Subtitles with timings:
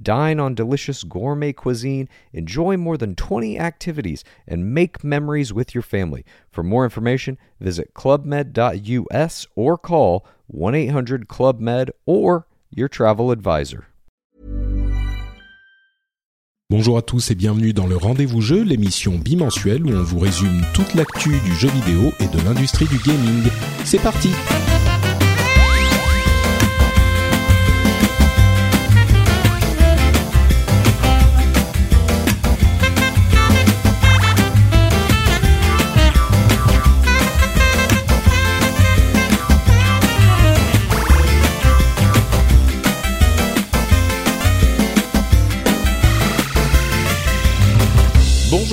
[0.00, 5.82] Dine on delicious gourmet cuisine, enjoy more than 20 activities, and make memories with your
[5.82, 6.24] family.
[6.50, 13.86] For more information, visit clubmed.us or call 1 800 Club Med or your travel advisor.
[16.70, 20.62] Bonjour à tous et bienvenue dans le Rendez-vous Jeu, l'émission bimensuelle où on vous résume
[20.72, 23.44] toute l'actu du jeu vidéo et de l'industrie du gaming.
[23.84, 24.30] C'est parti!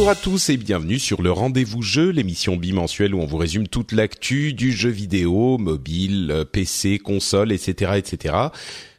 [0.02, 3.68] Bonjour à tous et bienvenue sur le Rendez-vous Jeu, l'émission bimensuelle où on vous résume
[3.68, 8.36] toute l'actu du jeu vidéo, mobile, euh, PC, console, etc., etc.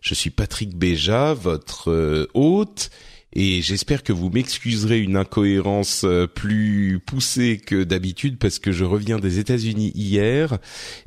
[0.00, 2.91] Je suis Patrick Béja, votre euh, hôte
[3.34, 8.84] et j'espère que vous m'excuserez une incohérence euh, plus poussée que d'habitude parce que je
[8.84, 10.58] reviens des États-Unis hier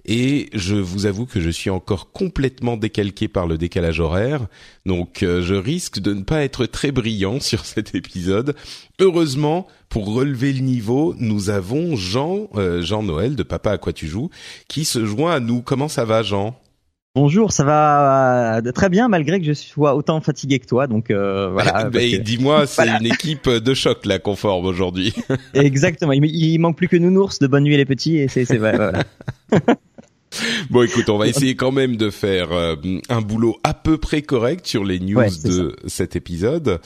[0.06, 4.48] et je vous avoue que je suis encore complètement décalqué par le décalage horaire.
[4.88, 8.56] Donc euh, je risque de ne pas être très brillant sur cet épisode.
[9.00, 13.94] Heureusement, pour relever le niveau, nous avons Jean euh, Jean Noël de Papa à quoi
[13.94, 14.32] tu joues
[14.68, 15.62] qui se joint à nous.
[15.62, 16.60] Comment ça va Jean?
[17.16, 20.86] Bonjour, ça va euh, très bien malgré que je sois autant fatigué que toi.
[20.86, 21.90] Donc euh, voilà.
[21.90, 25.14] Ben, dis-moi, c'est une équipe de choc là qu'on forme aujourd'hui.
[25.54, 26.12] Exactement.
[26.12, 29.04] Il, il, manque plus que Nounours de Bonne Nuit les petits et c'est voilà.
[30.70, 32.76] Bon, écoute, on va essayer quand même de faire euh,
[33.10, 36.80] un boulot à peu près correct sur les news de cet épisode.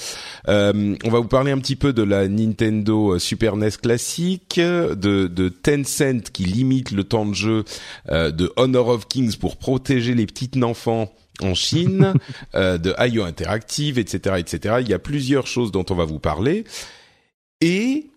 [0.48, 5.28] Euh, on va vous parler un petit peu de la Nintendo Super NES classique, de,
[5.28, 7.64] de Tencent qui limite le temps de jeu
[8.10, 12.14] euh, de Honor of Kings pour protéger les petites enfants en Chine,
[12.56, 14.76] euh, de IO Interactive, etc., etc.
[14.82, 16.64] Il y a plusieurs choses dont on va vous parler.
[17.62, 18.10] Et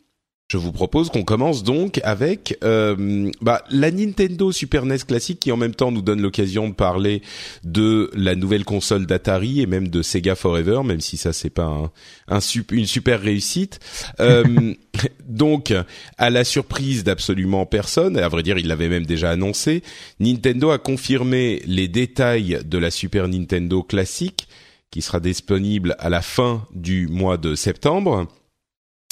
[0.52, 5.50] je vous propose qu'on commence donc avec euh, bah, la Nintendo Super NES classique qui
[5.50, 7.22] en même temps nous donne l'occasion de parler
[7.64, 11.64] de la nouvelle console d'Atari et même de Sega Forever, même si ça c'est pas
[11.64, 11.90] un,
[12.28, 12.40] un
[12.70, 13.80] une super réussite.
[14.20, 14.74] Euh,
[15.26, 15.72] donc,
[16.18, 19.82] à la surprise d'absolument personne, et à vrai dire il l'avait même déjà annoncé,
[20.20, 24.48] Nintendo a confirmé les détails de la Super Nintendo classique
[24.90, 28.28] qui sera disponible à la fin du mois de septembre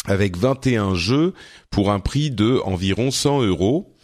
[0.06, 1.34] avec 21 jeux
[1.71, 3.94] pour un prix de environ 100 euros.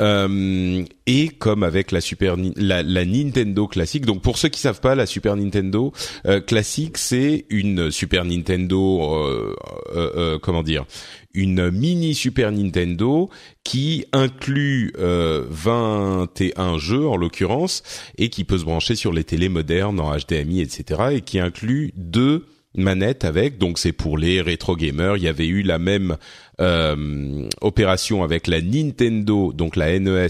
[0.00, 4.06] Euh, et comme avec la Super la, Nintendo classique.
[4.06, 5.92] Donc pour ceux qui savent pas, la Super Nintendo
[6.26, 9.54] euh, classique, c'est une Super Nintendo, euh,
[9.94, 10.86] euh, euh comment dire,
[11.34, 13.28] une mini Super Nintendo
[13.64, 17.82] qui inclut 21 jeux en l'occurrence
[18.18, 21.00] et qui peut se brancher sur les télés modernes en HDMI, etc.
[21.12, 25.16] et qui inclut deux manette avec, donc c'est pour les rétro gamers.
[25.16, 26.16] Il y avait eu la même
[26.60, 30.28] euh, opération avec la Nintendo, donc la NES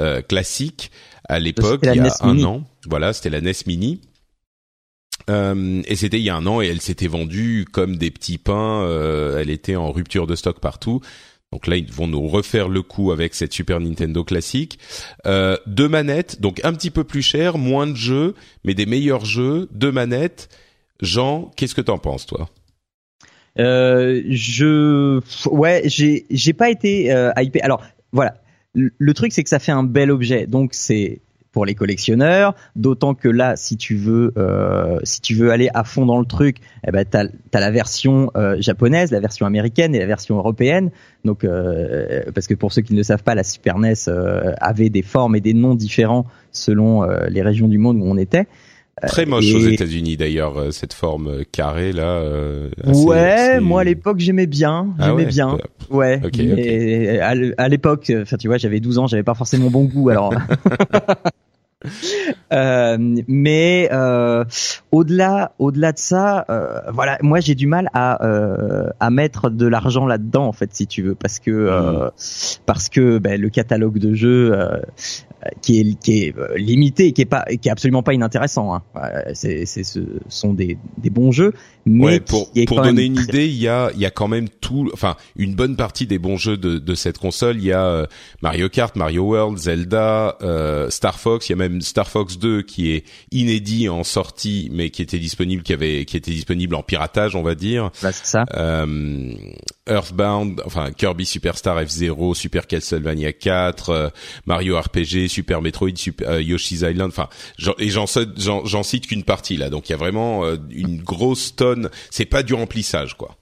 [0.00, 0.90] euh, classique
[1.28, 2.64] à l'époque, il y a e un an.
[2.86, 4.00] Voilà, c'était la NES Mini.
[5.28, 8.38] Euh, et c'était il y a un an et elle s'était vendue comme des petits
[8.38, 8.82] pains.
[8.82, 11.00] Euh, elle était en rupture de stock partout.
[11.52, 14.78] Donc là, ils vont nous refaire le coup avec cette Super Nintendo classique.
[15.26, 19.24] Euh, deux manettes, donc un petit peu plus cher, moins de jeux, mais des meilleurs
[19.24, 20.48] jeux, deux manettes
[21.00, 22.48] Jean, qu'est-ce que t'en penses, toi?
[23.58, 27.60] Euh, Je, ouais, j'ai, pas été euh, hypé.
[27.62, 28.34] Alors, voilà.
[28.74, 30.46] Le, truc, c'est que ça fait un bel objet.
[30.46, 32.54] Donc, c'est pour les collectionneurs.
[32.76, 36.26] D'autant que là, si tu veux, euh, si tu veux aller à fond dans le
[36.26, 37.24] truc, eh ben t'as
[37.54, 40.90] as la version euh, japonaise, la version américaine et la version européenne.
[41.24, 41.46] Donc,
[42.34, 43.94] parce que pour ceux qui ne le savent pas, la Super NES
[44.60, 48.46] avait des formes et des noms différents selon les régions du monde où on était.
[49.02, 52.16] Très moche aux États-Unis d'ailleurs euh, cette forme euh, carrée là.
[52.16, 55.58] Euh, ouais, moi à l'époque j'aimais bien, ah j'aimais bien.
[55.90, 56.18] Ouais.
[56.24, 60.32] Okay, À l'époque, enfin tu vois, j'avais 12 ans, j'avais pas forcément bon goût alors.
[62.52, 62.96] euh,
[63.28, 64.44] mais euh,
[64.92, 69.66] au-delà, au-delà de ça, euh, voilà, moi j'ai du mal à euh, à mettre de
[69.66, 72.10] l'argent là-dedans en fait, si tu veux, parce que euh,
[72.64, 74.78] parce que ben, le catalogue de jeux euh,
[75.62, 78.74] qui est qui est euh, limité, qui est pas, qui est absolument pas inintéressant.
[78.74, 78.82] Hein.
[79.34, 81.52] C'est, c'est, ce sont des des bons jeux,
[81.84, 84.48] mais ouais, pour pour donner une idée, il y a il y a quand même
[84.48, 87.56] tout, enfin une bonne partie des bons jeux de de cette console.
[87.56, 88.06] Il y a
[88.42, 90.36] Mario Kart, Mario World, Zelda,
[90.90, 91.48] Star Fox.
[91.48, 95.18] Il y a même Star Fox 2 qui est inédit en sortie, mais qui était
[95.18, 97.90] disponible, qui avait, qui était disponible en piratage, on va dire.
[97.94, 98.44] c'est ça.
[98.54, 99.34] Euh,
[99.88, 104.08] Earthbound, enfin Kirby Superstar F0, Super Castlevania 4, euh,
[104.46, 107.28] Mario RPG, Super Metroid, Super, euh, Yoshi's Island, enfin,
[107.78, 109.70] et j'en j'en cite qu'une partie là.
[109.70, 111.90] Donc il y a vraiment euh, une grosse tonne.
[112.10, 113.36] C'est pas du remplissage, quoi.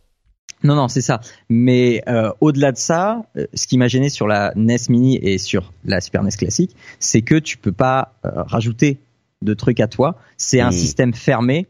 [0.62, 1.20] Non, non, c'est ça.
[1.50, 2.02] Mais
[2.40, 6.22] au-delà de ça, ce qui m'a gêné sur la NES Mini et sur la Super
[6.22, 8.96] NES classique, c'est que tu peux pas rajouter
[9.42, 10.16] de trucs à toi.
[10.38, 10.72] C'est un mmh.
[10.72, 11.66] système fermé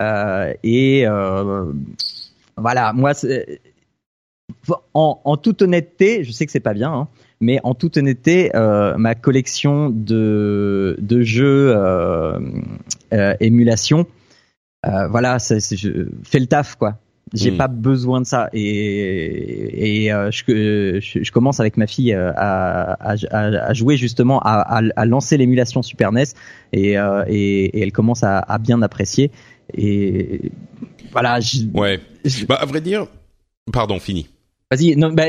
[0.00, 1.72] euh, et euh,
[2.56, 3.12] voilà, moi,
[4.94, 7.08] en, en, toute honnêteté, je sais que c'est pas bien, hein,
[7.40, 12.38] mais en toute honnêteté, euh, ma collection de, de jeux euh,
[13.12, 14.06] euh, émulation,
[14.86, 16.98] euh, voilà, c'est, je fais le taf quoi.
[17.34, 17.58] J'ai hmm.
[17.58, 22.92] pas besoin de ça et, et euh, je, je, commence avec ma fille euh, à,
[23.12, 26.24] à, à jouer justement à, à lancer l'émulation Super NES
[26.72, 29.30] et, euh, et, et, elle commence à, bien apprécier
[29.74, 30.50] et
[31.12, 31.38] voilà.
[31.74, 32.00] ouais.
[32.48, 33.06] Bah à vrai dire,
[33.72, 34.28] pardon, fini.
[34.70, 35.24] Vas-y, non, bah,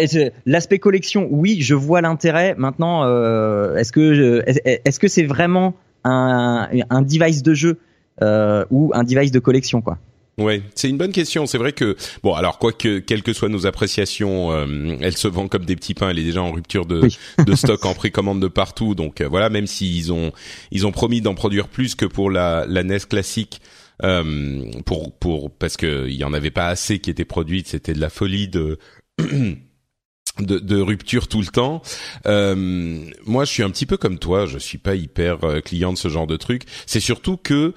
[0.46, 2.56] l'aspect collection, oui, je vois l'intérêt.
[2.58, 7.78] Maintenant, euh, est-ce que est-ce que c'est vraiment un, un device de jeu
[8.22, 9.98] euh, ou un device de collection, quoi?
[10.40, 11.46] Ouais, c'est une bonne question.
[11.46, 15.28] C'est vrai que bon, alors quoi que quelles que soient nos appréciations, euh, elle se
[15.28, 16.10] vend comme des petits pains.
[16.10, 17.08] Elle est déjà en rupture de,
[17.46, 18.96] de stock en précommande de partout.
[18.96, 20.32] Donc euh, voilà, même s'ils ont
[20.72, 23.62] ils ont promis d'en produire plus que pour la, la NES classique.
[24.02, 27.68] Euh, pour pour parce que il y en avait pas assez qui étaient produites.
[27.68, 28.80] C'était de la folie de
[30.40, 31.82] de, de, rupture tout le temps.
[32.26, 32.56] Euh,
[33.26, 34.46] moi, je suis un petit peu comme toi.
[34.46, 36.64] Je suis pas hyper euh, client de ce genre de truc.
[36.86, 37.74] C'est surtout que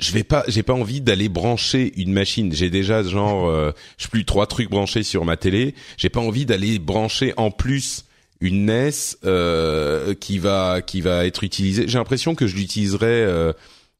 [0.00, 2.52] je vais pas, j'ai pas envie d'aller brancher une machine.
[2.52, 5.74] J'ai déjà genre, euh, je plus trois trucs branchés sur ma télé.
[5.96, 8.04] J'ai pas envie d'aller brancher en plus
[8.40, 8.90] une NES
[9.24, 11.88] euh, qui va qui va être utilisée.
[11.88, 13.52] J'ai l'impression que je l'utiliserai euh,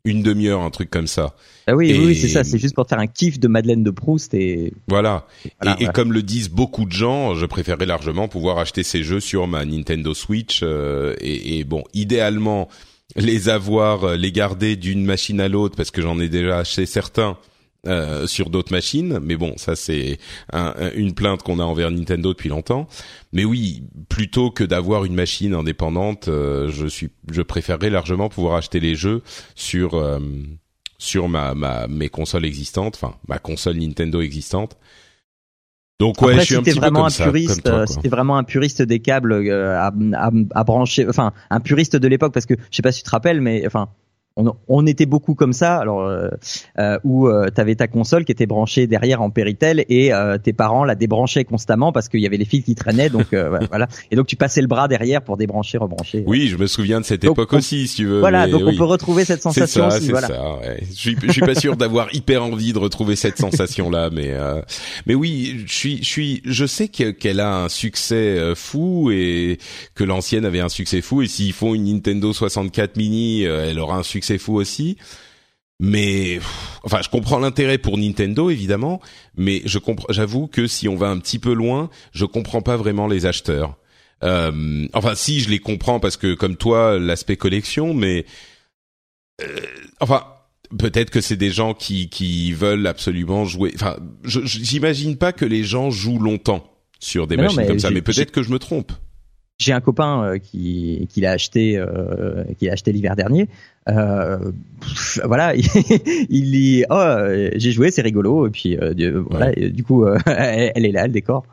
[0.04, 1.34] une demi-heure, un truc comme ça.
[1.66, 2.44] Ah oui, oui, c'est ça.
[2.44, 5.26] C'est juste pour faire un kiff de Madeleine de Proust et voilà.
[5.64, 9.20] et, et, comme le disent beaucoup de gens, je préférerais largement pouvoir acheter ces jeux
[9.20, 10.60] sur ma Nintendo Switch.
[10.62, 12.68] Euh, et, et bon, idéalement
[13.16, 16.86] les avoir, euh, les garder d'une machine à l'autre parce que j'en ai déjà acheté
[16.86, 17.36] certains.
[17.86, 20.18] Euh, sur d'autres machines, mais bon, ça c'est
[20.96, 22.88] une plainte qu'on a envers Nintendo depuis longtemps.
[23.32, 28.56] Mais oui, plutôt que d'avoir une machine indépendante, euh, je suis, je préférerais largement pouvoir
[28.56, 29.22] acheter les jeux
[29.54, 29.96] sur
[30.98, 34.76] sur ma, ma mes consoles existantes, enfin ma console Nintendo existante,
[36.00, 37.68] donc ouais, je suis un petit vraiment peu comme un puriste,
[38.08, 42.32] vraiment un puriste des câbles euh, à, à, à, brancher, enfin un puriste de l'époque
[42.32, 43.88] parce que je sais pas si tu te rappelles, mais enfin
[44.68, 46.28] on, était beaucoup comme ça, alors euh,
[46.78, 50.38] euh où euh, tu avais ta console qui était branchée derrière en Péritel et euh,
[50.38, 53.26] tes parents la débranchaient constamment parce qu'il y avait les fils qui traînaient, donc
[53.70, 53.88] voilà.
[54.10, 56.24] Et donc tu passais le bras derrière pour débrancher, rebrancher.
[56.26, 58.20] Oui, je me souviens de cette époque aussi, si tu veux.
[58.20, 59.90] Voilà, donc on peut retrouver cette sensation.
[59.90, 60.28] C'est ça, voilà.
[60.28, 60.58] ça.
[60.58, 60.82] Ouais.
[60.88, 64.34] Je suis, je suis pas sûr d'avoir hyper envie de retrouver cette sensation là, mais
[65.06, 69.58] mais oui, je suis, je suis, je sais qu'elle a un succès fou et
[69.94, 73.96] que l'ancienne avait un succès fou et s'ils font une Nintendo 64 mini, elle aura
[73.96, 74.96] un succès c'est fou aussi.
[75.80, 76.40] Mais
[76.82, 79.00] enfin, je comprends l'intérêt pour Nintendo évidemment,
[79.36, 80.12] mais je comprends.
[80.12, 83.76] J'avoue que si on va un petit peu loin, je comprends pas vraiment les acheteurs.
[84.24, 88.26] Euh, enfin, si je les comprends parce que comme toi, l'aspect collection, mais
[89.40, 89.60] euh,
[90.00, 90.24] enfin
[90.76, 93.70] peut-être que c'est des gens qui qui veulent absolument jouer.
[93.76, 98.32] Enfin, j'imagine pas que les gens jouent longtemps sur des machines comme ça, mais peut-être
[98.32, 98.92] que je me trompe
[99.58, 103.48] j'ai un copain euh, qui, qui l'a acheté, euh, qui l'a acheté l'hiver dernier.
[103.88, 104.52] Euh,
[105.24, 107.16] voilà, il dit oh
[107.54, 111.44] j'ai joué, c'est rigolo et puis euh, voilà, du coup elle est là, le décor.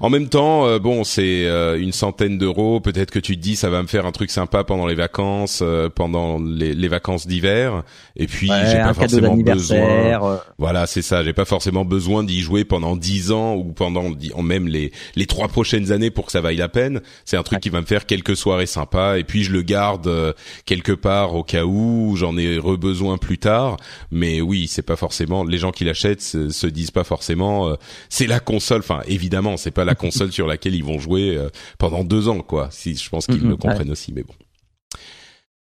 [0.00, 2.80] En même temps, euh, bon, c'est euh, une centaine d'euros.
[2.80, 5.60] Peut-être que tu te dis, ça va me faire un truc sympa pendant les vacances,
[5.62, 7.82] euh, pendant les, les vacances d'hiver.
[8.16, 10.40] Et puis, j'ai pas forcément besoin.
[10.58, 11.22] Voilà, c'est ça.
[11.24, 14.10] J'ai pas forcément besoin d'y jouer pendant dix ans ou pendant
[14.42, 17.00] même les les trois prochaines années pour que ça vaille la peine.
[17.24, 19.18] C'est un truc qui va me faire quelques soirées sympas.
[19.18, 20.34] Et puis, je le garde
[20.64, 23.76] quelque part au cas où j'en ai re-besoin plus tard.
[24.10, 27.76] Mais oui, c'est pas forcément les gens qui l'achètent se, se disent pas forcément.
[28.08, 28.80] c'est la console.
[28.80, 31.48] Enfin, évidemment c'est pas la console sur laquelle ils vont jouer euh,
[31.78, 32.68] pendant deux ans, quoi.
[32.70, 34.34] Si je pense qu'ils le comprennent aussi, mais bon.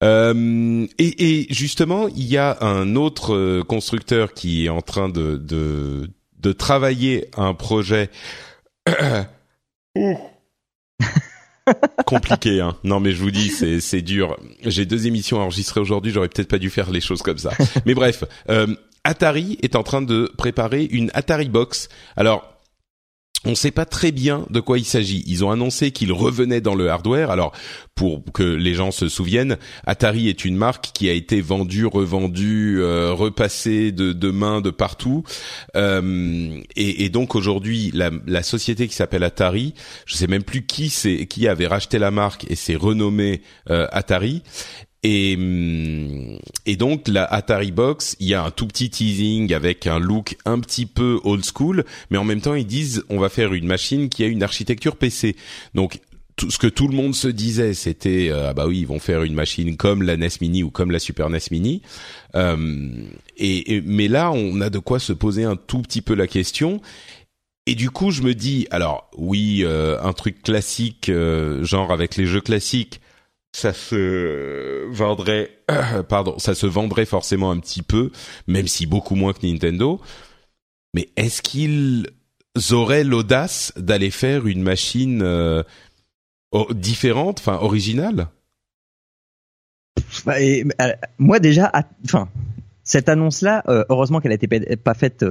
[0.04, 5.10] Euh, et, et, justement, il y a un autre euh, constructeur qui est en train
[5.10, 8.10] de de, de travailler un projet
[12.06, 12.62] compliqué.
[12.62, 12.76] Hein.
[12.84, 14.38] Non, mais je vous dis, c'est c'est dur.
[14.64, 16.12] J'ai deux émissions enregistrées aujourd'hui.
[16.12, 17.52] J'aurais peut-être pas dû faire les choses comme ça.
[17.86, 18.68] Mais bref, euh,
[19.04, 21.90] Atari est en train de préparer une Atari Box.
[22.16, 22.51] Alors
[23.46, 25.24] on ne sait pas très bien de quoi il s'agit.
[25.26, 27.32] Ils ont annoncé qu'ils revenaient dans le hardware.
[27.32, 27.54] Alors,
[27.96, 32.80] pour que les gens se souviennent, Atari est une marque qui a été vendue, revendue,
[32.80, 35.24] euh, repassée de, de main de partout.
[35.76, 39.74] Euh, et, donc aujourd'hui, la, société qui s'appelle Atari,
[40.06, 43.88] je sais même plus qui c'est, qui avait racheté la marque et s'est renommée euh,
[43.92, 44.44] Atari.
[45.04, 49.88] Et, hum, et donc la Atari Box, il y a un tout petit teasing avec
[49.88, 53.30] un look un petit peu old school, mais en même temps ils disent on va
[53.30, 55.36] faire une machine qui a une architecture PC.
[55.74, 56.00] Donc
[56.36, 59.00] tout, ce que tout le monde se disait, c'était euh, ah bah oui ils vont
[59.00, 61.82] faire une machine comme la NES Mini ou comme la Super NES Mini.
[62.36, 62.90] Euh,
[63.38, 66.80] et, mais là on a de quoi se poser un tout petit peu la question.
[67.66, 72.18] Et du coup je me dis alors oui euh, un truc classique euh, genre avec
[72.18, 73.02] les jeux classiques
[73.54, 75.52] ça se vendrait,
[76.10, 78.12] pardon, ça se vendrait forcément un petit peu,
[78.48, 80.00] même si beaucoup moins que Nintendo.
[80.94, 82.08] Mais est-ce qu'ils
[82.72, 85.64] auraient l'audace d'aller faire une machine euh,
[86.72, 88.28] différente, enfin originale?
[90.26, 90.64] Bah, euh,
[91.18, 91.72] Moi déjà,
[92.06, 92.30] enfin.
[92.84, 95.24] Cette annonce-là, euh, heureusement qu'elle a été pas faite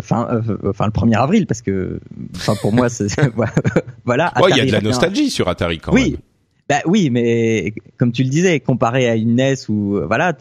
[0.00, 1.98] fin, enfin le 1er avril parce que,
[2.36, 2.86] enfin pour moi,
[4.04, 4.32] voilà.
[4.48, 6.20] Il y a de la nostalgie sur Atari quand oui, même.
[6.68, 10.32] Bah oui, mais comme tu le disais, comparé à une NES où euh, voilà,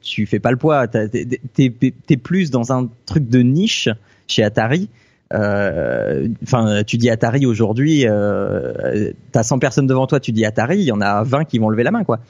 [0.00, 3.88] tu fais pas le poids, t'es es plus dans un truc de niche
[4.26, 4.88] chez Atari.
[5.34, 10.78] Euh, enfin, tu dis Atari aujourd'hui, euh, t'as 100 personnes devant toi, tu dis Atari,
[10.78, 12.20] il y en a 20 qui vont lever la main, quoi.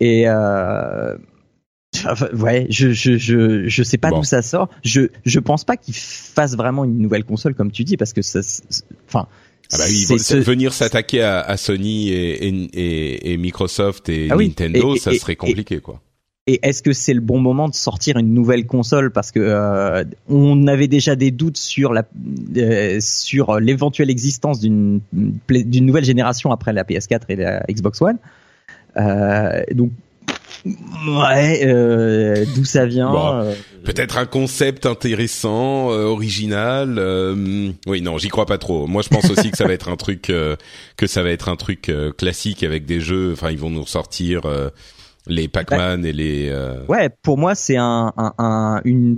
[0.00, 1.16] Et euh,
[2.34, 4.68] ouais, je je je je sais pas d'où ça sort.
[4.82, 8.22] Je je pense pas qu'ils fassent vraiment une nouvelle console comme tu dis parce que
[8.22, 8.40] ça,
[9.08, 9.28] enfin
[9.72, 10.04] ah bah oui,
[10.40, 15.80] venir s'attaquer à, à, Sony et, et, et, Microsoft et ah Nintendo, ça serait compliqué
[15.80, 16.00] quoi.
[16.48, 19.12] Et est-ce que c'est le bon moment de sortir une nouvelle console?
[19.12, 22.02] Parce que euh, on avait déjà des doutes sur la
[22.56, 28.18] euh, sur l'éventuelle existence d'une d'une nouvelle génération après la PS4 et la Xbox One.
[28.96, 29.92] Euh, donc
[30.64, 33.54] Ouais, euh, d'où ça vient euh,
[33.84, 37.00] Peut-être un concept intéressant, euh, original.
[37.86, 38.86] oui, non, j'y crois pas trop.
[38.86, 41.56] Moi, je pense aussi que ça va être un truc, que ça va être un
[41.56, 43.32] truc classique avec des jeux.
[43.32, 44.42] Enfin, ils vont nous ressortir
[45.26, 46.52] les Pac-Man et les.
[46.88, 49.16] Ouais, pour moi, c'est un, un, un, une,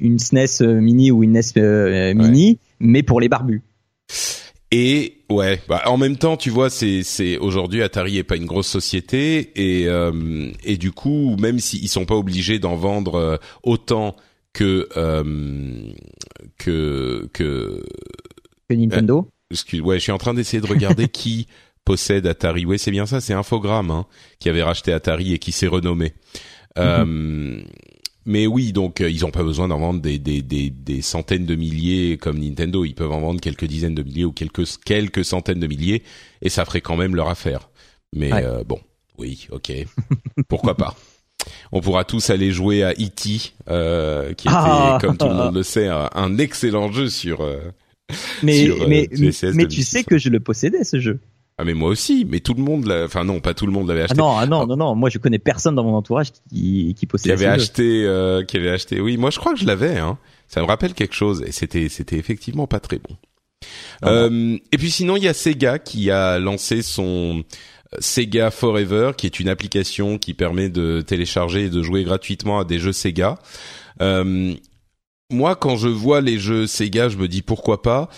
[0.00, 3.62] une SNES mini ou une NES mini, mais pour les barbus.
[4.76, 8.44] Et ouais, bah, en même temps, tu vois, c'est c'est aujourd'hui Atari est pas une
[8.44, 13.36] grosse société et euh, et du coup, même s'ils sont pas obligés d'en vendre euh,
[13.62, 14.16] autant
[14.52, 15.92] que euh,
[16.58, 17.84] que que
[18.68, 19.28] que Nintendo.
[19.52, 21.46] excuse, ouais, je suis en train d'essayer de regarder qui
[21.84, 22.66] possède Atari.
[22.66, 24.06] Ouais, c'est bien ça, c'est Infogrames hein,
[24.40, 26.14] qui avait racheté Atari et qui s'est renommé.
[26.76, 27.62] Mm
[28.26, 31.44] mais oui, donc euh, ils n'ont pas besoin d'en vendre des, des, des, des, centaines
[31.44, 32.84] de milliers comme Nintendo.
[32.84, 36.02] Ils peuvent en vendre quelques dizaines de milliers ou quelques quelques centaines de milliers,
[36.40, 37.68] et ça ferait quand même leur affaire.
[38.14, 38.80] Mais euh, bon,
[39.18, 39.72] oui, ok,
[40.48, 40.96] pourquoi pas?
[41.72, 44.98] On pourra tous aller jouer à E.T., euh, qui était, ah.
[45.00, 47.46] comme tout le monde le sait, un, excellent jeu sur.
[48.42, 49.08] Mais mais,
[49.54, 51.20] mais tu sais que je le possédais ce jeu.
[51.56, 53.86] Ah mais moi aussi, mais tout le monde l'a, enfin non, pas tout le monde
[53.86, 54.16] l'avait acheté.
[54.18, 57.06] Ah non, ah non, non, non, moi je connais personne dans mon entourage qui qui
[57.06, 57.36] possédait.
[57.36, 59.00] Qui avait acheté, euh, qui avait acheté.
[59.00, 59.98] Oui, moi je crois que je l'avais.
[59.98, 60.18] Hein.
[60.48, 63.16] Ça me rappelle quelque chose et c'était c'était effectivement pas très bon.
[64.04, 67.44] Euh, et puis sinon il y a Sega qui a lancé son
[67.92, 72.58] euh, Sega Forever, qui est une application qui permet de télécharger et de jouer gratuitement
[72.58, 73.38] à des jeux Sega.
[74.00, 74.54] Euh,
[75.30, 78.08] moi, quand je vois les jeux Sega, je me dis pourquoi pas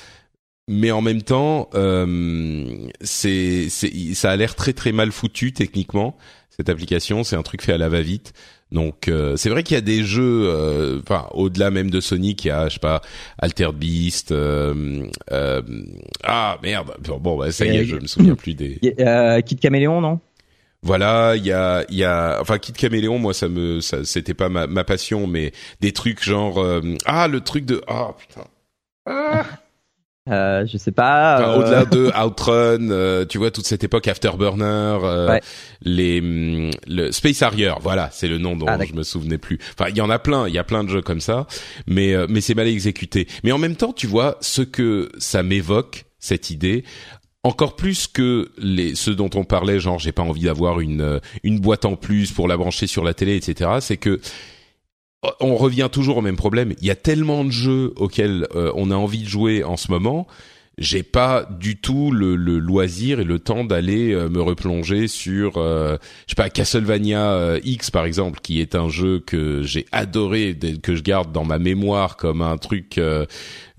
[0.68, 6.16] mais en même temps, euh, c'est, ça a l'air très très mal foutu techniquement.
[6.50, 8.32] Cette application, c'est un truc fait à la va-vite.
[8.73, 12.44] Donc euh, c'est vrai qu'il y a des jeux, euh, enfin au-delà même de Sonic,
[12.44, 13.00] il y a je sais pas
[13.38, 14.32] Altered Beast.
[14.32, 15.62] Euh, euh,
[16.25, 18.80] ah merde, bon bah, ça y est, je me souviens plus des.
[19.46, 20.18] Kid Caméléon, non?
[20.82, 24.35] Voilà, il y a, il y a, enfin, Kid Caméléon, moi, ça me, ça, c'était
[24.35, 26.64] pas ma, ma passion, mais des trucs genre,
[27.06, 28.44] ah, le truc de, ah, putain,
[29.06, 29.44] ah,
[30.28, 31.38] euh, je sais pas.
[31.38, 35.38] Enfin, Au-delà de Outrun, euh, tu vois toute cette époque Afterburner, euh,
[35.83, 39.59] les mm, le Space Harrier, voilà, c'est le nom dont ah, je me souvenais plus.
[39.78, 41.47] Enfin, il y en a plein, il y a plein de jeux comme ça,
[41.87, 43.28] mais mais c'est mal exécuté.
[43.45, 46.85] Mais en même temps, tu vois ce que ça m'évoque cette idée
[47.45, 51.61] encore plus que les ceux dont on parlait, genre j'ai pas envie d'avoir une une
[51.61, 53.71] boîte en plus pour la brancher sur la télé, etc.
[53.80, 54.21] C'est que
[55.40, 56.75] on revient toujours au même problème.
[56.80, 60.26] Il y a tellement de jeux auxquels on a envie de jouer en ce moment
[60.78, 65.56] j'ai pas du tout le, le, loisir et le temps d'aller euh, me replonger sur
[65.56, 69.87] euh, je sais pas Castlevania euh, X par exemple qui est un jeu que j'ai
[69.92, 73.00] adoré que je garde dans ma mémoire comme un truc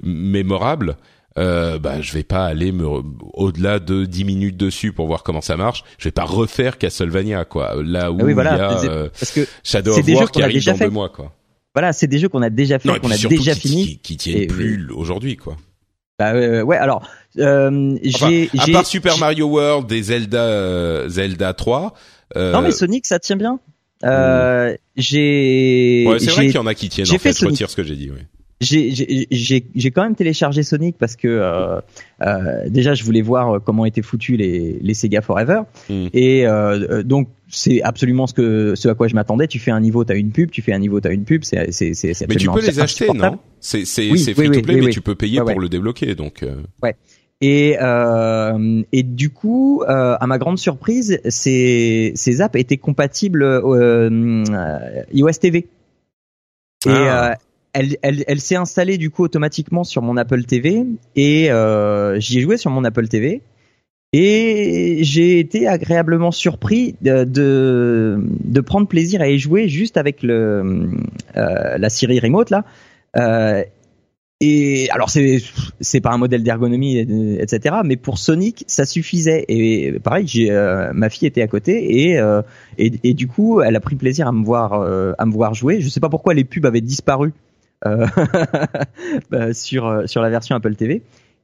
[0.02, 0.98] mémorable
[1.38, 2.86] euh, bah je vais pas aller me
[3.34, 5.84] au-delà de 10 minutes dessus pour voir comment ça marche.
[6.00, 7.76] Je vais pas refaire Castlevania quoi.
[7.84, 10.66] Là où ah oui, voilà, il y a parce que Shadow of War qui arrive
[10.66, 10.86] dans fait.
[10.86, 11.32] deux mois quoi.
[11.78, 14.18] Voilà, c'est des jeux qu'on a déjà fait, qu'on a déjà qui, fini, qui, qui
[14.18, 15.58] tiennent plus aujourd'hui quoi.
[16.18, 17.08] Bah euh, ouais, alors
[17.38, 21.94] euh, j'ai à part Super Mario World et Zelda euh, Zelda 3.
[22.36, 22.52] Euh...
[22.52, 23.60] Non mais Sonic ça tient bien.
[24.02, 24.76] Hmm.
[24.96, 26.06] J'ai.
[26.08, 27.12] Ouais, c'est vrai qu'il y en a qui tiennent.
[27.14, 28.10] En fait, je retire ce que j'ai dit.
[28.10, 28.22] Oui
[28.60, 31.80] j'ai quand même téléchargé Sonic parce que euh,
[32.22, 36.08] euh, déjà je voulais voir comment étaient foutus les, les Sega Forever hmm.
[36.14, 39.48] et euh, donc c'est absolument ce que ce à quoi je m'attendais.
[39.48, 41.44] Tu fais un niveau, t'as une pub, tu fais un niveau, t'as une pub.
[41.44, 43.40] C'est c'est c'est Mais tu peux les acheter, non?
[43.60, 46.44] C'est c'est c'est free to play, mais tu peux payer pour le débloquer, donc.
[46.44, 46.62] Euh.
[46.84, 46.96] Ouais.
[47.40, 53.44] Et euh, et du coup, euh, à ma grande surprise, ces ces apps étaient compatibles
[53.44, 54.44] euh,
[55.14, 55.68] iOS TV.
[56.86, 57.38] Et ah
[58.02, 62.58] elle, s'est installée du coup automatiquement sur mon Apple TV et euh, j'y ai joué
[62.58, 63.42] sur mon Apple TV
[64.14, 70.88] et j'ai été agréablement surpris de, prendre plaisir à y jouer juste avec euh,
[71.36, 72.64] la Siri Remote là.
[73.16, 73.64] Euh,
[74.40, 75.42] et alors c'est
[75.82, 77.00] c'est pas un modèle d'ergonomie
[77.40, 77.78] etc.
[77.84, 80.52] Mais pour Sonic ça suffisait et pareil
[80.94, 82.16] ma fille était à côté
[82.78, 85.82] et, du coup elle a pris plaisir à me voir à me voir jouer.
[85.82, 87.34] Je sais pas pourquoi les pubs avaient disparu
[89.54, 91.04] sur euh, sur la version Apple TV.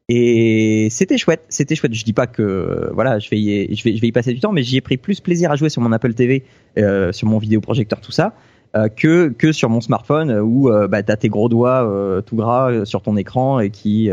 [0.09, 1.93] Et c'était chouette, c'était chouette.
[1.93, 4.39] Je dis pas que voilà, je vais y, je vais je vais y passer du
[4.39, 6.43] temps, mais j'y ai pris plus plaisir à jouer sur mon Apple TV,
[6.77, 8.33] euh, sur mon vidéoprojecteur, tout ça,
[8.75, 12.35] euh, que que sur mon smartphone où euh, bah, t'as tes gros doigts euh, tout
[12.35, 14.09] gras sur ton écran et qui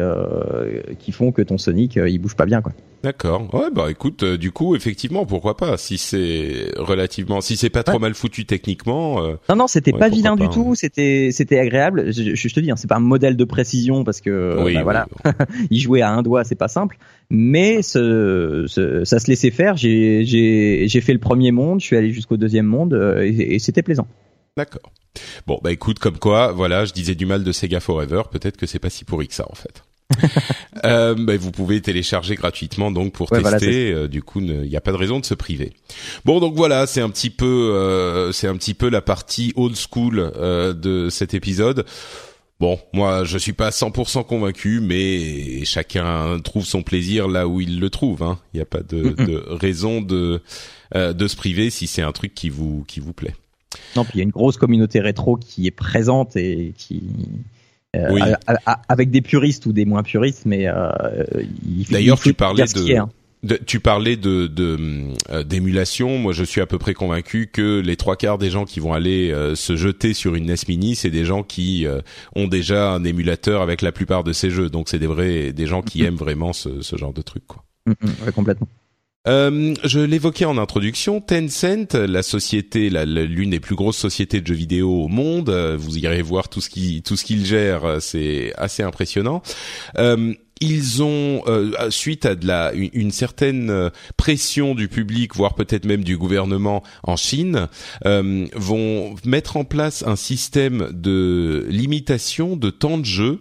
[0.98, 2.72] qui font que ton Sonic il bouge pas bien quoi.
[3.02, 3.48] D'accord.
[3.54, 7.98] Ouais bah écoute, du coup effectivement pourquoi pas si c'est relativement si c'est pas trop
[7.98, 9.22] mal foutu techniquement.
[9.48, 12.12] non non c'était pas vilain du tout, c'était c'était agréable.
[12.12, 14.82] Je, je, te dis hein, c'est pas un modèle de précision parce que oui, bah,
[14.82, 15.08] voilà
[15.70, 16.98] il jouait à un doigt c'est pas simple,
[17.30, 19.78] mais ce, ce, ça se laissait faire.
[19.78, 23.58] J'ai j'ai j'ai fait le premier monde, je suis allé jusqu'au deuxième monde et, et
[23.58, 24.06] c'était plaisant.
[24.56, 24.92] D'accord.
[25.46, 28.66] Bon, bah écoute, comme quoi, voilà, je disais du mal de Sega Forever, peut-être que
[28.66, 29.82] c'est pas si pourri que ça en fait.
[30.84, 33.92] euh, bah, vous pouvez télécharger gratuitement donc pour tester.
[33.92, 35.72] Euh, du coup, il n'y a pas de raison de se priver.
[36.24, 39.76] Bon, donc voilà, c'est un petit peu, euh, c'est un petit peu la partie old
[39.76, 41.86] school euh, de cet épisode.
[42.58, 47.80] Bon, moi, je suis pas 100% convaincu, mais chacun trouve son plaisir là où il
[47.80, 48.22] le trouve.
[48.22, 48.38] Hein.
[48.52, 50.42] Il n'y a pas de, de raison de
[50.92, 53.34] de se priver si c'est un truc qui vous qui vous plaît.
[53.96, 57.02] Non, puis il y a une grosse communauté rétro qui est présente et qui
[57.96, 58.34] euh,
[58.88, 60.90] avec des puristes ou des moins puristes, mais euh,
[61.90, 63.08] d'ailleurs tu parlais de, hein.
[63.42, 66.16] de, tu parlais de euh, d'émulation.
[66.16, 68.92] Moi, je suis à peu près convaincu que les trois quarts des gens qui vont
[68.92, 71.84] aller euh, se jeter sur une NES Mini, c'est des gens qui
[72.36, 74.70] ont déjà un émulateur avec la plupart de ces jeux.
[74.70, 76.06] Donc, c'est des vrais des gens qui mm-hmm.
[76.06, 77.64] aiment vraiment ce, ce genre de truc, quoi.
[77.88, 78.24] Mm-hmm.
[78.26, 78.68] ouais, complètement.
[79.28, 84.54] Euh, je l'évoquais en introduction, Tencent, la société, l'une des plus grosses sociétés de jeux
[84.54, 85.50] vidéo au monde.
[85.50, 89.42] Euh, vous irez voir tout ce qu'ils gèrent, euh, c'est assez impressionnant.
[90.62, 91.42] Ils ont,
[91.88, 97.16] suite à de la une, certaine pression du public, voire peut-être même du gouvernement en
[97.16, 97.66] Chine,
[98.04, 103.40] vont mettre en place un système de limitation de temps de jeu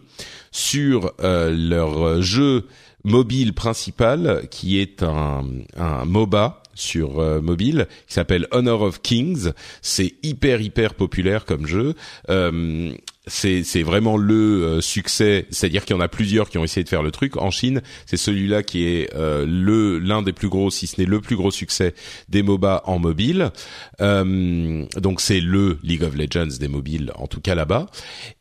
[0.51, 2.65] sur euh, leurs jeux
[3.09, 5.43] mobile principal qui est un,
[5.77, 9.51] un MOBA sur euh, mobile qui s'appelle Honor of Kings.
[9.81, 11.93] C'est hyper hyper populaire comme jeu.
[12.29, 12.93] Euh,
[13.29, 16.83] c'est c'est vraiment le euh, succès, c'est-à-dire qu'il y en a plusieurs qui ont essayé
[16.83, 17.37] de faire le truc.
[17.37, 21.07] En Chine, c'est celui-là qui est euh, le l'un des plus gros, si ce n'est
[21.07, 21.93] le plus gros succès
[22.27, 23.51] des MOBA en mobile.
[23.99, 27.87] donc c'est le League of Legends des mobiles, en tout cas là-bas.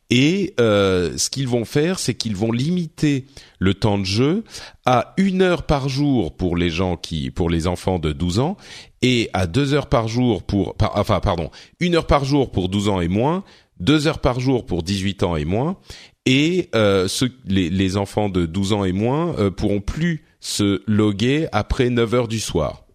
[0.09, 3.25] Et euh, ce qu'ils vont faire, c'est qu'ils vont limiter
[3.59, 4.43] le temps de jeu
[4.85, 8.57] à une heure par jour pour les gens qui, pour les enfants de 12 ans,
[9.03, 12.89] et à deux heures par jour pour, enfin pardon, une heure par jour pour 12
[12.89, 13.43] ans et moins,
[13.79, 15.77] deux heures par jour pour 18 ans et moins,
[16.25, 20.81] et euh, ceux, les, les, enfants de 12 ans et moins euh, pourront plus se
[20.87, 22.85] loguer après 9 heures du soir.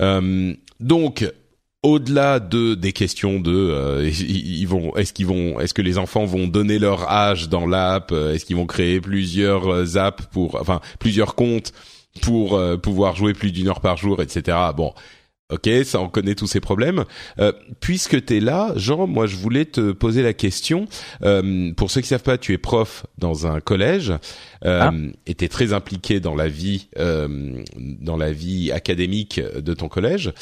[0.00, 1.26] Euh, donc
[1.82, 6.24] au-delà de des questions de euh, ils vont est-ce qu'ils vont est-ce que les enfants
[6.24, 10.60] vont donner leur âge dans l'app euh, est-ce qu'ils vont créer plusieurs euh, apps pour
[10.60, 11.72] enfin plusieurs comptes
[12.20, 14.58] pour pouvoir jouer plus d'une heure par jour, etc.
[14.76, 14.92] Bon,
[15.52, 17.04] Ok, ça on connaît tous ces problèmes.
[17.38, 20.86] Euh, puisque tu es là, Jean, moi je voulais te poser la question.
[21.22, 24.12] Euh, pour ceux qui savent pas, tu es prof dans un collège
[24.64, 24.92] euh, ah.
[25.26, 29.88] et tu es très impliqué dans la vie, euh, dans la vie académique de ton
[29.88, 30.32] collège.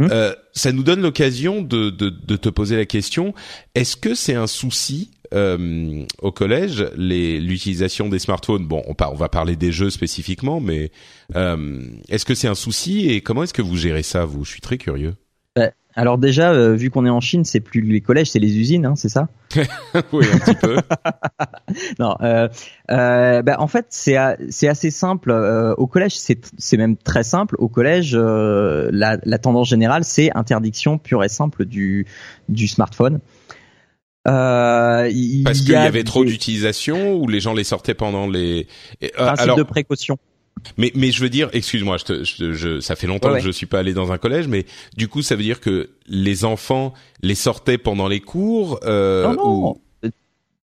[0.00, 3.34] Euh, ça nous donne l'occasion de, de, de te poser la question
[3.74, 8.66] est-ce que c'est un souci euh, au collège, l'utilisation des smartphones.
[8.66, 10.90] Bon, on, on, va parler des jeux spécifiquement, mais
[11.36, 14.50] euh, est-ce que c'est un souci et comment est-ce que vous gérez ça, vous Je
[14.50, 15.14] suis très curieux.
[15.56, 18.56] Bah, alors déjà, euh, vu qu'on est en Chine, c'est plus les collèges, c'est les
[18.56, 19.28] usines, hein, c'est ça?
[20.12, 20.76] Oui, un petit peu.
[21.98, 22.48] non, euh,
[22.90, 24.16] euh, bah, en fait, c'est
[24.50, 25.32] c'est assez simple.
[25.76, 27.56] au collège, c'est même très simple.
[27.58, 32.06] Au collège, la, la, tendance générale, c'est interdiction pure et simple du
[32.48, 33.18] du smartphone.
[34.28, 35.10] Euh,
[35.44, 38.66] Parce qu'il y, avait trop d'utilisation ou les gens les sortaient pendant les.
[39.02, 40.18] Euh, alors, de précaution.
[40.76, 43.66] Mais mais je veux dire, excuse-moi, je, je, je, ça fait longtemps que je suis
[43.66, 47.34] pas allé dans un collège, mais du coup, ça veut dire que les enfants les
[47.34, 48.78] sortaient pendant les cours.
[48.84, 49.80] Euh, Ou...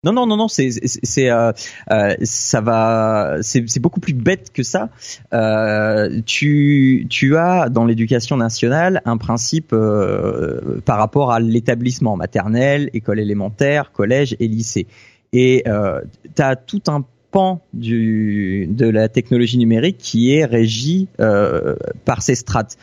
[0.04, 1.50] Non, non, non, non, c'est, c'est, euh,
[1.90, 4.90] euh, ça va, c'est, beaucoup plus bête que ça.
[5.32, 9.74] Euh, tu, tu as dans l'éducation nationale un principe
[10.84, 14.86] par rapport à l'établissement maternel, école élémentaire, collège et lycée.
[15.32, 21.08] Et tu as tout un pan du, de la technologie numérique qui est régi
[22.04, 22.76] par ces strates.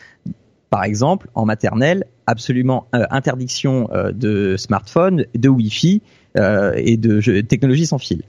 [0.70, 6.02] Par exemple, en maternelle, absolument interdiction de smartphone, de Wi-Fi
[6.36, 8.24] et de technologie sans fil.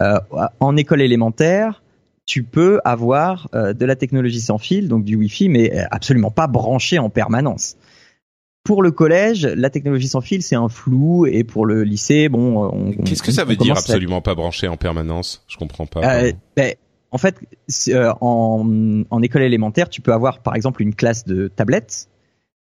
[0.00, 0.18] Euh,
[0.60, 1.82] en école élémentaire,
[2.24, 6.46] tu peux avoir euh, de la technologie sans fil, donc du Wi-Fi, mais absolument pas
[6.46, 7.76] branché en permanence.
[8.64, 12.92] Pour le collège, la technologie sans fil, c'est un flou, et pour le lycée, bon.
[13.04, 15.44] Qu'est-ce que ça veut dire absolument pas branché en permanence?
[15.48, 16.22] Je comprends pas.
[16.22, 16.74] Euh, ben,
[17.10, 17.36] en fait,
[18.20, 22.08] en, en, école élémentaire, tu peux avoir par exemple une classe de tablettes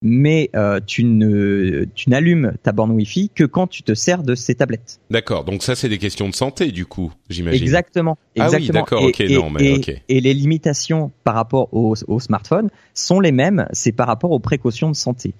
[0.02, 4.36] mais euh, tu ne tu n'allumes ta borne Wi-Fi que quand tu te sers de
[4.36, 5.00] ces tablettes.
[5.10, 5.44] D'accord.
[5.44, 7.64] Donc ça c'est des questions de santé du coup, j'imagine.
[7.64, 8.18] Exactement.
[8.38, 9.04] Ah oui, d'accord.
[9.04, 10.02] Ok, non, mais ok.
[10.08, 13.68] Et les limitations par rapport au, au smartphone sont les mêmes.
[13.74, 15.34] C'est par rapport aux précautions de santé.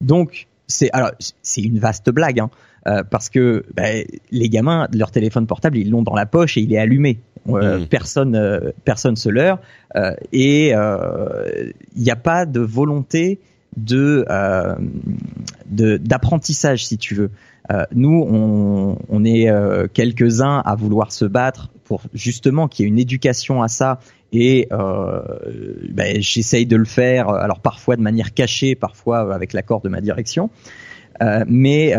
[0.00, 1.10] Donc c'est alors
[1.42, 2.40] c'est une vaste blague.
[2.40, 2.50] Hein,
[2.86, 3.88] euh, parce que bah,
[4.30, 7.18] les gamins, leur téléphone portable, ils l'ont dans la poche et il est allumé.
[7.48, 7.86] Euh, mmh.
[7.86, 9.58] Personne, euh, personne se leurre.
[10.32, 13.40] et il n'y a pas de volonté
[13.76, 14.74] de euh,
[15.66, 17.30] d'apprentissage si tu veux.
[17.70, 22.86] Euh, nous, on, on est euh, quelques-uns à vouloir se battre pour justement qu'il y
[22.86, 24.00] ait une éducation à ça.
[24.30, 29.88] Et ben, j'essaye de le faire alors parfois de manière cachée parfois avec l'accord de
[29.88, 30.50] ma direction.
[31.46, 31.94] Mais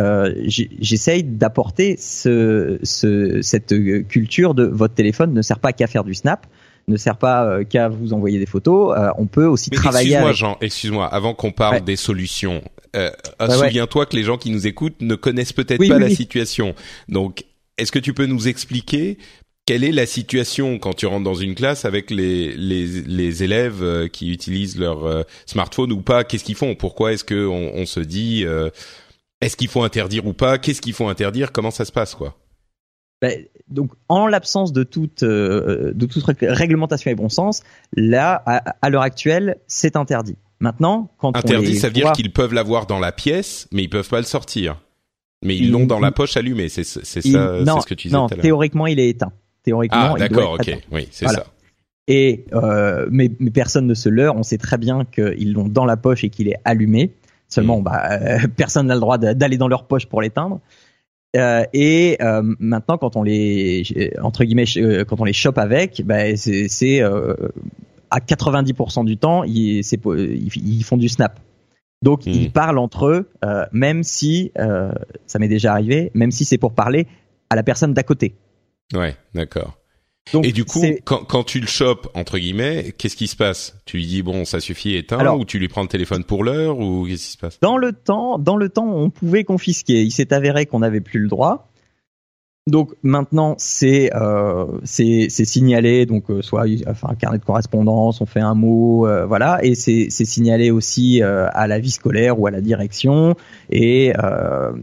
[0.46, 3.74] j'essaye d'apporter ce, ce, cette
[4.08, 6.46] culture de votre téléphone ne sert pas qu'à faire du snap
[6.90, 8.98] ne sert pas euh, qu'à vous envoyer des photos.
[8.98, 10.12] Euh, on peut aussi travailler.
[10.12, 10.58] Excuse-moi, Jean.
[10.62, 11.08] Excuse-moi.
[11.08, 12.62] Avant qu'on parle des solutions,
[12.96, 13.12] euh,
[13.50, 16.76] souviens-toi que les gens qui nous écoutent ne connaissent peut-être pas la situation.
[17.08, 17.46] Donc,
[17.78, 19.18] est-ce que tu peux nous expliquer
[19.66, 24.10] quelle est la situation quand tu rentres dans une classe avec les les, les élèves
[24.10, 26.24] qui utilisent leur smartphone ou pas?
[26.24, 26.76] Qu'est-ce qu'ils font?
[26.76, 28.46] Pourquoi est-ce que on, se dit
[29.42, 30.58] est-ce qu'il faut interdire ou pas?
[30.58, 31.52] Qu'est-ce qu'il faut interdire?
[31.52, 32.36] Comment ça se passe quoi?
[33.22, 37.62] Ben, donc, en l'absence de toute euh, de toute réglementation et bon sens,
[37.94, 38.42] là,
[38.82, 40.38] à, l'heure actuelle, c'est interdit.
[40.60, 44.10] Maintenant, quand interdit, ça veut dire qu'ils peuvent l'avoir dans la pièce, mais ils peuvent
[44.10, 44.82] pas le sortir.
[45.44, 46.68] Mais ils l'ont dans la poche allumée.
[46.68, 48.18] C'est ça, c'est ce que tu disais.
[48.18, 49.32] Non, théoriquement, il est éteint.
[49.64, 51.46] Théoriquement, ah, d'accord, ok, oui, c'est ça.
[52.08, 54.36] Et euh, mais, mais, personne ne se leurre.
[54.36, 57.14] On sait très bien qu'ils l'ont dans la poche et qu'il est allumé.
[57.48, 57.84] Seulement, mm.
[57.84, 60.60] bah, euh, personne n'a le droit d'aller dans leur poche pour l'éteindre.
[61.36, 63.84] Euh, et euh, maintenant, quand on les
[64.22, 67.02] entre guillemets, euh, quand on les chope avec, bah, c'est
[68.12, 71.40] à 90% du temps, ils, ils, font du snap.
[72.02, 72.52] Donc ils hmm.
[72.52, 73.30] parlent entre eux,
[73.72, 77.08] même si ça m'est déjà arrivé, même si c'est pour parler
[77.50, 78.36] à la personne d'à côté.
[78.94, 79.79] Ouais, d'accord
[80.44, 83.80] et du coup, quand, quand, tu le chopes entre guillemets, qu'est-ce qui se passe?
[83.86, 86.78] Tu lui dis bon, ça suffit, éteins, ou tu lui prends le téléphone pour l'heure,
[86.80, 87.60] ou qu'est-ce qui se passe?
[87.62, 90.04] Dans le temps, dans le temps, on pouvait confisquer.
[90.04, 91.69] Il s'est avéré qu'on n'avait plus le droit.
[92.70, 98.26] Donc maintenant c'est euh, c'est signalé donc euh, soit enfin un carnet de correspondance, on
[98.26, 102.40] fait un mot euh, voilà et c'est c'est signalé aussi euh, à la vie scolaire
[102.40, 103.36] ou à la direction
[103.72, 104.14] et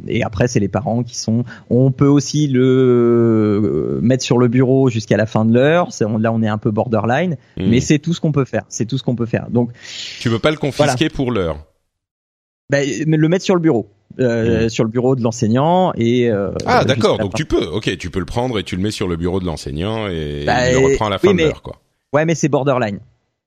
[0.08, 4.90] et après c'est les parents qui sont on peut aussi le mettre sur le bureau
[4.90, 7.68] jusqu'à la fin de l'heure, là on est un peu borderline mmh.
[7.68, 9.48] mais c'est tout ce qu'on peut faire, c'est tout ce qu'on peut faire.
[9.50, 9.70] Donc
[10.20, 11.58] tu veux pas le confisquer pour l'heure.
[12.68, 13.88] Ben, le mettre sur le bureau.
[14.18, 14.68] Euh, hmm.
[14.70, 18.18] sur le bureau de l'enseignant et euh, ah d'accord donc tu peux ok tu peux
[18.18, 20.86] le prendre et tu le mets sur le bureau de l'enseignant et bah, il le
[20.86, 21.76] reprend à la fin de l'heure quoi
[22.14, 23.00] ouais mais c'est borderline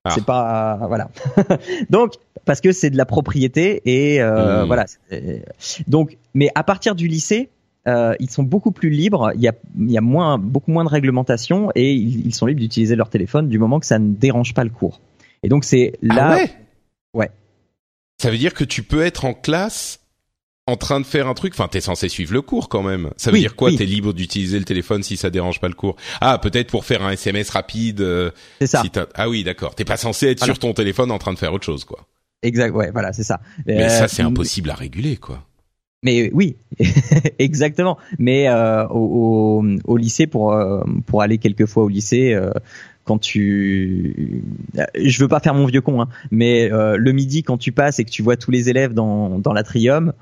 [0.06, 0.12] Ah.
[0.14, 1.10] C'est pas voilà.
[1.90, 2.14] donc
[2.46, 4.68] parce que c'est de la propriété et euh, hmm.
[4.68, 4.86] voilà.
[5.88, 7.50] Donc mais à partir du lycée,
[7.88, 9.32] ils sont beaucoup plus libres.
[9.34, 12.46] Il y a, il y a moins, beaucoup moins de réglementation et ils, ils sont
[12.46, 15.02] libres d'utiliser leur téléphone du moment que ça ne dérange pas le cours.
[15.42, 16.36] Et donc c'est ah là.
[16.36, 16.52] ouais?
[17.16, 17.32] ouais.
[18.22, 19.99] Ça veut dire que tu peux être en classe
[20.70, 21.54] en train de faire un truc.
[21.54, 23.10] Enfin, t'es censé suivre le cours quand même.
[23.18, 25.96] Ça veut dire quoi T'es libre d'utiliser le téléphone si ça dérange pas le cours?
[26.22, 28.02] Ah, peut-être pour faire un SMS rapide.
[28.02, 28.84] Euh, c'est ça.
[29.16, 29.76] ah oui, d'accord.
[29.76, 32.08] T'es pas censé être sur ton téléphone en train de faire autre chose, quoi.
[32.42, 32.74] Exact.
[32.74, 33.42] Ouais, voilà, c'est ça.
[33.66, 35.44] Mais ça, c'est euh, impossible à réguler, quoi.
[36.02, 36.56] Mais oui,
[37.40, 37.98] exactement.
[38.18, 40.58] Mais euh, au, au, au, lycée, pour
[41.06, 42.52] pour aller quelques fois au lycée, euh,
[43.04, 44.42] quand tu,
[44.96, 48.06] je veux pas faire mon vieux con, hein, mais le midi quand tu passes et
[48.06, 50.14] que tu vois tous les élèves dans dans l'atrium,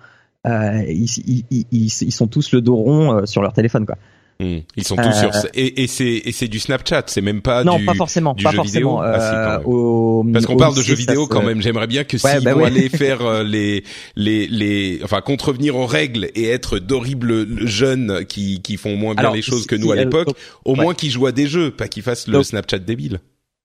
[0.47, 3.97] euh, ils, ils, ils, sont tous le dos rond euh, sur leur téléphone, quoi.
[4.39, 4.59] Hmm.
[4.75, 7.85] Ils sont tous sur euh, et, et c'est du Snapchat, c'est même pas non, du
[7.85, 8.97] pas forcément, du pas jeu forcément.
[8.97, 9.11] vidéo.
[9.11, 11.59] Ah, au, Parce qu'on parle de jeux vidéo quand même.
[11.59, 13.83] J'aimerais bien que s'ils bah vont aller faire les
[14.15, 19.33] les les enfin contrevenir aux règles et être d'horribles jeunes qui qui font moins bien
[19.33, 20.29] les choses que nous à l'époque,
[20.65, 23.21] au moins qu'ils jouent à des jeux, pas qu'ils fassent le Snapchat débile.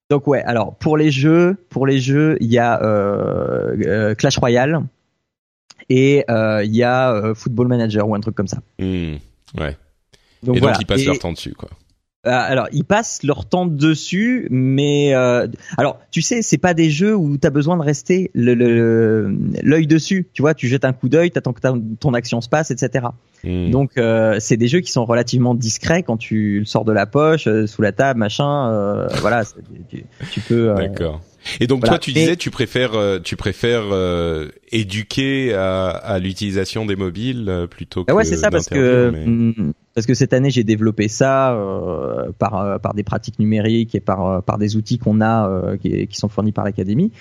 [0.09, 4.81] Donc ouais, alors pour les jeux, pour les jeux, il y a euh, Clash Royale
[5.95, 8.57] et euh, il y a euh, Football Manager ou un truc comme ça.
[8.79, 9.17] Mmh,
[9.59, 9.77] ouais.
[10.41, 11.69] Donc, et donc ils passent leur temps dessus, quoi.
[12.25, 15.45] Euh, alors, ils passent leur temps dessus, mais euh,
[15.77, 19.85] alors tu sais, c'est pas des jeux où tu as besoin de rester l'œil le,
[19.85, 20.29] dessus.
[20.33, 21.59] Tu vois, tu jettes un coup d'œil, t'attends que
[21.99, 23.07] ton action se passe, etc.
[23.43, 23.71] Mmh.
[23.71, 27.05] Donc, euh, c'est des jeux qui sont relativement discrets quand tu le sors de la
[27.05, 29.05] poche, sous la table, machin.
[29.19, 29.43] voilà,
[29.89, 30.73] tu, tu, peux.
[30.75, 31.21] D'accord.
[31.59, 36.85] Et donc toi, tu disais, tu préfères, euh, tu préfères euh, éduquer à, à l'utilisation
[36.85, 38.13] des mobiles euh, plutôt que.
[38.13, 41.55] ouais, c'est ça parce que mm, parce que cette année j'ai développé ça
[42.39, 46.29] par par des pratiques numériques et par par des outils qu'on a qui, qui, sont
[46.29, 47.11] fournis par l'académie.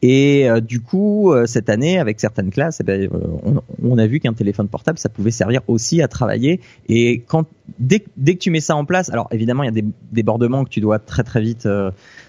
[0.00, 3.08] Et du coup, cette année, avec certaines classes, eh ben,
[3.42, 6.60] on, on, a vu qu'un téléphone portable, ça pouvait servir aussi à travailler.
[6.88, 7.46] Et quand
[7.80, 10.64] dès, dès que tu mets ça en place, alors évidemment, il y a des débordements
[10.64, 11.66] que tu dois très très vite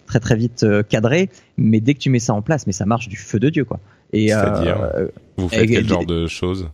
[0.10, 2.86] très très vite euh, cadré, mais dès que tu mets ça en place, mais ça
[2.86, 3.80] marche du feu de dieu quoi.
[4.12, 6.70] Et C'est-à-dire, euh, vous faites quel genre de choses?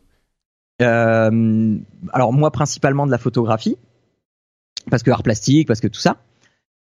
[0.81, 1.77] Euh,
[2.13, 3.77] Alors moi principalement de la photographie,
[4.89, 6.17] parce que art plastique, parce que tout ça.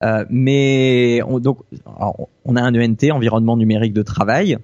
[0.03, 1.59] Euh, mais on, donc
[2.45, 4.57] on a un ENT, environnement numérique de travail.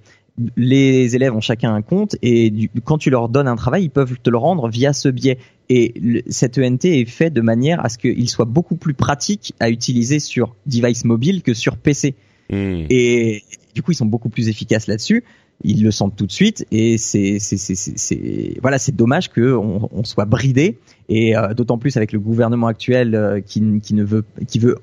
[0.56, 3.90] Les élèves ont chacun un compte et du, quand tu leur donnes un travail, ils
[3.90, 5.38] peuvent te le rendre via ce biais.
[5.70, 9.54] Et le, cet ENT est fait de manière à ce qu'il soit beaucoup plus pratique
[9.60, 12.16] à utiliser sur device mobile que sur PC.
[12.50, 12.86] Hmm.
[12.90, 13.44] Et
[13.76, 15.24] du coup, ils sont beaucoup plus efficaces là-dessus.
[15.64, 20.06] Ils le sentent tout de suite et c'est c'est voilà c'est dommage que on, on,
[20.06, 20.78] soit bridé
[21.10, 24.78] et euh, d'autant plus avec le gouvernement actuel euh, qui, qui ne veut qui veut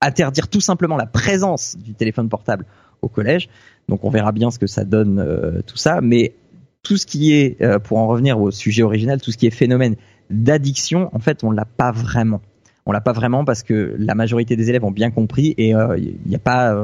[0.00, 2.64] interdire tout simplement la présence du téléphone portable
[3.02, 3.50] au collège.
[3.88, 6.34] Donc on verra bien ce que ça donne euh, tout ça, mais
[6.82, 9.96] tout ce qui est, pour en revenir au sujet original, tout ce qui est phénomène
[10.28, 12.42] d'addiction, en fait, on l'a pas vraiment.
[12.84, 15.74] On l'a pas vraiment parce que la majorité des élèves ont bien compris et il
[15.74, 16.74] euh, n'y a pas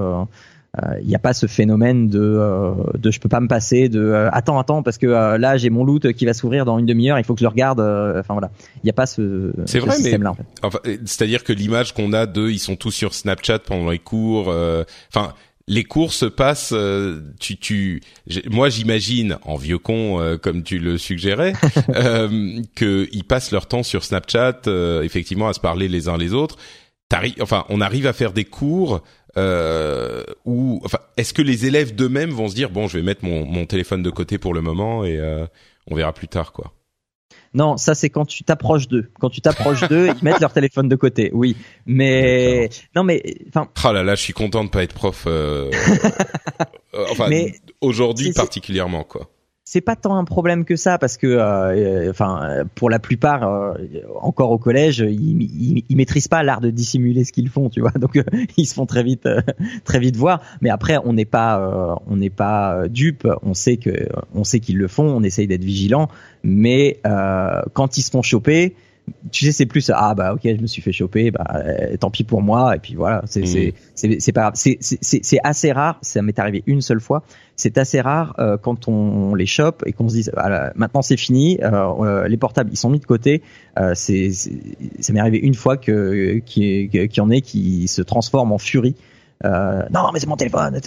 [0.78, 3.48] il euh, n'y euh, a pas ce phénomène de euh, de je peux pas me
[3.48, 6.86] passer de attends attends parce que là j'ai mon loot qui va s'ouvrir dans une
[6.86, 9.80] demi-heure il faut que je le regarde enfin voilà il n'y a pas ce, c'est
[9.80, 10.44] vrai mais en fait.
[10.62, 14.54] enfin, c'est-à-dire que l'image qu'on a d'eux ils sont tous sur Snapchat pendant les cours
[15.12, 15.34] enfin
[15.70, 16.72] les cours se passent.
[16.74, 18.02] Euh, tu, tu,
[18.50, 21.52] moi, j'imagine en vieux con, euh, comme tu le suggérais,
[21.94, 26.34] euh, qu'ils passent leur temps sur Snapchat, euh, effectivement, à se parler les uns les
[26.34, 26.56] autres.
[27.40, 29.02] Enfin, on arrive à faire des cours
[30.44, 33.46] où, enfin, est-ce que les élèves d'eux-mêmes vont se dire bon, je vais mettre mon,
[33.46, 35.20] mon téléphone de côté pour le moment et
[35.88, 36.72] on verra plus tard, quoi.
[37.52, 39.10] Non, ça c'est quand tu t'approches d'eux.
[39.18, 41.30] Quand tu t'approches d'eux, ils mettent leur téléphone de côté.
[41.32, 43.68] Oui, mais non, mais enfin.
[43.84, 45.24] Oh là là, je suis content de pas être prof.
[45.26, 45.70] Euh...
[46.94, 47.28] euh enfin,
[47.80, 49.28] aujourd'hui particulièrement quoi
[49.72, 53.74] c'est pas tant un problème que ça parce que, euh, enfin, pour la plupart, euh,
[54.20, 57.92] encore au collège, ils, ils, maîtrisent pas l'art de dissimuler ce qu'ils font, tu vois.
[58.00, 58.24] Donc euh,
[58.56, 59.28] ils se font très vite,
[59.84, 60.40] très vite voir.
[60.60, 63.28] Mais après, on n'est pas, on n'est pas dupe.
[63.44, 65.04] On sait que, on sait qu'ils le font.
[65.04, 66.08] On essaye d'être vigilant.
[66.42, 67.00] Mais
[67.72, 68.74] quand ils se font choper,
[69.30, 72.10] tu sais c'est plus ah bah ok je me suis fait choper bah euh, tant
[72.10, 74.20] pis pour moi et puis voilà c'est c'est mmh.
[74.20, 77.22] c'est pas c'est c'est c'est assez rare ça m'est arrivé une seule fois
[77.56, 81.16] c'est assez rare euh, quand on, les chope et qu'on se dise ah, maintenant c'est
[81.16, 83.42] fini euh, les portables ils sont mis de côté
[83.94, 88.58] c'est ça m'est arrivé une fois que qu'il y en ait qui se transforment en
[88.58, 88.96] furie
[89.44, 90.78] non mais c'est mon téléphone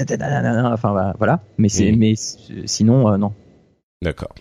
[0.74, 1.98] enfin voilà mais c'est mmh.
[1.98, 2.14] mais
[2.66, 3.34] sinon non
[4.02, 4.34] d'accord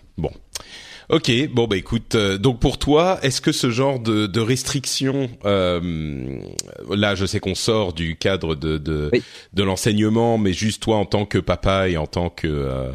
[1.09, 5.29] Ok, bon bah écoute, euh, donc pour toi, est-ce que ce genre de, de restrictions,
[5.45, 6.39] euh,
[6.89, 9.11] là je sais qu'on sort du cadre de de,
[9.53, 12.91] de l'enseignement, mais juste toi en tant que papa et en tant que euh,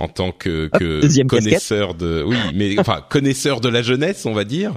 [0.00, 4.44] en tant que, que connaisseur de, oui, mais enfin connaisseur de la jeunesse, on va
[4.44, 4.74] dire,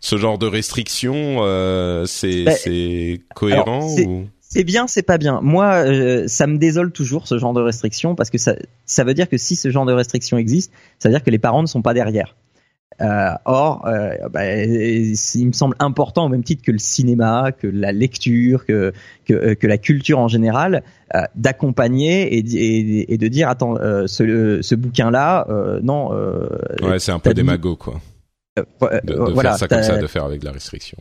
[0.00, 4.26] ce genre de restrictions, euh, c'est bah, c'est cohérent ou?
[4.48, 5.40] C'est bien, c'est pas bien.
[5.42, 8.54] Moi, euh, ça me désole toujours ce genre de restrictions parce que ça,
[8.84, 11.38] ça veut dire que si ce genre de restrictions existe, ça veut dire que les
[11.38, 12.36] parents ne sont pas derrière.
[13.02, 17.66] Euh, or, euh, bah, il me semble important au même titre que le cinéma, que
[17.66, 18.92] la lecture, que
[19.26, 20.82] que, que la culture en général,
[21.34, 25.46] d'accompagner et, et, et, de dire attends, ce, ce bouquin-là,
[25.82, 26.10] non.
[26.82, 28.00] ouais, c'est un peu démago quoi.
[28.56, 28.62] de,
[29.04, 30.96] de voilà, faire ça comme ça, de faire avec la restriction.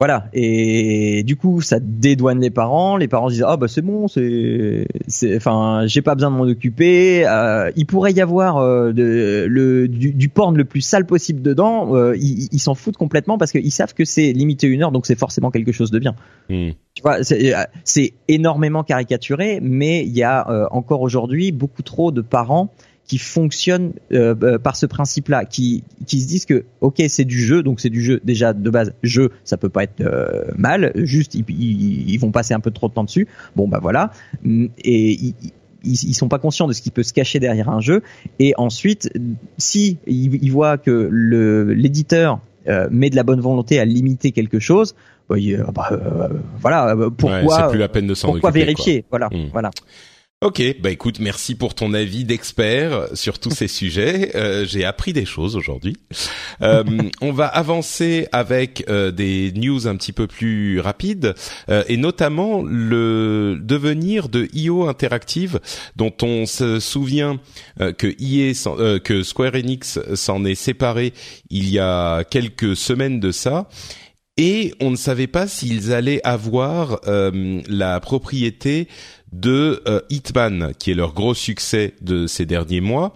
[0.00, 0.28] Voilà.
[0.32, 2.96] Et du coup, ça dédouane les parents.
[2.96, 6.44] Les parents disent ah bah c'est bon, c'est, c'est, enfin, j'ai pas besoin de m'en
[6.44, 7.26] occuper.
[7.28, 11.42] Euh, il pourrait y avoir euh, de, le du, du, porn le plus sale possible
[11.42, 11.94] dedans.
[11.94, 15.18] Euh, ils, s'en foutent complètement parce qu'ils savent que c'est limité une heure, donc c'est
[15.18, 16.14] forcément quelque chose de bien.
[16.48, 16.70] Hmm.
[16.94, 17.52] Tu vois, c'est,
[17.84, 22.72] c'est énormément caricaturé, mais il y a encore aujourd'hui beaucoup trop de parents
[23.06, 27.40] qui fonctionnent euh, euh, par ce principe-là, qui qui se disent que ok c'est du
[27.40, 30.92] jeu, donc c'est du jeu déjà de base jeu, ça peut pas être euh, mal,
[30.94, 34.12] juste ils, ils, vont passer un peu trop de temps dessus, bon bah voilà,
[34.44, 35.34] et ils,
[35.82, 38.02] ils, sont pas conscients de ce qui peut se cacher derrière un jeu,
[38.38, 39.10] et ensuite
[39.58, 42.40] si ils, voient que le l'éditeur
[42.92, 44.94] met de la bonne volonté à limiter quelque chose,
[45.28, 45.34] bah,
[45.74, 46.28] bah
[46.60, 49.48] voilà pourquoi plus la peine de pourquoi vérifier, voilà hmm.
[49.52, 49.70] voilà.
[50.42, 54.34] Ok, bah écoute, merci pour ton avis d'expert sur tous ces sujets.
[54.36, 55.98] Euh, J'ai appris des choses aujourd'hui.
[56.62, 56.82] Euh,
[57.20, 61.34] on va avancer avec euh, des news un petit peu plus rapides
[61.68, 65.60] euh, et notamment le devenir de IO Interactive,
[65.96, 67.38] dont on se souvient
[67.82, 68.54] euh, que EA,
[69.00, 71.12] que Square Enix s'en est séparé
[71.50, 73.68] il y a quelques semaines de ça
[74.40, 78.88] et on ne savait pas s'ils allaient avoir euh, la propriété
[79.32, 83.14] de euh, Hitman, qui est leur gros succès de ces derniers mois.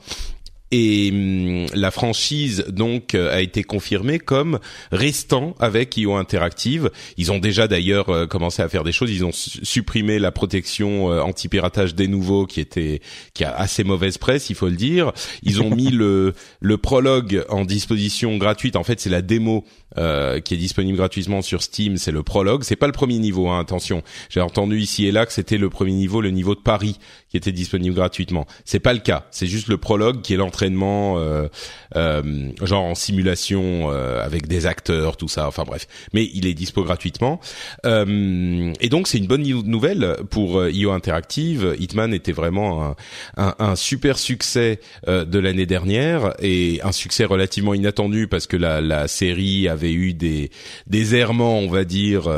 [0.76, 4.58] Et hum, la franchise donc euh, a été confirmée comme
[4.90, 6.90] restant avec IO Interactive.
[7.16, 9.12] Ils ont déjà d'ailleurs euh, commencé à faire des choses.
[9.12, 13.00] Ils ont supprimé la protection anti-piratage des nouveaux qui était
[13.34, 15.12] qui a assez mauvaise presse, il faut le dire.
[15.44, 18.74] Ils ont mis le le prologue en disposition gratuite.
[18.74, 19.64] En fait, c'est la démo
[19.96, 22.64] euh, qui est disponible gratuitement sur Steam, c'est le prologue.
[22.64, 24.02] C'est pas le premier niveau, hein, attention.
[24.28, 26.98] J'ai entendu ici et là que c'était le premier niveau, le niveau de Paris,
[27.36, 28.46] était disponible gratuitement.
[28.64, 29.26] C'est pas le cas.
[29.30, 31.48] C'est juste le prologue qui est l'entraînement, euh,
[31.96, 35.46] euh, genre en simulation euh, avec des acteurs, tout ça.
[35.46, 37.40] Enfin bref, mais il est dispo gratuitement.
[37.84, 41.76] Et donc c'est une bonne nouvelle pour IO Interactive.
[41.78, 42.94] Hitman était vraiment
[43.36, 49.68] un, super succès de l'année dernière et un succès relativement inattendu parce que la, série
[49.68, 50.50] avait eu des
[50.86, 52.28] des errements, on va dire,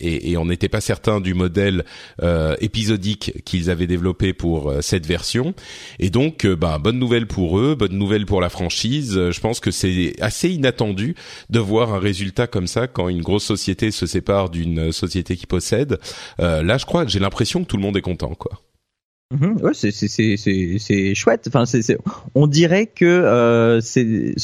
[0.00, 1.84] et, on n'était pas certain du modèle
[2.60, 5.54] épisodique qu'ils avaient développé pour euh, cette version.
[5.98, 9.14] Et donc, bah, bonne nouvelle pour eux, bonne nouvelle pour la franchise.
[9.14, 11.14] Je pense que c'est assez inattendu
[11.50, 15.46] de voir un résultat comme ça quand une grosse société se sépare d'une société qui
[15.46, 15.98] possède.
[16.38, 18.60] là, je crois, j'ai l'impression que tout le monde est content, quoi.
[19.34, 19.56] Mhm.
[19.60, 21.46] ouais, c'est c'est chouette.
[21.48, 21.98] Enfin, c'est
[22.36, 24.34] on dirait que euh, c'est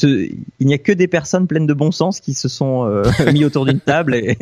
[0.59, 3.45] il n'y a que des personnes pleines de bon sens qui se sont euh, mis
[3.45, 4.37] autour d'une table et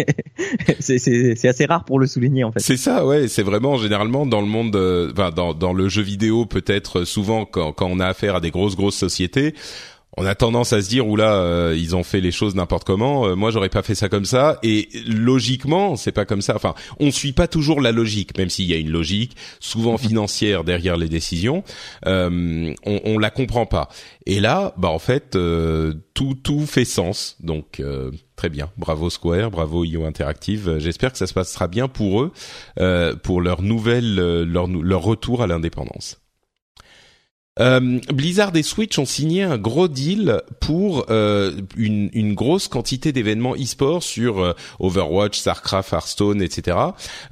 [0.79, 2.59] c'est assez rare pour le souligner en fait.
[2.59, 3.27] C'est ça, ouais.
[3.27, 7.45] C'est vraiment généralement dans le monde, euh, enfin dans dans le jeu vidéo peut-être souvent
[7.45, 9.53] quand quand on a affaire à des grosses grosses sociétés
[10.17, 13.27] on a tendance à se dire oula euh, ils ont fait les choses n'importe comment
[13.27, 14.59] euh, moi j'aurais pas fait ça comme ça.
[14.63, 16.55] Et logiquement c'est pas comme ça.
[16.55, 19.99] Enfin on suit pas toujours la logique même s'il y a une logique souvent mhm.
[19.99, 21.63] financière derrière les décisions.
[22.05, 23.89] Euh, on, on la comprend pas.
[24.25, 27.37] Et là bah en fait euh, tout tout fait sens.
[27.39, 27.81] Donc
[28.35, 28.69] très bien.
[28.77, 30.77] Bravo Square bravo IO Interactive.
[30.79, 32.31] J'espère que ça se passera bien pour eux
[33.23, 36.21] pour leur nouvelle leur leur retour à l'indépendance
[37.59, 43.11] euh, Blizzard et Switch ont signé un gros deal pour euh, une, une, grosse quantité
[43.11, 46.77] d'événements e-sport sur euh, Overwatch, Starcraft, Hearthstone, etc.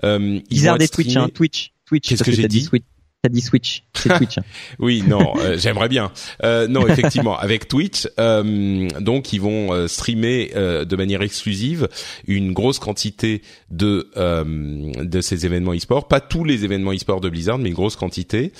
[0.03, 2.09] Blizzard et Twitch, hein, Twitch, Twitch.
[2.09, 2.63] Qu'est-ce que, j'ai dit?
[2.63, 2.83] Switch.
[3.21, 4.37] T'as dit Switch, c'est Twitch.
[4.79, 6.09] oui, non, euh, j'aimerais bien.
[6.45, 11.89] Euh, non, effectivement, avec Twitch, euh, donc ils vont euh, streamer de manière exclusive
[12.27, 17.57] une grosse quantité de de ces événements e-sport, pas tous les événements e-sport de Blizzard,
[17.57, 18.53] mais une grosse quantité.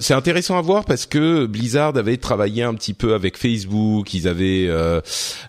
[0.00, 4.26] c'est intéressant à voir parce que Blizzard avait travaillé un petit peu avec Facebook, ils
[4.26, 4.68] avaient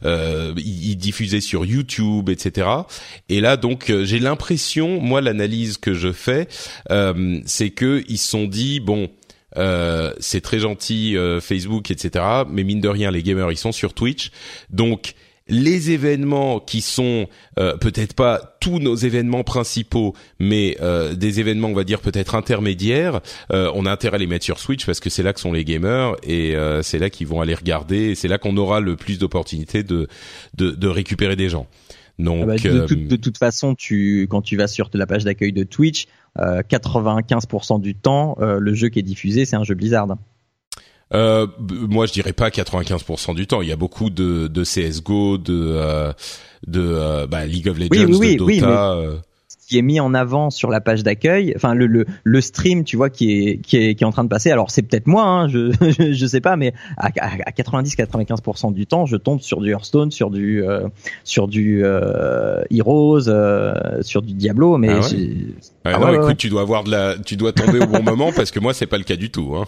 [0.04, 2.68] ils diffusaient sur YouTube, etc.
[3.28, 6.48] Et là, donc, j'ai l'impression, moi, l'analyse que je fais,
[7.46, 9.10] c'est que ils sont dit bon.
[9.58, 12.26] euh, c'est très gentil euh, Facebook, etc.
[12.50, 14.32] Mais mine de rien, les gamers ils sont sur Twitch,
[14.70, 15.16] donc
[15.48, 17.28] les événements qui sont
[17.60, 22.34] euh, peut-être pas tous nos événements principaux, mais euh, des événements, on va dire peut-être
[22.34, 23.22] intermédiaires,
[23.52, 25.54] euh, on a intérêt à les mettre sur Switch parce que c'est là que sont
[25.54, 28.10] les gamers et c'est là qu'ils vont aller regarder.
[28.10, 30.08] Et c'est là qu'on aura le plus d'opportunités de,
[30.56, 31.68] de, de récupérer des gens.
[32.18, 35.64] Donc, ah bah, de, toute façon, tu quand tu vas sur la page d'accueil de
[35.64, 36.08] Twitch,
[36.38, 40.08] 95% du temps, le jeu qui est diffusé, c'est un jeu Blizzard.
[41.14, 43.62] Euh, moi, je dirais pas 95% du temps.
[43.62, 46.12] Il y a beaucoup de, de CS:GO, de euh,
[46.68, 49.22] de euh, bah, League of Legends, de Dota
[49.68, 52.98] qui est mis en avant sur la page d'accueil, enfin le, le, le stream, tu
[52.98, 54.52] vois, qui est qui est, qui est en train de passer.
[54.52, 55.72] Alors c'est peut-être moi, hein, je,
[56.14, 60.30] je sais pas, mais à, à 90-95% du temps, je tombe sur du Hearthstone, sur
[60.30, 60.88] du euh,
[61.24, 65.02] sur du euh, Heroes, euh, sur du Diablo, mais ah
[65.86, 68.52] ah non, écoute, tu dois avoir de la, tu dois tomber au bon moment parce
[68.52, 69.56] que moi c'est pas le cas du tout.
[69.56, 69.66] Hein.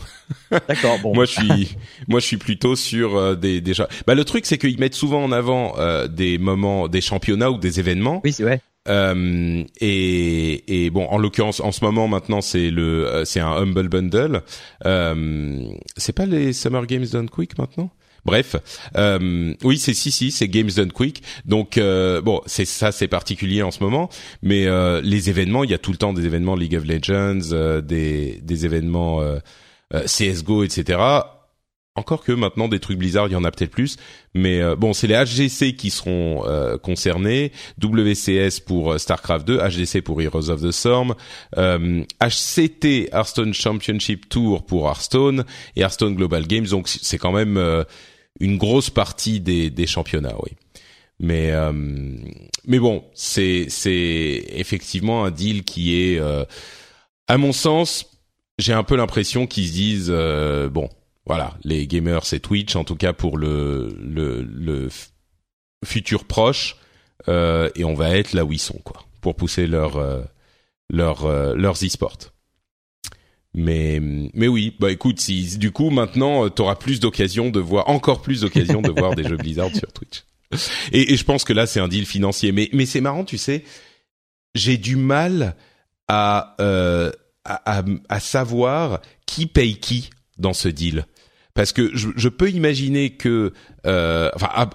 [0.67, 0.99] D'accord.
[1.01, 1.13] Bon.
[1.13, 3.73] moi je suis, moi je suis plutôt sur des des.
[4.05, 5.75] Bah le truc c'est qu'ils mettent souvent en avant
[6.09, 8.21] des moments, des championnats ou des événements.
[8.23, 8.61] Oui, c'est vrai.
[8.87, 13.51] Euh, et, et, bon, en l'occurrence, en ce moment maintenant, c'est le, euh, c'est un
[13.51, 14.41] humble bundle.
[14.85, 17.89] Euh, c'est pas les Summer Games Done Quick maintenant?
[18.27, 18.57] Bref,
[18.97, 21.23] euh, oui, c'est si si, c'est Games Done Quick.
[21.45, 24.09] Donc euh, bon, c'est ça, c'est particulier en ce moment,
[24.41, 27.53] mais euh, les événements, il y a tout le temps des événements League of Legends,
[27.53, 29.21] euh, des des événements
[30.05, 31.23] CS:GO, etc.
[31.97, 33.97] Encore que maintenant des trucs Blizzard, il y en a peut-être plus,
[34.35, 37.51] mais euh, bon, c'est les HGC qui seront euh, concernés,
[37.81, 41.15] WCS pour euh, Starcraft 2, HGC pour Heroes of the Storm,
[41.55, 45.43] HCT Hearthstone Championship Tour pour Hearthstone
[45.75, 46.67] et Hearthstone Global Games.
[46.67, 47.57] Donc c'est quand même
[48.39, 50.51] une grosse partie des, des championnats, oui.
[51.19, 51.51] Mais
[52.65, 56.21] mais bon, c'est c'est effectivement un deal qui est,
[57.27, 58.05] à mon sens,
[58.59, 60.11] j'ai un peu l'impression qu'ils se disent
[60.71, 60.89] bon
[61.25, 64.89] voilà, les gamers c'est Twitch en tout cas pour le le, le
[65.83, 66.77] futur proche
[67.29, 70.23] euh, et on va être là où ils sont quoi pour pousser leur euh,
[70.89, 72.33] leur euh, leurs e-sports.
[73.59, 73.99] Mais
[74.35, 77.89] mais oui, bah écoute, si du coup maintenant euh, tu auras plus d'occasions de voir
[77.89, 80.25] encore plus d'occasions de voir des jeux Blizzard sur Twitch.
[80.91, 83.39] Et, et je pense que là c'est un deal financier mais mais c'est marrant, tu
[83.39, 83.63] sais,
[84.53, 85.55] j'ai du mal
[86.07, 87.11] à, euh,
[87.45, 91.05] à, à à savoir qui paye qui dans ce deal
[91.57, 93.51] parce que je, je peux imaginer que,
[93.87, 94.69] euh, enfin, ah,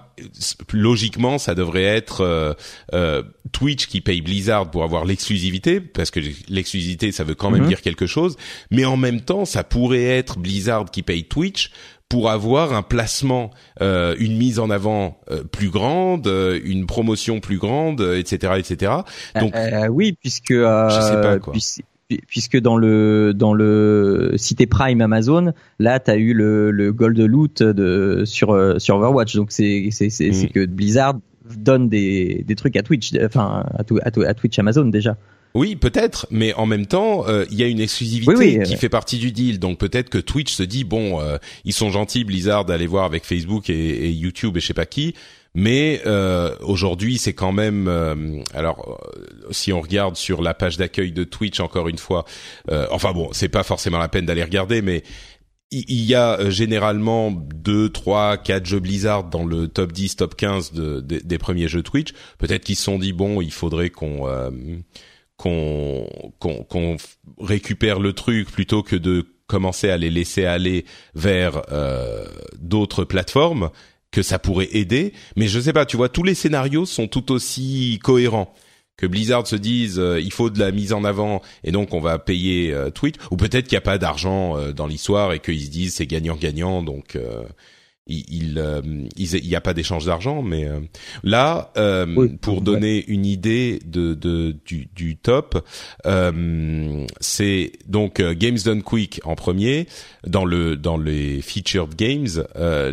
[0.72, 2.54] logiquement, ça devrait être euh,
[2.92, 3.22] euh,
[3.52, 6.18] Twitch qui paye Blizzard pour avoir l'exclusivité, parce que
[6.48, 7.68] l'exclusivité, ça veut quand même mhm.
[7.68, 8.36] dire quelque chose.
[8.72, 11.70] Mais en même temps, ça pourrait être Blizzard qui paye Twitch
[12.08, 17.38] pour avoir un placement, euh, une mise en avant euh, plus grande, euh, une promotion
[17.38, 18.92] plus grande, etc., etc.
[19.38, 19.54] Donc,
[19.88, 21.54] oui, puisque je sais pas quoi
[22.26, 27.18] puisque dans le dans le Cité Prime Amazon, là tu as eu le, le gold
[27.18, 29.34] loot de sur euh, sur Overwatch.
[29.36, 30.48] Donc c'est c'est c'est mm.
[30.48, 31.14] que Blizzard
[31.56, 35.16] donne des des trucs à Twitch, enfin à, à, à Twitch Amazon déjà.
[35.54, 39.18] Oui, peut-être, mais en même temps, euh, il y a une exclusivité qui fait partie
[39.18, 39.58] du deal.
[39.58, 43.24] Donc peut-être que Twitch se dit bon, euh, ils sont gentils Blizzard d'aller voir avec
[43.24, 45.14] Facebook et, et, YouTube et je sais pas qui.
[45.54, 47.86] Mais euh, aujourd'hui, c'est quand même.
[47.86, 52.24] Euh, alors, euh, si on regarde sur la page d'accueil de Twitch, encore une fois,
[52.90, 55.02] enfin bon, c'est pas forcément la peine d'aller regarder, mais
[55.70, 60.72] il y a généralement deux, trois, quatre jeux Blizzard dans le top 10, top 15
[60.72, 62.12] de, des premiers jeux Twitch.
[62.38, 64.26] Peut-être qu'ils se sont dit bon, il faudrait qu'on
[65.36, 66.96] qu'on qu'on
[67.38, 71.62] récupère le truc plutôt que de commencer à les laisser aller vers
[72.58, 73.70] d'autres plateformes
[74.12, 77.32] que ça pourrait aider, mais je sais pas, tu vois, tous les scénarios sont tout
[77.32, 78.54] aussi cohérents.
[78.98, 82.00] Que Blizzard se dise euh, il faut de la mise en avant et donc on
[82.00, 85.40] va payer euh, Twitch, ou peut-être qu'il n'y a pas d'argent euh, dans l'histoire et
[85.40, 87.18] qu'ils se disent c'est gagnant-gagnant, donc
[88.08, 88.82] il euh,
[89.16, 90.80] il n'y a pas d'échange d'argent mais euh,
[91.22, 95.64] là euh, pour donner une idée de, de du, du top
[97.20, 99.86] c'est donc Games Done Quick en premier
[100.26, 102.26] dans le dans les featured games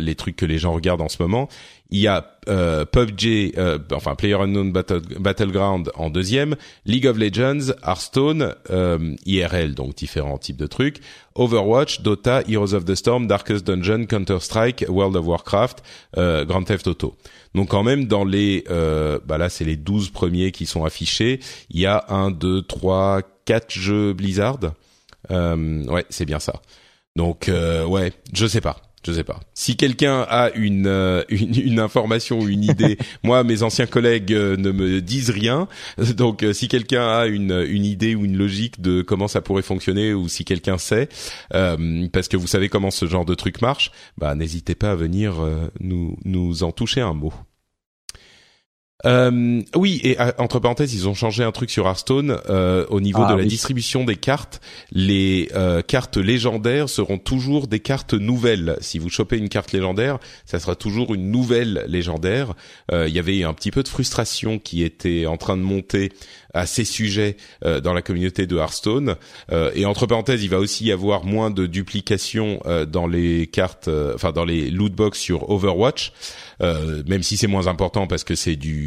[0.00, 1.48] les trucs que les gens regardent en ce moment
[1.90, 7.72] il y a euh, PUBG, euh, enfin Player Unknown Battleground en deuxième, League of Legends,
[7.86, 11.00] Hearthstone, euh, IRL, donc différents types de trucs,
[11.34, 15.82] Overwatch, Dota, Heroes of the Storm, Darkest Dungeon, Counter Strike, World of Warcraft,
[16.16, 17.16] euh, Grand Theft Auto.
[17.54, 21.40] Donc quand même dans les, bah là c'est les 12 premiers qui sont affichés.
[21.70, 24.60] Il y a un, deux, trois, quatre jeux Blizzard.
[25.28, 26.62] ouais, c'est bien ça.
[27.16, 28.89] Donc ouais, je sais pas.
[29.06, 29.40] Je sais pas.
[29.54, 34.32] Si quelqu'un a une, euh, une, une information ou une idée, moi mes anciens collègues
[34.32, 35.68] euh, ne me disent rien.
[36.16, 39.62] Donc euh, si quelqu'un a une, une idée ou une logique de comment ça pourrait
[39.62, 41.08] fonctionner ou si quelqu'un sait,
[41.50, 45.36] parce que vous savez comment ce genre de truc marche, bah n'hésitez pas à venir
[45.80, 47.32] nous nous en toucher un mot.
[49.06, 53.00] Euh, oui, et euh, entre parenthèses, ils ont changé un truc sur Hearthstone euh, au
[53.00, 54.60] niveau ah de la distribution des cartes.
[54.92, 58.76] Les euh, cartes légendaires seront toujours des cartes nouvelles.
[58.80, 62.54] Si vous chopez une carte légendaire, ça sera toujours une nouvelle légendaire.
[62.92, 66.12] Euh, il y avait un petit peu de frustration qui était en train de monter
[66.54, 69.16] à ces sujets dans la communauté de Hearthstone.
[69.74, 74.32] et entre parenthèses, il va aussi y avoir moins de duplication dans les cartes, enfin
[74.32, 76.12] dans les loot box sur Overwatch.
[76.60, 78.86] même si c'est moins important parce que c'est du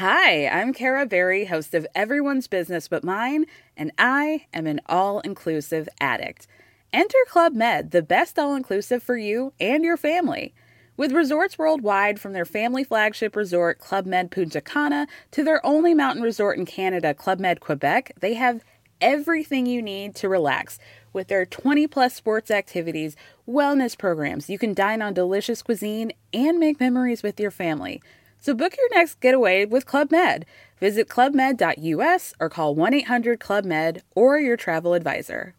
[0.00, 3.44] Hi, I'm Kara Berry, host of Everyone's Business But Mine,
[3.76, 6.46] and I am an all inclusive addict.
[6.94, 10.54] Enter Club Med, the best all inclusive for you and your family.
[11.02, 15.94] With resorts worldwide, from their family flagship resort, Club Med Punta Cana, to their only
[15.94, 18.62] mountain resort in Canada, Club Med Quebec, they have
[19.00, 20.78] everything you need to relax.
[21.12, 23.16] With their 20 plus sports activities,
[23.48, 28.00] wellness programs, you can dine on delicious cuisine and make memories with your family.
[28.38, 30.46] So book your next getaway with Club Med.
[30.78, 35.56] Visit clubmed.us or call 1-800-CLUB-MED or your travel advisor.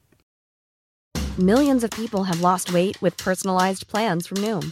[1.38, 4.72] Millions of people have lost weight with personalized plans from Noom,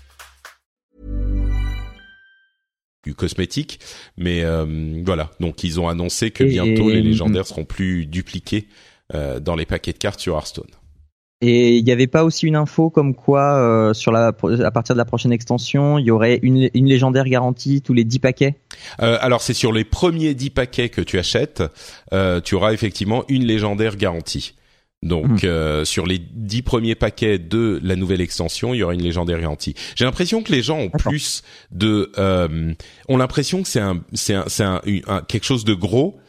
[3.03, 3.79] Du cosmétique,
[4.15, 5.31] mais euh, voilà.
[5.39, 8.67] Donc ils ont annoncé que bientôt les légendaires seront plus dupliqués
[9.15, 10.69] euh, dans les paquets de cartes sur Hearthstone.
[11.43, 14.93] Et il n'y avait pas aussi une info comme quoi euh, sur la à partir
[14.93, 18.59] de la prochaine extension, il y aurait une, une légendaire garantie tous les 10 paquets?
[18.99, 21.63] Alors c'est sur les premiers 10 paquets que tu achètes,
[22.43, 24.53] tu auras effectivement une légendaire garantie.
[25.03, 25.45] Donc hmm.
[25.45, 29.39] euh, sur les 10 premiers paquets de la nouvelle extension, il y aura une légendaire
[29.39, 29.73] garantie.
[29.95, 31.41] J'ai l'impression que les gens ont plus
[31.71, 32.73] de euh,
[33.07, 34.81] ont l'impression que c'est un c'est un, c'est un,
[35.27, 36.19] quelque chose de gros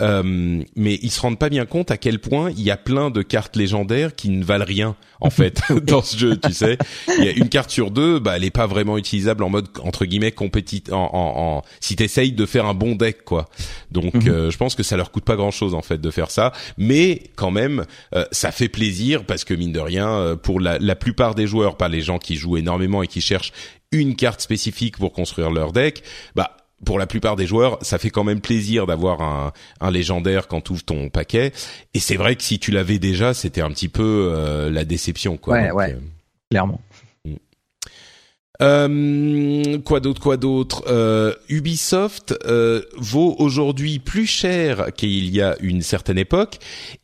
[0.00, 3.10] euh, mais ils se rendent pas bien compte à quel point il y a plein
[3.10, 6.36] de cartes légendaires qui ne valent rien en fait dans ce jeu.
[6.36, 6.78] Tu sais,
[7.18, 9.68] il y a une carte sur deux, bah elle est pas vraiment utilisable en mode
[9.82, 13.48] entre guillemets compétit en, en, en si t'essayes de faire un bon deck quoi.
[13.90, 14.28] Donc mhm.
[14.28, 16.52] euh, je pense que ça leur coûte pas grand chose en fait de faire ça,
[16.78, 17.84] mais quand même
[18.14, 21.76] euh, ça fait plaisir parce que mine de rien pour la, la plupart des joueurs,
[21.76, 23.52] pas les gens qui jouent énormément et qui cherchent
[23.92, 26.02] une carte spécifique pour construire leur deck,
[26.36, 30.48] bah pour la plupart des joueurs, ça fait quand même plaisir d'avoir un, un légendaire
[30.48, 31.52] quand tu ouvres ton paquet.
[31.94, 35.36] Et c'est vrai que si tu l'avais déjà, c'était un petit peu euh, la déception,
[35.36, 35.54] quoi.
[35.54, 36.00] Ouais, ouais, euh,
[36.50, 36.80] clairement.
[37.24, 37.34] Hmm.
[38.62, 45.56] Euh, quoi d'autre, quoi d'autre euh, Ubisoft euh, vaut aujourd'hui plus cher qu'il y a
[45.60, 46.58] une certaine époque,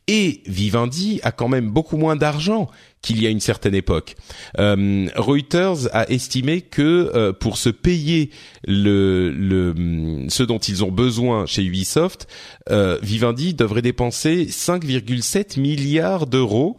[0.07, 2.69] et Vivendi a quand même beaucoup moins d'argent
[3.01, 4.15] qu'il y a une certaine époque.
[4.59, 8.31] Euh, Reuters a estimé que euh, pour se payer
[8.65, 12.27] le, le, ce dont ils ont besoin chez Ubisoft,
[12.69, 16.77] euh, Vivendi devrait dépenser 5,7 milliards d'euros.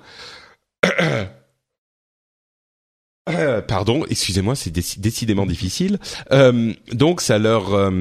[3.69, 5.99] Pardon, excusez-moi, c'est décidément difficile.
[6.93, 7.93] Donc ça leur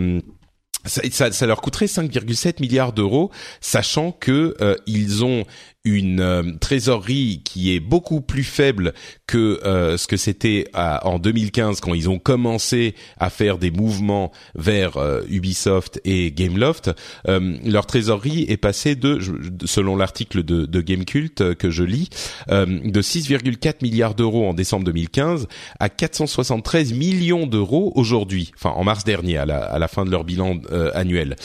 [0.86, 4.55] ça, leur coûterait 5,7 milliards d'euros, sachant que
[4.86, 5.43] ils ont
[5.88, 8.93] une euh, trésorerie qui est beaucoup plus faible
[9.25, 14.31] que euh, ce que c'était en 2015 quand ils ont commencé à faire des mouvements
[14.55, 14.97] vers
[15.29, 16.91] Ubisoft et Gameloft.
[17.25, 19.19] leur trésorerie est passée de,
[19.65, 22.09] selon l'article de, de Gamecult que je lis,
[22.49, 25.47] de 6,4 milliards d'euros en décembre 2015
[25.79, 30.11] à 473 millions d'euros aujourd'hui, enfin en mars dernier à la, à la fin de
[30.11, 31.35] leur bilan euh, annuel.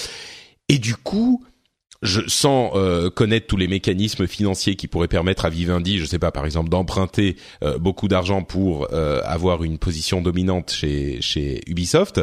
[0.68, 1.44] Et du coup,
[2.02, 6.18] je, sans euh, connaître tous les mécanismes financiers qui pourraient permettre à Vivendi, je sais
[6.18, 12.20] pas, par exemple, d'emprunter euh, beaucoup d'argent pour avoir une position dominante chez, chez Ubisoft.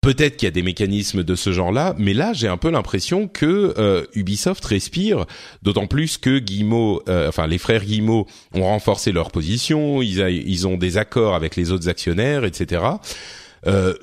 [0.00, 3.28] Peut-être qu'il y a des mécanismes de ce genre-là, mais là j'ai un peu l'impression
[3.28, 5.26] que Ubisoft respire,
[5.62, 10.76] d'autant plus que Guillemot, enfin les frères Guillemot ont renforcé leur position, ils, ils ont
[10.76, 12.82] des accords avec les autres actionnaires, etc.
[13.66, 13.94] Euh,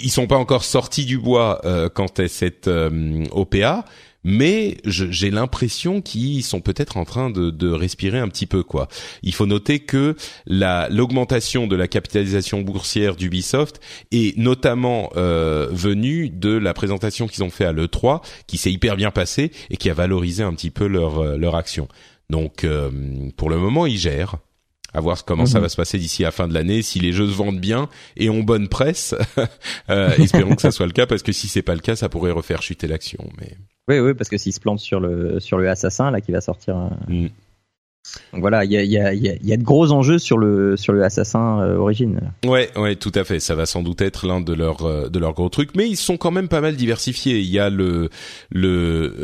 [0.00, 3.84] ils sont pas encore sortis du bois euh, quant à cette euh, OPA,
[4.24, 8.88] mais j'ai l'impression qu'ils sont peut-être en train de, de, respirer un petit peu quoi.
[9.22, 10.16] Il faut noter que
[10.46, 13.80] la l'augmentation de la capitalisation boursière d'Ubisoft
[14.12, 18.96] est notamment euh, venue de la présentation qu'ils ont fait à l'E3, qui s'est hyper
[18.96, 21.88] bien passée et qui a valorisé un petit peu leur euh, leur action.
[22.28, 22.90] Donc euh,
[23.36, 24.36] pour le moment, ils gèrent
[24.92, 25.64] à voir comment ça mhm.
[25.64, 28.30] va se passer d'ici la fin de l'année, si les jeux se vendent bien et
[28.30, 29.14] ont bonne presse.
[29.90, 32.08] euh, espérons que ça soit le cas, parce que si c'est pas le cas, ça
[32.08, 33.30] pourrait refaire chuter l'action.
[33.40, 33.56] Mais
[33.90, 36.40] oui, oui, parce que s'ils se plantent sur le sur le assassin là qui va
[36.40, 36.76] sortir.
[36.76, 37.28] Euh, mm.
[38.32, 40.92] Donc voilà, il y a, y, a, y a de gros enjeux sur le sur
[40.92, 42.32] le assassin euh, origine.
[42.46, 43.40] Ouais, ouais, tout à fait.
[43.40, 45.96] Ça va sans doute être l'un de leurs euh, de leurs gros trucs, mais ils
[45.96, 47.40] sont quand même pas mal diversifiés.
[47.40, 48.08] Il y a le
[48.50, 49.14] le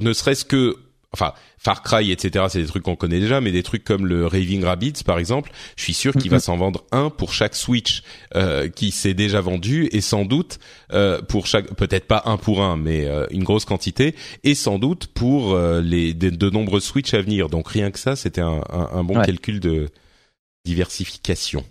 [0.00, 0.76] ne serait-ce que
[1.16, 2.44] enfin Far Cry, etc.
[2.48, 5.50] C'est des trucs qu'on connaît déjà, mais des trucs comme le Raving Rabbids, par exemple,
[5.76, 8.02] je suis sûr qu'il va s'en vendre un pour chaque Switch
[8.34, 10.58] euh, qui s'est déjà vendu, et sans doute
[10.92, 14.14] euh, pour chaque, peut-être pas un pour un, mais euh, une grosse quantité,
[14.44, 17.48] et sans doute pour euh, les de, nombreux Switch à venir.
[17.48, 19.88] Donc rien que ça, c'était un, un, bon calcul de
[20.64, 21.64] diversification.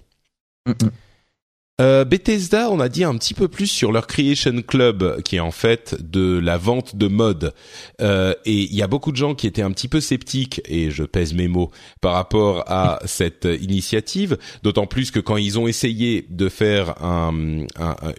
[1.82, 5.42] Euh, Bethesda, on a dit un petit peu plus sur leur Creation Club, qui est
[5.42, 7.54] en fait de la vente de mode.
[8.02, 10.90] Euh, et il y a beaucoup de gens qui étaient un petit peu sceptiques, et
[10.90, 14.38] je pèse mes mots, par rapport à cette initiative.
[14.64, 17.66] D'autant plus que quand ils ont essayé de faire un,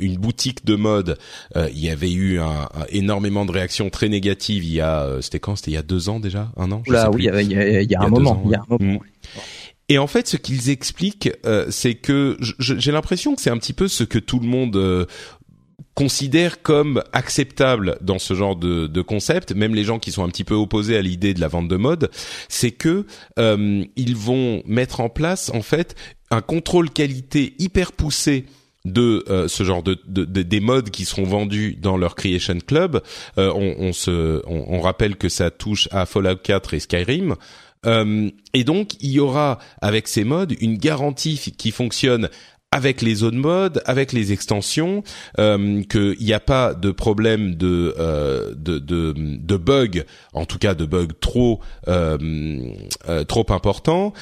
[0.01, 1.17] une boutique de mode,
[1.57, 4.65] euh, il y avait eu un, énormément de réactions très négatives.
[4.65, 5.57] Il y a, c'était quand?
[5.57, 6.83] C'était il y a deux ans déjà, un an?
[6.89, 8.43] Là, oui, il y, a, un moment.
[8.45, 9.01] il y a un moment.
[9.89, 13.73] Et en fait, ce qu'ils expliquent, euh, c'est que j'ai l'impression que c'est un petit
[13.73, 15.07] peu ce que tout le monde euh,
[15.95, 20.45] considère comme acceptable dans ce genre de, concept, même les gens qui sont un petit
[20.45, 22.11] peu opposés à l'idée de la vente de mode,
[22.49, 23.07] c'est que
[23.39, 25.95] euh, ils vont mettre en place en fait
[26.31, 28.47] un contrôle qualité hyper poussé
[28.85, 33.03] de ce genre de, de, des modes qui seront vendus dans leur Creation Club.
[33.37, 33.91] on,
[34.47, 37.35] on, rappelle que ça touche à Fallout 4 et Skyrim.
[37.87, 42.29] Euh, et donc, il y aura avec ces modes une garantie qui fonctionne
[42.73, 45.05] avec les zones mode, avec les extensions,
[45.39, 50.59] euh, qu'il n'y a pas de problème de, euh, de, de, de bug, en tout
[50.59, 51.61] cas de bug trop
[53.29, 54.13] trop important.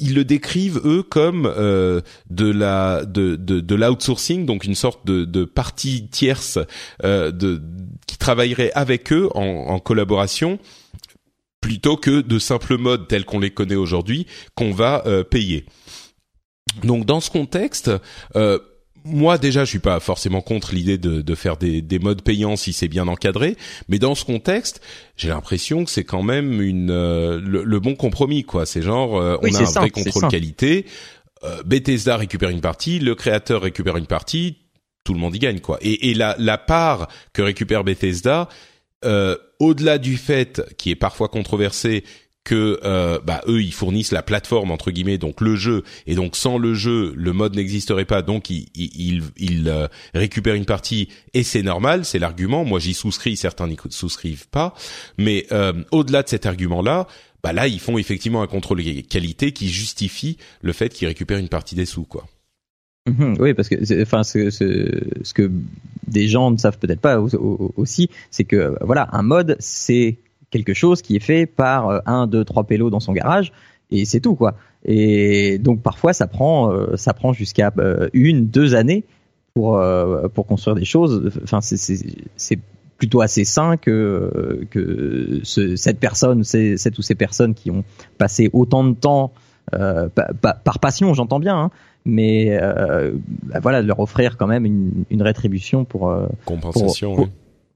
[0.00, 5.24] Ils le décrivent eux comme de la de de, de l'outsourcing, donc une sorte de,
[5.24, 6.58] de partie tierce
[7.02, 10.58] qui travaillerait avec eux en, en collaboration
[11.62, 15.64] plutôt que de simples modes tels qu'on les connaît aujourd'hui qu'on va euh, payer.
[16.82, 17.90] Donc dans ce contexte,
[18.36, 18.58] euh,
[19.04, 22.56] moi déjà je suis pas forcément contre l'idée de, de, faire des, des modes payants
[22.56, 23.56] si c'est bien encadré,
[23.88, 24.82] mais dans ce contexte,
[25.16, 28.66] j'ai l'impression que c'est quand même une euh, le, bon compromis quoi.
[28.66, 30.84] C'est genre on a un vrai contrôle qualité.
[31.64, 34.58] Bethesda récupère une partie, le créateur récupère une partie,
[35.02, 35.78] tout le monde y gagne quoi.
[35.80, 38.48] Et, et la, la part que récupère Bethesda,
[39.04, 42.04] euh, au-delà du fait qui est parfois controversé
[42.44, 46.34] que euh, bah, eux ils fournissent la plateforme entre guillemets donc le jeu et donc
[46.36, 51.44] sans le jeu le mode n'existerait pas donc ils ils euh, récupèrent une partie et
[51.44, 54.74] c'est normal c'est l'argument moi j'y souscris certains n'y souscrivent pas
[55.18, 57.06] mais euh, au-delà de cet argument là
[57.44, 61.48] bah là ils font effectivement un contrôle qualité qui justifie le fait qu'ils récupèrent une
[61.48, 62.26] partie des sous quoi
[63.06, 65.50] Mhm, oui, parce que enfin ce, ce, que
[66.06, 70.18] des gens ne savent peut-être pas aussi, c'est que voilà, un mode c'est
[70.50, 73.52] quelque chose qui est fait par euh, un, deux, trois pélos dans son garage
[73.90, 74.54] et c'est tout quoi.
[74.84, 79.02] Et donc parfois ça prend euh, ça prend jusqu'à euh, une, deux années
[79.52, 79.82] pour
[80.32, 81.32] pour construire des choses.
[81.42, 82.58] Enfin c'est
[82.98, 87.82] plutôt assez sain que que ce, cette personne, cette ou ces personnes qui ont
[88.16, 89.32] passé autant de temps
[89.74, 91.70] euh, par, passion, j'entends bien, hein,
[92.04, 93.12] mais euh,
[93.44, 97.14] bah voilà, de leur offrir quand même une, une rétribution pour euh, compensation.
[97.14, 97.28] Pour,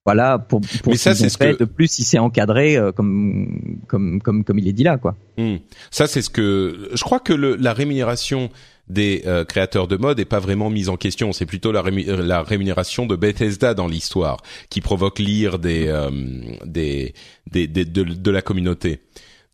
[0.04, 3.80] Voilà, pour, pour mais ça c'est ce que de plus si c'est encadré euh, comme
[3.88, 5.16] comme comme comme il est dit là quoi.
[5.36, 5.56] Hmm.
[5.90, 8.50] Ça c'est ce que je crois que le, la rémunération
[8.88, 11.32] des euh, créateurs de mode est pas vraiment mise en question.
[11.32, 14.36] C'est plutôt la, la, rémunération de Bethesda dans l'histoire
[14.70, 15.92] qui provoque l'ire des,
[16.64, 17.12] des,
[17.50, 19.00] des, des de, de, la communauté.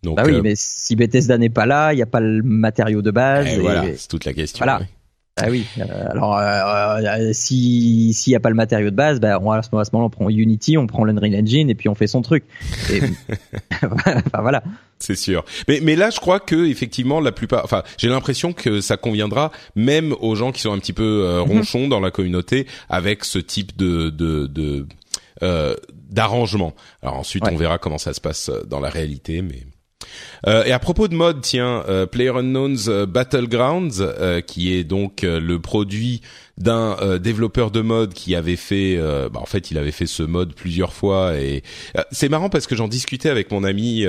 [0.03, 2.43] Donc, bah oui, euh, mais si Bethesda n'est pas là, il n'y a pas le
[2.43, 3.47] matériau de base.
[3.49, 4.65] Eh, et, voilà, c'est toute la question.
[4.65, 4.83] Voilà.
[5.41, 5.65] Ah oui.
[5.79, 9.63] Euh, alors, euh, si s'il n'y a pas le matériau de base, bah, on, à
[9.63, 12.45] ce moment-là, on prend Unity, on prend l'Unreal Engine et puis on fait son truc.
[12.91, 13.01] Et,
[13.83, 14.63] enfin voilà.
[14.99, 15.45] C'est sûr.
[15.69, 19.53] Mais mais là, je crois que effectivement, la plupart, enfin, j'ai l'impression que ça conviendra
[19.75, 21.51] même aux gens qui sont un petit peu mhm.
[21.51, 24.87] ronchons dans la communauté avec ce type de de, de
[25.43, 25.75] euh,
[26.11, 26.75] d'arrangement.
[27.01, 29.63] Alors ensuite, on verra comment ça se passe dans la réalité, mais
[30.47, 35.23] Euh, et à propos de mode, tiens, euh, PlayerUnknown's euh, Battlegrounds, euh, qui est donc
[35.23, 36.21] le produit
[36.59, 38.99] d'un développeur de mode qui avait fait,
[39.33, 41.63] bah, en fait, il avait fait ce mode plusieurs fois et
[42.11, 44.05] c'est marrant parce que j'en discutais avec mon ami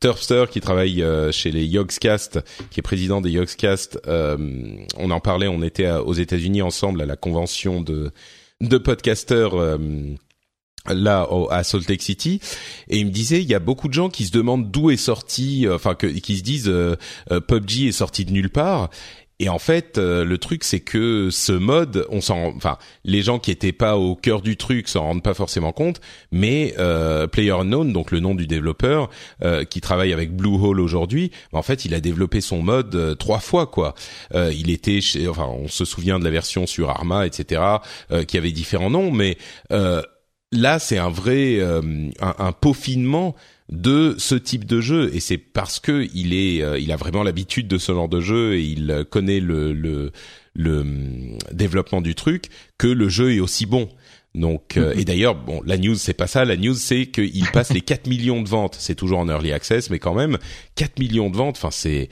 [0.00, 1.02] Turfster qui travaille
[1.32, 3.98] chez les Yogscast, qui est président des Yogscast.
[4.06, 8.10] on en parlait, on était aux États-Unis ensemble à la convention de
[8.60, 9.78] de podcasters
[10.86, 12.40] là à Salt Lake City
[12.88, 14.96] et il me disait il y a beaucoup de gens qui se demandent d'où est
[14.96, 16.96] sorti euh, enfin que qui se disent euh,
[17.30, 18.90] euh, PUBG est sorti de nulle part
[19.38, 23.50] et en fait, le truc c'est que ce mode, on s'en, enfin, les gens qui
[23.50, 28.12] étaient pas au cœur du truc s'en rendent pas forcément compte, mais euh, PlayerUnknown, donc
[28.12, 29.10] le nom du développeur
[29.68, 33.94] qui travaille avec Bluehole aujourd'hui, en fait, il a développé son mode trois fois quoi.
[34.32, 37.62] il était, chez, enfin, on se souvient de la version sur Arma, etc.,
[38.28, 39.38] qui avait différents noms, mais
[40.52, 43.34] là, c'est un vrai euh, un, peaufinement
[43.70, 45.10] de ce type de jeu.
[45.14, 48.20] Et c'est parce que il est euh, il a vraiment l'habitude de ce genre de
[48.20, 50.12] jeu et il connaît le le,
[50.54, 52.46] le hum, développement du truc
[52.78, 53.88] que le jeu est aussi bon.
[54.34, 56.44] Donc euh, et d'ailleurs bon la news c'est pas ça.
[56.44, 58.76] La news c'est qu'il passe les 4 millions de ventes.
[58.78, 60.38] C'est toujours en early access mais quand même
[60.76, 62.08] 4 millions de ventes enfin c'est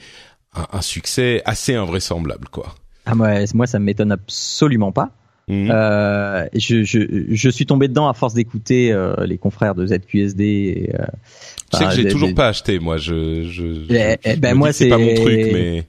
[0.53, 2.75] un, un, succès assez invraisemblable quoi.
[3.05, 5.11] Ah moi moi ça m'étonne absolument pas
[5.47, 5.69] Mhm.
[5.71, 10.43] Euh, je, je, je, suis tombé dedans à force d'écouter euh, les confrères de ZQSD.
[10.43, 11.05] Et, euh,
[11.71, 12.97] tu sais que j'ai toujours pas acheté, moi.
[12.97, 15.83] Je, je, eh, eh, ben moi c'est pas mon truc, mais.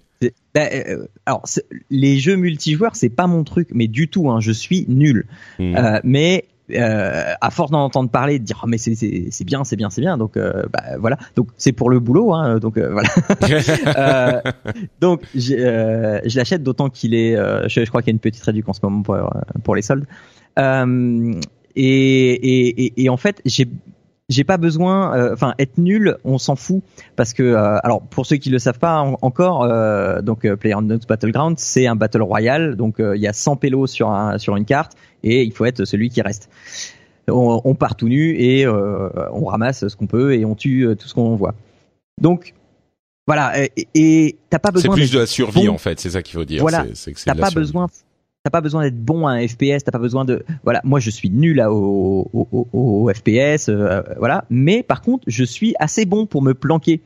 [0.55, 1.43] Ben, alors
[1.91, 5.27] les jeux multijoueurs c'est pas mon truc mais du tout hein, je suis nul
[5.59, 5.75] mhm.
[5.77, 6.45] euh, mais
[6.75, 9.91] euh, à force d'en entendre parler, de dire oh, mais c'est c'est bien, c'est bien,
[9.91, 10.17] c'est bien.
[10.19, 11.19] Donc euh, bah, voilà.
[11.37, 12.33] Donc c'est pour le boulot.
[12.35, 13.09] Hein, donc euh, voilà.
[15.01, 17.37] Donc je l'achète d'autant qu'il est.
[17.69, 19.17] Je, je, crois qu'il y a une petite réduction en ce moment pour
[19.65, 20.07] pour les soldes.
[21.75, 23.67] Et, et, et, et, en fait j'ai
[24.33, 26.83] j'ai pas besoin, euh, enfin être nul, on s'en fout
[27.17, 31.59] parce que euh, alors pour ceux qui le savent pas encore, euh, donc PlayerUnknown's Battleground
[31.59, 34.93] c'est un battle royale, donc il y a 100 pélos sur un, sur une carte
[35.23, 36.49] et il faut être celui qui reste.
[37.29, 41.07] On, on part tout nu et on ramasse ce qu'on peut et on tue tout
[41.07, 41.55] ce qu'on voit.
[42.21, 42.55] Donc
[43.27, 43.53] voilà,
[43.95, 44.95] et t'as pas besoin.
[44.95, 46.61] C'est plus de la survie en fait, c'est ça qu'il faut dire.
[46.61, 46.87] Voilà,
[47.25, 47.87] t'as pas besoin
[48.45, 50.81] T'as pas besoin d'être bon à un FPS, t'as pas besoin de voilà.
[50.83, 54.45] Moi, je suis nul au, au, au, FPS, euh, voilà.
[54.51, 57.01] Mais par contre, je suis assez bon pour me planquer.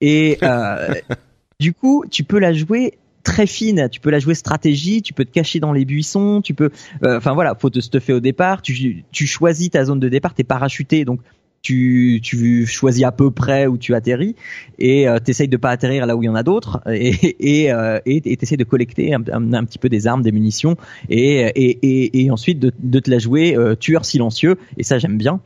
[0.00, 0.94] Et euh,
[1.60, 3.90] du coup, tu peux la jouer très fine.
[3.90, 6.70] Tu peux la jouer stratégie, tu peux te cacher dans les buissons, tu peux.
[7.04, 8.62] Euh, enfin voilà, faut te stuffer au départ.
[8.62, 11.20] Tu, tu choisis ta zone de départ, t'es parachuté, donc
[11.62, 14.34] tu, tu choisis à peu près où tu atterris
[14.78, 17.72] et euh, t'essayes de pas atterrir là où il y en a d'autres et et
[17.72, 19.22] euh, et t'essayes de collecter un,
[19.64, 20.76] petit peu des armes, des munitions
[21.08, 25.18] et et, et, ensuite de, de te la jouer euh, tueur silencieux et ça j'aime
[25.18, 25.40] bien.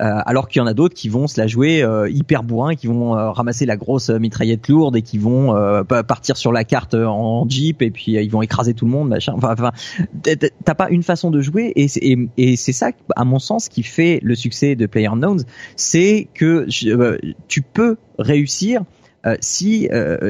[0.00, 2.74] Euh, alors qu'il y en a d'autres qui vont se la jouer euh, hyper bourrin,
[2.74, 5.54] qui vont euh, ramasser la grosse mitraillette lourde et qui vont
[6.06, 9.34] partir sur la carte en jeep et puis ils vont écraser tout le monde, machin.
[9.36, 9.72] Enfin, enfin
[10.64, 13.82] t'as pas une façon de jouer et c'est, et, c'est ça, à mon sens, qui
[13.82, 15.44] fait le succès de PlayerUnknown's,
[15.76, 16.66] c'est que
[17.48, 18.82] tu peux réussir
[19.40, 19.88] si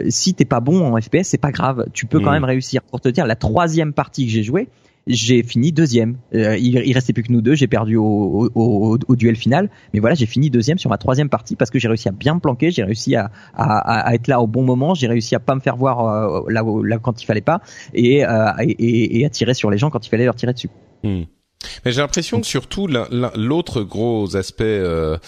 [0.09, 2.35] si t'es pas bon en FPS, c'est pas grave, tu peux quand mmh.
[2.35, 2.83] même réussir.
[2.83, 4.69] Pour te dire, la troisième partie que j'ai jouée,
[5.07, 6.19] j'ai fini deuxième.
[6.35, 7.55] Euh, il, il, restait plus que nous deux.
[7.55, 11.29] J'ai perdu au, au, au, duel final, mais voilà, j'ai fini deuxième sur ma troisième
[11.29, 14.29] partie parce que j'ai réussi à bien me planquer, j'ai réussi à, à, à, être
[14.29, 17.23] là au bon moment, j'ai réussi à pas me faire voir euh, là, là, quand
[17.23, 17.61] il fallait pas
[17.95, 20.71] et, euh, et, et, à tirer sur les gens quand il fallait leur tirer dessus.
[21.03, 21.23] Hmm.
[21.85, 25.19] Mais j'ai l'impression que surtout l'autre gros aspect euh,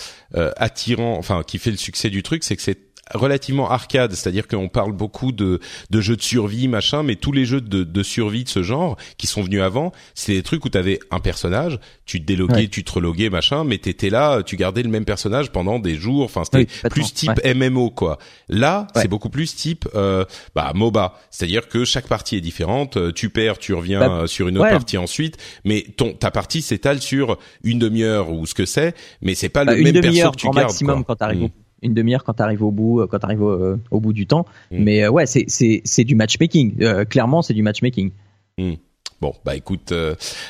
[0.56, 4.68] attirant, enfin qui fait le succès du truc, c'est que c'est relativement arcade, c'est-à-dire qu'on
[4.68, 5.60] parle beaucoup de,
[5.90, 8.96] de jeux de survie, machin, mais tous les jeux de, de survie de ce genre
[9.16, 12.68] qui sont venus avant, c'est des trucs où tu avais un personnage, tu te déloguais,
[12.68, 16.24] tu te reloguais, machin, mais t'étais là, tu gardais le même personnage pendant des jours,
[16.24, 18.18] enfin c'était plus type MMO quoi.
[18.48, 23.12] Là, c'est beaucoup plus type euh, bah MOBA, c'est-à-dire que chaque partie est différente, euh,
[23.12, 26.62] tu perds, tu reviens bah, euh, sur une autre partie ensuite, mais ton ta partie
[26.62, 30.30] s'étale sur une demi-heure ou ce que c'est, mais c'est pas le bah, même perso
[30.30, 30.56] que tu gardes.
[30.56, 31.50] maximum quand t'arrives
[31.82, 34.26] une demi-heure quand tu arrives au bout, euh, quand tu arrives euh, au, bout du
[34.26, 34.46] temps.
[34.70, 34.82] Mm.
[34.82, 36.76] Mais euh, ouais, c'est c'est c'est du matchmaking.
[37.06, 38.10] clairement, c'est du matchmaking.
[38.58, 38.72] Mm.
[39.20, 39.92] Bon, bah écoute,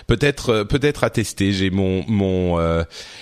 [0.06, 1.52] peut-être peut-être à tester.
[1.52, 2.58] J'ai mon mon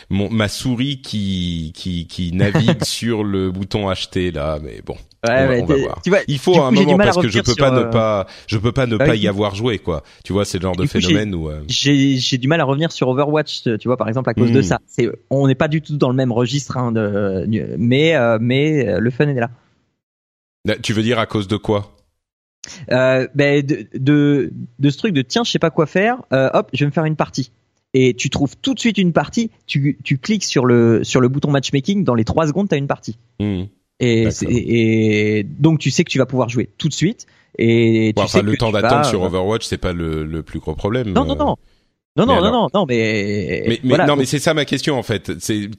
[0.08, 4.96] mon ma souris qui qui qui navigue sur le bouton acheter là, mais bon.
[5.26, 6.00] Ouais, on, va, voir.
[6.02, 8.72] Tu vois, il faut un moment parce que je peux pas ne pas, je peux
[8.72, 10.02] pas ne bah pas y avoir joué quoi.
[10.24, 11.62] Tu vois, c'est le genre de phénomène où euh...
[11.68, 13.64] j'ai du mal à revenir sur Overwatch.
[13.78, 14.64] Tu vois, par exemple à cause de hmm.
[14.64, 14.78] ça.
[14.86, 17.46] C'est, on n'est pas du tout dans le même registre, hein, de,
[17.78, 19.50] mais euh, mais euh, le fun est là.
[20.82, 21.92] Tu veux dire à cause de quoi?
[22.92, 26.50] Euh, ben de, de, de ce truc de tiens je sais pas quoi faire euh,
[26.52, 27.52] hop je vais me faire une partie
[27.94, 31.28] et tu trouves tout de suite une partie tu, tu cliques sur le sur le
[31.28, 33.62] bouton matchmaking dans les trois secondes tu as une partie hmm.
[34.00, 37.26] Et, et, donc tu sais que tu vas pouvoir jouer tout de suite.
[37.58, 40.74] Et tu sais le que temps d'attente sur Overwatch, c'est pas le, le, plus gros
[40.74, 41.12] problème.
[41.12, 41.56] Non, non, non.
[42.16, 45.02] Non, non, non, non, non, mais, mais, mais non, mais c'est ça ma question en
[45.02, 45.38] fait.
[45.38, 45.70] C'est,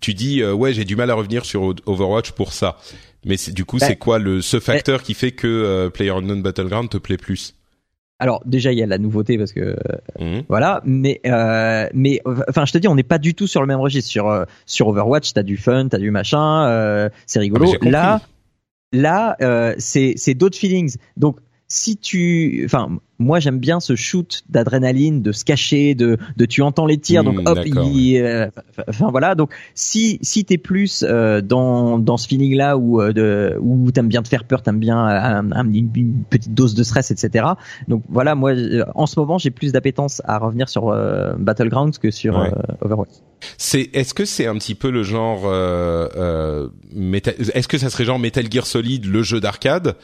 [0.00, 2.76] tu dis ouais, j'ai du mal à revenir sur Overwatch pour ça.
[3.26, 6.96] Mais du coup, c'est quoi le ce facteur qui fait que euh, PlayerUnknown Battleground te
[6.96, 7.55] plaît plus?
[8.18, 9.76] Alors déjà il y a la nouveauté parce que
[10.18, 10.40] mmh.
[10.48, 13.66] voilà, mais euh, mais enfin je te dis on n'est pas du tout sur le
[13.66, 14.10] même registre.
[14.10, 17.70] Sur euh, sur Overwatch t'as du fun t'as du machin euh, c'est rigolo.
[17.82, 18.20] ah, là
[18.92, 20.96] là euh, c'est c'est d'autres feelings.
[21.16, 21.38] Donc
[21.68, 26.62] si tu, enfin, moi j'aime bien ce shoot d'adrénaline, de se cacher, de, de tu
[26.62, 28.46] entends les tirs, donc Hmm, hop, d'accord, il, euh,
[28.88, 29.34] enfin voilà.
[29.34, 33.90] Donc si si t'es plus euh, dans dans ce feeling là où euh, de où
[33.90, 37.46] t'aimes bien te faire peur, t'aimes bien un- un- une, petite dose de stress, etc.
[37.88, 41.98] Donc voilà, moi euh, en ce moment j'ai plus d'appétence à revenir sur euh, Battlegrounds
[41.98, 42.52] que sur Ouais.
[42.54, 43.10] euh, Overwatch.
[43.58, 46.68] C'est est-ce que c'est un petit peu le genre euh, euh,
[47.54, 49.96] est-ce que ça serait genre Metal Gear Solid le jeu d'arcade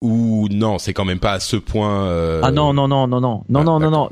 [0.00, 3.20] ou non, c'est quand même pas à ce point euh, Ah non non non non
[3.20, 4.08] non non Ah, non non non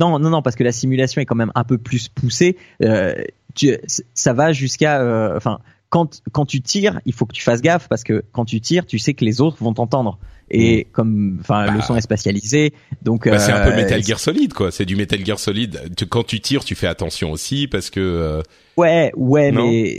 [0.00, 2.56] non non non parce que la simulation est quand même un peu plus poussée.
[2.82, 3.14] Euh,
[3.54, 3.76] tu,
[4.14, 5.58] ça va jusqu'à euh, enfin
[5.90, 8.84] quand quand tu tires, il faut que tu fasses gaffe parce que quand tu tires,
[8.86, 10.18] tu sais que les autres vont t'entendre.
[10.50, 11.72] Et comme enfin Bah.
[11.72, 12.72] le son est spatialisé,
[13.02, 15.78] donc Bah, c'est un peu euh, Metal Gear Solid quoi, c'est du Metal Gear Solid.
[16.08, 18.42] Quand tu tires, tu fais attention aussi parce que euh,
[18.76, 19.98] Ouais, ouais, Non mais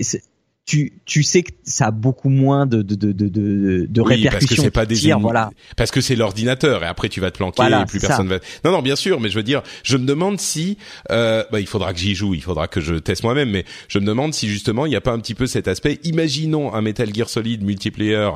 [0.69, 4.29] tu tu sais que ça a beaucoup moins de de de de de, oui, répercussions.
[4.29, 5.49] parce que c'est pas des voilà.
[5.75, 8.37] parce que c'est l'ordinateur et après tu vas te planquer Voilà, et plus personne va
[8.63, 10.77] non non bien sûr mais je veux dire je me demande si
[11.09, 13.97] euh, bah, il faudra que j'y joue il faudra que je teste moi-même mais je
[13.97, 16.81] me demande si justement il n'y a pas un petit peu cet aspect imaginons un
[16.83, 18.29] Metal Gear Solid multiplayer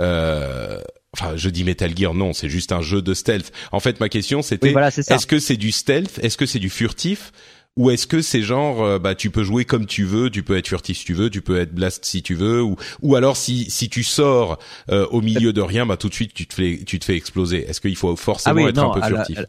[0.00, 0.80] euh,
[1.12, 3.50] Enfin, je dis Metal Gear, non, c'est juste un jeu de stealth.
[3.72, 5.16] En fait, ma question, c'était, Oui, voilà, c'est ça.
[5.16, 7.32] est-ce que c'est du stealth, est-ce que c'est du furtif,
[7.76, 10.56] ou est-ce que c'est genre, euh, bah, tu peux jouer comme tu veux, tu peux
[10.56, 13.36] être furtif si tu veux, tu peux être blast si tu veux, ou, ou alors
[13.36, 14.58] si si tu sors
[14.90, 17.16] euh, au milieu de rien, bah tout de suite tu te fais tu te fais
[17.16, 17.68] exploser.
[17.68, 19.44] Est-ce qu'il faut forcément être un peu alors, furtif?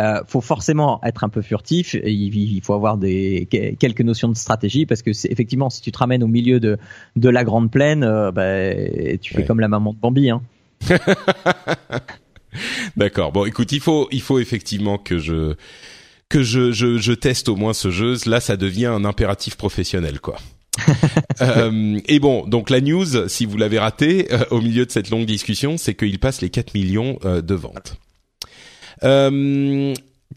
[0.00, 1.94] euh, faut forcément être un peu furtif.
[1.94, 5.82] Il, il faut avoir des que- quelques notions de stratégie parce que c'est effectivement si
[5.82, 6.78] tu te ramènes au milieu de
[7.14, 8.74] de la grande plaine, euh, bah,
[9.20, 9.44] tu fais Ouais.
[9.46, 10.30] comme la maman de Bambi.
[10.30, 10.42] Hein.
[12.96, 13.32] D'accord.
[13.32, 15.54] Bon, écoute, il faut il faut effectivement que je
[16.34, 18.16] que je, je je teste au moins ce jeu.
[18.26, 20.36] Là, ça devient un impératif professionnel, quoi.
[21.40, 25.10] Euh, et bon, donc la news, si vous l'avez raté euh, au milieu de cette
[25.10, 27.98] longue discussion, c'est qu'il passe les 4 millions euh, de ventes.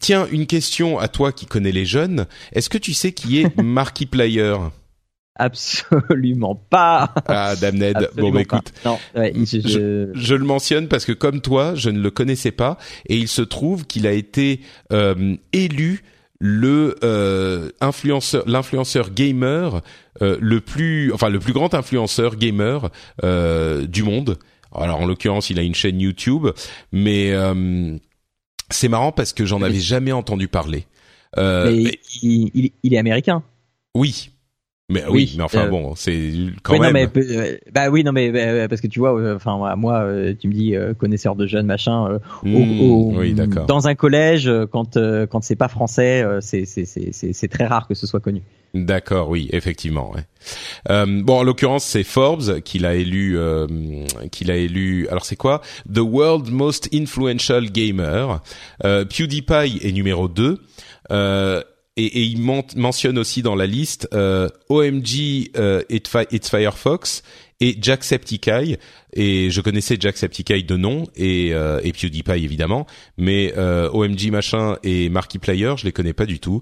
[0.00, 2.26] Tiens, une question à toi qui connais les jeunes.
[2.52, 4.56] Est-ce que tu sais qui est Markiplier?
[5.38, 7.14] Absolument pas.
[7.26, 8.10] Ah, Damned.
[8.16, 11.90] Bon, bah écoute, Non, ouais, je- je- je le mentionne parce que comme toi, je
[11.90, 12.76] ne le connaissais pas
[13.08, 14.60] et il se trouve qu'il a été
[14.92, 16.02] euh, élu
[16.40, 19.80] le euh, influenceur, l'influenceur gamer
[20.22, 22.90] euh, le plus, enfin le plus grand influenceur gamer
[23.24, 24.38] euh, du monde.
[24.74, 26.46] Alors en l'occurrence, il a une chaîne YouTube,
[26.92, 27.96] mais euh,
[28.70, 30.86] c'est marrant parce que j'en avais jamais entendu parler.
[31.38, 33.42] Euh, mais mais- il, il- il est américain.
[33.94, 34.30] oui,
[34.90, 36.30] mais oui, Oui, mais enfin euh, bon, c'est
[36.62, 36.94] quand oui, même.
[36.94, 40.06] non, mais euh, bah oui, non, mais euh, parce que tu vois, enfin moi, moi,
[40.40, 42.06] tu me dis connaisseur de jeunes machin.
[42.12, 43.34] euh, au- au- oui.
[43.66, 44.96] Dans un collège, quand
[45.30, 48.42] quand c'est pas français, c'est c'est c'est c'est c'est très rare que ce soit connu.
[48.74, 50.10] D'accord, oui, effectivement.
[50.12, 50.20] Ouais.
[50.90, 53.38] Euh, bon, en l'occurrence, c'est Forbes qui l'a élu.
[53.38, 53.66] Euh,
[54.30, 55.08] qui l'a élu.
[55.08, 55.62] Alors, c'est quoi?
[55.92, 58.42] The World Most Influential Gamer.
[58.84, 60.58] Euh, PewDiePie est numéro 2.
[61.98, 66.48] Et, et il men- mentionne aussi dans la liste euh, OMG euh, It's, Fi- It's
[66.48, 67.22] Firefox
[67.60, 68.76] et Jacksepticeye.
[69.14, 72.86] Et je connaissais Jacksepticeye de nom et, euh, et PewDiePie évidemment,
[73.16, 76.60] mais euh, OMG machin et Markiplier, je les connais pas du tout.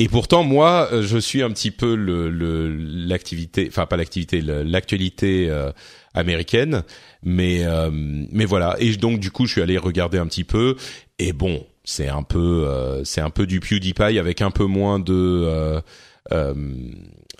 [0.00, 2.28] Et pourtant, moi, euh, je suis un petit peu le
[2.76, 5.70] l'activité, enfin pas l'activité, l'actualité euh,
[6.14, 6.82] américaine,
[7.22, 8.74] mais euh, mais voilà.
[8.80, 10.74] Et donc du coup, je suis allé regarder un petit peu.
[11.20, 14.98] Et bon, c'est un peu euh, c'est un peu du PewDiePie avec un peu moins
[14.98, 15.80] de euh,
[16.32, 16.54] euh,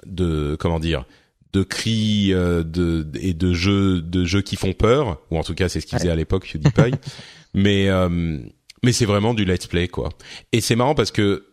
[0.06, 1.04] de comment dire
[1.52, 5.20] de cris euh, de et de jeux de jeux qui font peur.
[5.30, 6.96] Ou en tout cas c'est ce qu'il faisait à l'époque PewDiePie.
[7.54, 8.38] Mais euh,
[8.82, 10.08] mais c'est vraiment du let's play quoi.
[10.52, 11.46] Et c'est marrant parce que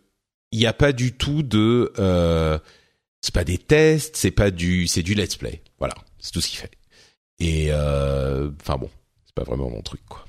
[0.50, 2.58] il n'y a pas du tout de euh,
[3.20, 5.62] c'est pas des tests c'est pas du c'est du let's play.
[5.78, 5.94] Voilà.
[6.18, 6.70] C'est tout ce qu'il fait.
[7.38, 8.88] Et euh, enfin bon
[9.26, 10.24] c'est pas vraiment mon truc quoi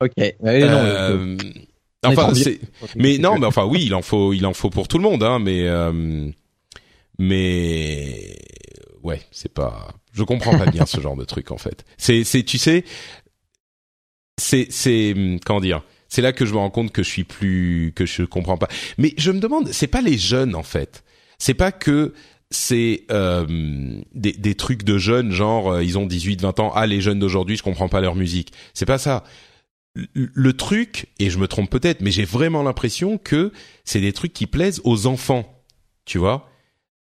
[0.00, 0.12] Ok.
[0.16, 1.36] Ouais, non, euh, Euh,
[2.04, 2.60] on est enfin c'est
[2.94, 5.22] mais non, mais enfin oui, il en faut, il en faut pour tout le monde,
[5.22, 5.38] hein.
[5.38, 6.30] Mais euh,
[7.18, 8.36] mais
[9.02, 9.94] ouais, c'est pas.
[10.12, 11.84] Je comprends pas bien ce genre de truc en fait.
[11.96, 12.84] C'est c'est tu sais,
[14.38, 15.82] c'est c'est comment dire.
[16.08, 18.68] C'est là que je me rends compte que je suis plus que je comprends pas.
[18.96, 21.02] Mais je me demande, c'est pas les jeunes en fait.
[21.38, 22.14] C'est pas que
[22.50, 27.56] c'est des, des, trucs de jeunes, genre ils ont 18-20 ans, ah les jeunes d'aujourd'hui,
[27.56, 28.52] je comprends pas leur musique.
[28.72, 29.24] C'est pas ça
[30.12, 33.52] le truc, et je me trompe peut-être, mais j'ai vraiment l'impression que
[33.84, 35.62] c'est des trucs qui plaisent aux enfants,
[36.04, 36.50] tu vois.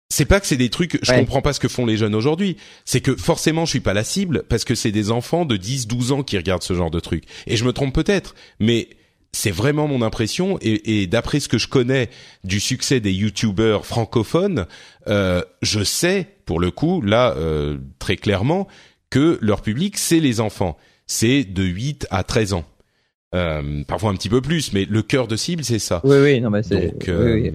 [0.09, 2.57] C'est pas que c'est des trucs, je comprends pas ce que font les jeunes aujourd'hui.
[2.85, 5.89] C'est que forcément, je suis pas la cible parce que c'est des enfants de 10,
[5.89, 7.25] 12 ans qui regardent ce genre de trucs.
[7.49, 8.89] Et je me trompe peut-être, mais
[9.33, 10.59] c'est vraiment mon impression.
[10.63, 12.09] Et, d'après ce que je connais
[12.45, 14.67] du succès des youtubeurs francophones,
[15.09, 18.69] euh, je sais, pour le coup, là, euh, très clairement,
[19.11, 20.77] que leur public, c'est les enfants.
[21.09, 22.65] C'est de 8 à 13 ans.
[23.35, 26.01] Euh, parfois un petit peu plus, mais le cœur de cible, c'est ça.
[26.05, 26.93] Oui, oui, non, mais c'est.
[26.93, 27.53] Donc, oui,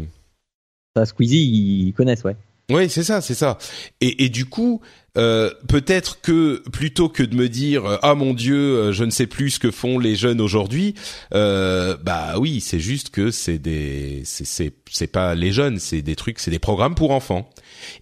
[0.96, 2.36] Ça, Squeezie, ils connaissent, ouais.
[2.70, 3.58] Oui, c'est ça, c'est ça.
[4.00, 4.82] Et, et du coup,
[5.18, 9.10] euh, peut-être que plutôt que de me dire euh, ah mon Dieu, euh, je ne
[9.10, 10.96] sais plus ce que font les jeunes aujourd'hui,
[11.34, 16.02] euh, bah oui, c'est juste que c'est des, c'est c'est c'est pas les jeunes, c'est
[16.02, 17.50] des trucs, c'est des programmes pour enfants.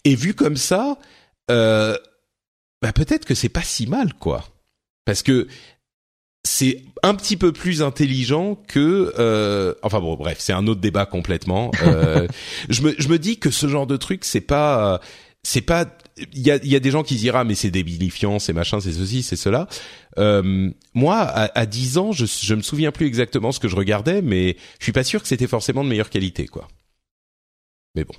[0.05, 0.99] Et vu comme ça,
[1.49, 1.97] euh,
[2.84, 4.45] bah peut-être que c'est pas si mal quoi,
[5.05, 5.47] parce que
[6.43, 11.05] c'est un petit peu plus intelligent que euh, enfin bon bref c'est un autre débat
[11.05, 11.71] complètement.
[11.81, 12.27] Euh,
[12.69, 15.01] je me je me dis que ce genre de truc c'est pas
[15.43, 15.85] c'est pas
[16.33, 18.53] il y a il y a des gens qui diront ah, mais c'est débilifiant c'est
[18.53, 19.67] machin c'est ceci c'est cela.
[20.17, 23.75] Euh, moi à, à 10 ans je je me souviens plus exactement ce que je
[23.75, 26.67] regardais mais je suis pas sûr que c'était forcément de meilleure qualité quoi.
[27.95, 28.15] Mais bon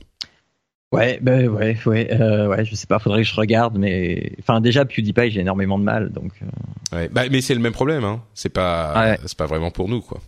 [0.93, 4.61] Ouais, ben ouais, ouais, euh, ouais, je sais pas, faudrait que je regarde, mais enfin
[4.61, 6.33] déjà PewDiePie j'ai énormément de mal, donc.
[6.43, 6.97] Euh...
[6.97, 8.23] Ouais, bah, mais c'est le même problème, hein.
[8.35, 10.21] C'est pas, c'est pas vraiment pour nous, quoi.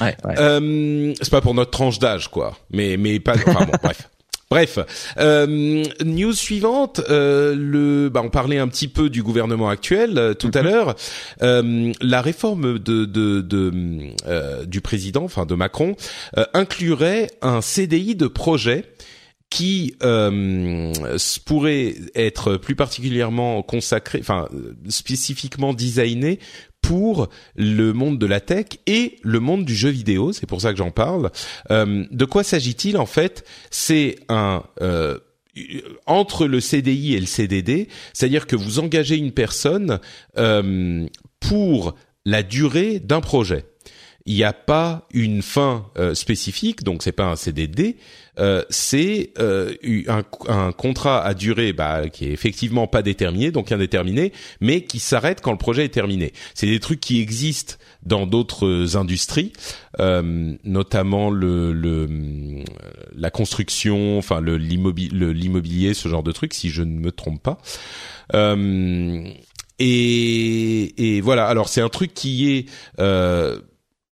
[0.00, 0.16] Ouais.
[0.24, 0.34] ouais.
[0.38, 2.56] Euh, c'est pas pour notre tranche d'âge, quoi.
[2.70, 3.34] Mais mais pas.
[3.34, 4.08] Enfin bon, bref.
[4.52, 4.78] Bref,
[5.16, 7.00] euh, news suivante.
[7.08, 10.68] Euh, le, bah, on parlait un petit peu du gouvernement actuel euh, tout à mhm.
[10.68, 10.94] l'heure.
[11.42, 13.72] Euh, la réforme de, de, de
[14.26, 15.96] euh, du président, enfin de Macron,
[16.52, 18.84] inclurait un CDI de projet
[19.52, 20.90] qui euh,
[21.44, 24.48] pourrait être plus particulièrement consacré, enfin
[24.88, 26.38] spécifiquement designé
[26.80, 30.32] pour le monde de la tech et le monde du jeu vidéo.
[30.32, 31.30] C'est pour ça que j'en parle.
[31.70, 33.44] Euh, de quoi s'agit-il en fait?
[33.70, 35.18] C'est un euh,
[36.06, 40.00] entre le CDI et le CDD, c'est-à-dire que vous engagez une personne
[41.40, 41.94] pour
[42.24, 43.66] la durée d'un projet
[44.24, 47.96] il n'y a pas une fin euh, spécifique, donc c'est pas un CDD,
[48.38, 49.74] euh, c'est euh,
[50.08, 55.00] un, un, contrat à durée bah, qui est effectivement pas déterminé, donc indéterminé, mais qui
[55.00, 56.32] s'arrête quand le projet est terminé.
[56.54, 59.52] C'est des trucs qui existent dans d'autres industries,
[60.00, 62.08] euh, notamment le, le,
[63.14, 67.58] la construction, enfin le l'immobilier, ce genre de trucs, si je ne me trompe pas.
[68.34, 69.24] Euh,
[69.78, 71.46] et, et, voilà.
[71.46, 72.66] Alors c'est un truc qui est
[72.98, 73.58] euh,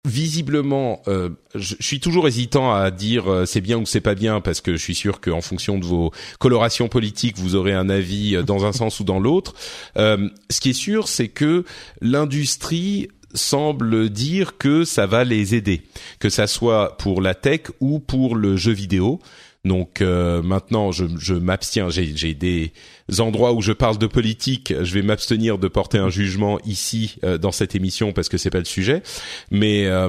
[0.09, 4.40] visiblement, euh, je, suis toujours hésitant à dire euh, c'est bien ou c'est pas bien
[4.40, 8.34] parce que je suis sûr qu'en fonction de vos colorations politiques, vous aurez un avis
[8.34, 9.54] euh, dans un sens ou dans l'autre.
[9.96, 11.64] ce qui est sûr, c'est que
[12.00, 15.82] l'industrie semble dire que ça va les aider,
[16.18, 19.20] que ça soit pour la tech ou pour le jeu vidéo.
[19.64, 21.88] Donc euh, maintenant, je, je m'abstiens.
[21.90, 22.72] J'ai des
[23.18, 24.72] endroits où je parle de politique.
[24.80, 28.50] Je vais m'abstenir de porter un jugement ici euh, dans cette émission parce que c'est
[28.50, 29.02] pas le sujet.
[29.50, 30.09] Mais euh,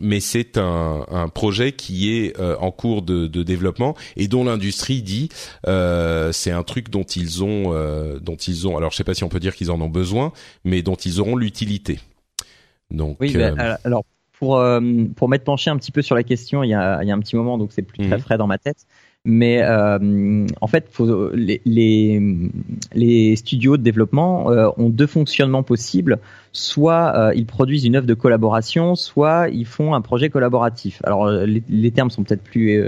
[0.00, 5.02] mais c'est un, un, projet qui est en cours de, de, développement et dont l'industrie
[5.02, 5.28] dit
[5.64, 7.72] c'est un truc dont ils ont
[8.20, 8.76] dont ils ont.
[8.76, 10.32] Alors je sais pas si on peut dire qu'ils en ont besoin,
[10.64, 11.98] mais dont ils auront l'utilité.
[12.90, 14.04] Donc oui, ben, alors
[14.38, 14.80] pour euh,
[15.16, 17.14] pour m'être penché un petit peu sur la question il y a, il y a
[17.14, 18.22] un petit moment, donc c'est plus très mhm.
[18.22, 18.86] frais dans ma tête.
[19.24, 22.22] Mais euh, en fait, faut, les, les,
[22.94, 26.18] les, studios de développement euh, ont deux fonctionnements possibles.
[26.52, 31.02] Soit euh, ils produisent une œuvre de collaboration, soit ils font un projet collaboratif.
[31.04, 32.82] Alors euh, les, les termes sont peut-être plus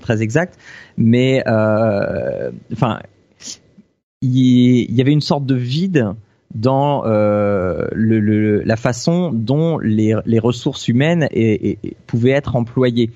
[0.00, 0.58] très exacts,
[0.96, 1.42] mais
[2.72, 3.00] enfin
[4.22, 6.14] il y, avait une sorte de vide
[6.54, 11.28] dans euh, le, le, la façon dont les, les ressources humaines
[12.06, 13.10] pouvaient être employées.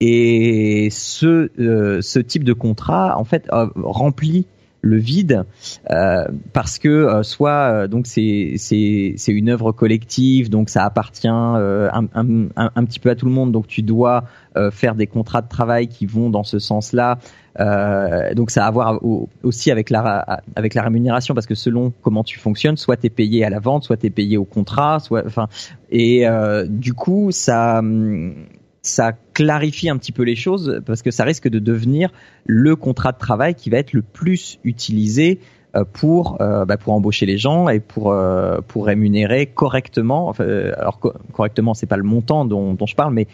[0.00, 4.46] Et ce, euh, ce type de contrat, en fait, remplit
[4.80, 5.44] le vide
[5.90, 10.84] euh, parce que euh, soit euh, donc c'est c'est c'est une œuvre collective donc ça
[10.84, 14.24] appartient un, un, un, petit peu à tout le monde donc tu dois
[14.72, 17.18] faire des contrats de travail qui vont dans ce sens-là
[17.58, 19.00] donc ça a à voir
[19.42, 23.10] aussi avec la avec la rémunération parce que selon comment tu fonctionnes soit tu es
[23.10, 25.48] payé à la vente soit tu es payé au contrat soit enfin
[25.90, 26.24] et
[26.68, 27.82] du coup ça
[28.82, 32.10] ça clarifie un petit peu les choses parce que ça risque de devenir
[32.46, 35.57] le contrat de travail qui va être le plus utilisé euh,
[35.92, 40.44] pour euh, bah, pour embaucher les gens et pour euh, pour rémunérer correctement enfin,
[40.76, 43.26] alors co correctement c'est pas le montant dont, dont je parle mais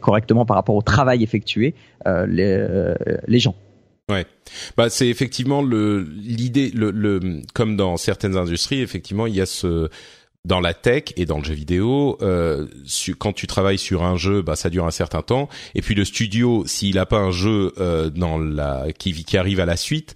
[0.00, 1.74] correctement par rapport au travail effectué
[2.06, 2.66] les,
[3.26, 3.54] les gens
[4.08, 4.24] Ouais,
[4.76, 9.46] bah c'est effectivement le l'idée le, le comme dans certaines industries effectivement il y a
[9.46, 9.88] ce
[10.46, 12.66] dans la tech et dans le jeu vidéo, euh,
[13.18, 15.48] quand tu travailles sur un jeu, bah ça dure un certain temps.
[15.74, 19.58] Et puis le studio, s'il a pas un jeu euh, dans la qui, qui arrive
[19.58, 20.14] à la suite,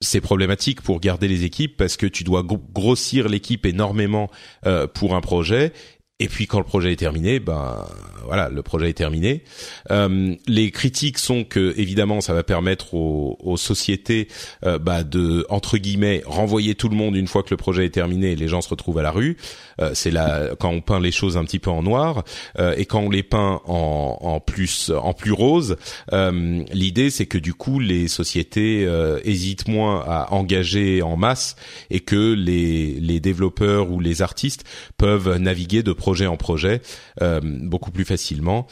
[0.00, 4.30] c'est problématique pour garder les équipes parce que tu dois grossir l'équipe énormément
[4.66, 5.72] euh, pour un projet
[6.20, 7.84] et puis quand le projet est terminé, ben
[8.26, 9.42] voilà, le projet est terminé.
[9.90, 14.28] Euh, les critiques sont que évidemment, ça va permettre aux, aux sociétés
[14.64, 17.94] euh, bah, de entre guillemets renvoyer tout le monde une fois que le projet est
[17.94, 19.36] terminé et les gens se retrouvent à la rue.
[19.80, 22.24] Euh, c'est là quand on peint les choses un petit peu en noir
[22.58, 25.76] euh, et quand on les peint en, en plus en plus rose.
[26.12, 28.88] Euh, l'idée, c'est que du coup, les sociétés
[29.24, 31.56] hésitent moins à engager en masse
[31.90, 34.64] et que les les développeurs ou les artistes
[34.98, 35.92] peuvent naviguer de
[36.26, 36.80] en projet
[37.22, 38.66] euh, beaucoup plus facilement.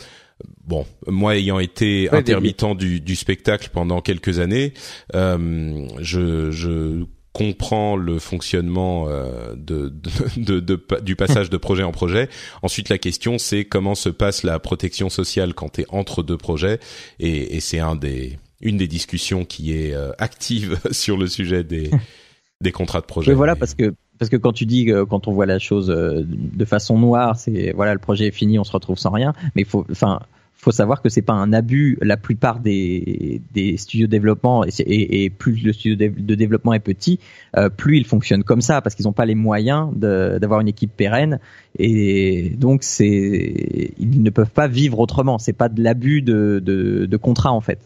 [0.65, 4.73] Bon, moi ayant été intermittent du, du, spectacle pendant quelques années,
[5.15, 9.93] euh, je, je comprends le fonctionnement euh, de,
[10.37, 12.29] de, de, du passage de projet en projet.
[12.63, 16.37] Ensuite, la question c'est comment se passe la protection sociale quand tu es entre deux
[16.37, 16.79] projets,
[17.19, 21.65] et, et c'est un des une des discussions qui est euh, active sur le sujet
[21.65, 21.91] des
[22.61, 23.31] des contrats de projet.
[23.31, 25.91] Mais voilà, parce que parce que quand tu dis que quand on voit la chose
[25.91, 29.33] euh, de façon noire, c'est voilà le projet est fini, on se retrouve sans rien.
[29.55, 30.21] Mais faut, enfin,
[30.59, 31.97] faut savoir que c'est pas un abus.
[32.03, 37.21] La plupart des, des studios de développement et, plus le studio de développement est petit,
[37.57, 40.95] euh, plus il fonctionne comme ça parce qu'ils n'ont pas les moyens d'avoir une équipe
[40.97, 41.39] pérenne
[41.79, 45.39] et donc c'est ils ne peuvent pas vivre autrement.
[45.39, 47.79] C'est pas de l'abus de, de, contrat en fait.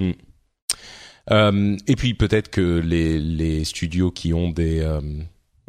[0.00, 0.12] Hmm.
[1.30, 5.00] Euh, et puis peut-être que les, les studios qui ont des euh,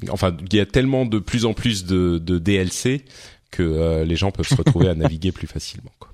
[0.10, 3.06] enfin, il y a tellement de plus en plus de, de DLC
[3.52, 5.92] que euh, les gens peuvent se retrouver à naviguer plus facilement.
[6.00, 6.10] Quoi.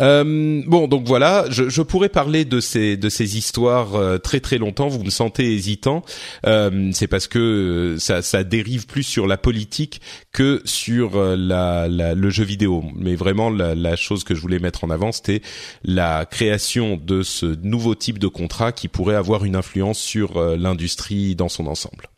[0.00, 4.40] Euh, bon, donc voilà, je, je, pourrais parler de ces de ces histoires euh, très
[4.40, 4.88] très longtemps.
[4.88, 6.04] Vous me sentez hésitant,
[6.46, 10.00] euh, c'est parce que euh, ça, ça dérive plus sur la politique
[10.32, 12.84] que sur la, la, le jeu vidéo.
[12.94, 15.42] Mais vraiment, la, la, chose que je voulais mettre en avant, c'était
[15.82, 21.34] la création de ce nouveau type de contrat qui pourrait avoir une influence sur l'industrie
[21.34, 22.08] dans son ensemble.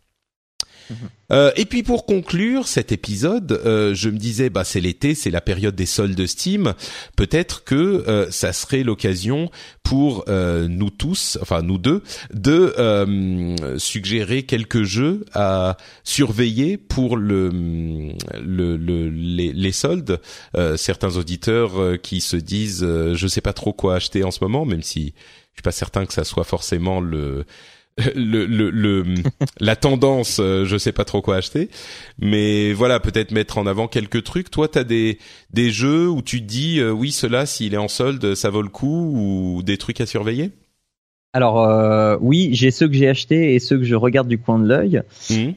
[1.32, 5.30] Euh, et puis pour conclure cet épisode, euh, je me disais, bah c'est l'été, c'est
[5.30, 6.74] la période des soldes Steam.
[7.16, 9.50] Peut-être que euh, ça serait l'occasion
[9.82, 17.50] pour nous tous, enfin nous deux, de suggérer quelques jeux à surveiller pour le,
[18.40, 20.20] le, les, les, soldes.
[20.76, 24.82] certains auditeurs qui se disent, je sais pas trop quoi acheter en ce moment, même
[24.82, 25.12] si
[25.52, 27.44] je suis pas certain que ça soit forcément le
[28.14, 29.04] le, le, le
[29.60, 31.68] la tendance, euh, je sais pas trop quoi acheter,
[32.18, 34.50] mais voilà, peut-être mettre en avant quelques trucs.
[34.50, 35.18] Toi, t'as des
[35.52, 38.62] des jeux où tu te dis euh, oui, cela s'il est en solde, ça vaut
[38.62, 40.50] le coup ou des trucs à surveiller?
[41.32, 44.58] Alors euh, oui, j'ai ceux que j'ai achetés et ceux que je regarde du coin
[44.58, 45.02] de l'œil.
[45.30, 45.52] Mmh.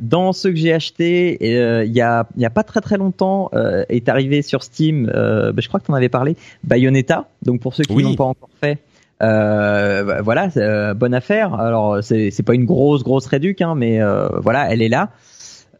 [0.00, 3.50] dans ceux que j'ai achetés, il y a il y a pas très très longtemps
[3.88, 5.06] est arrivé sur Steam.
[5.06, 6.36] Bah, je crois que tu en avais parlé.
[6.64, 7.28] Bayonetta.
[7.42, 8.89] Donc pour ceux qui n'ont pas encore fait, euh,
[9.20, 11.54] bah, voilà, euh, bonne affaire.
[11.54, 15.10] Alors c'est c'est pas une grosse grosse réduc, hein, mais euh, voilà, elle est là.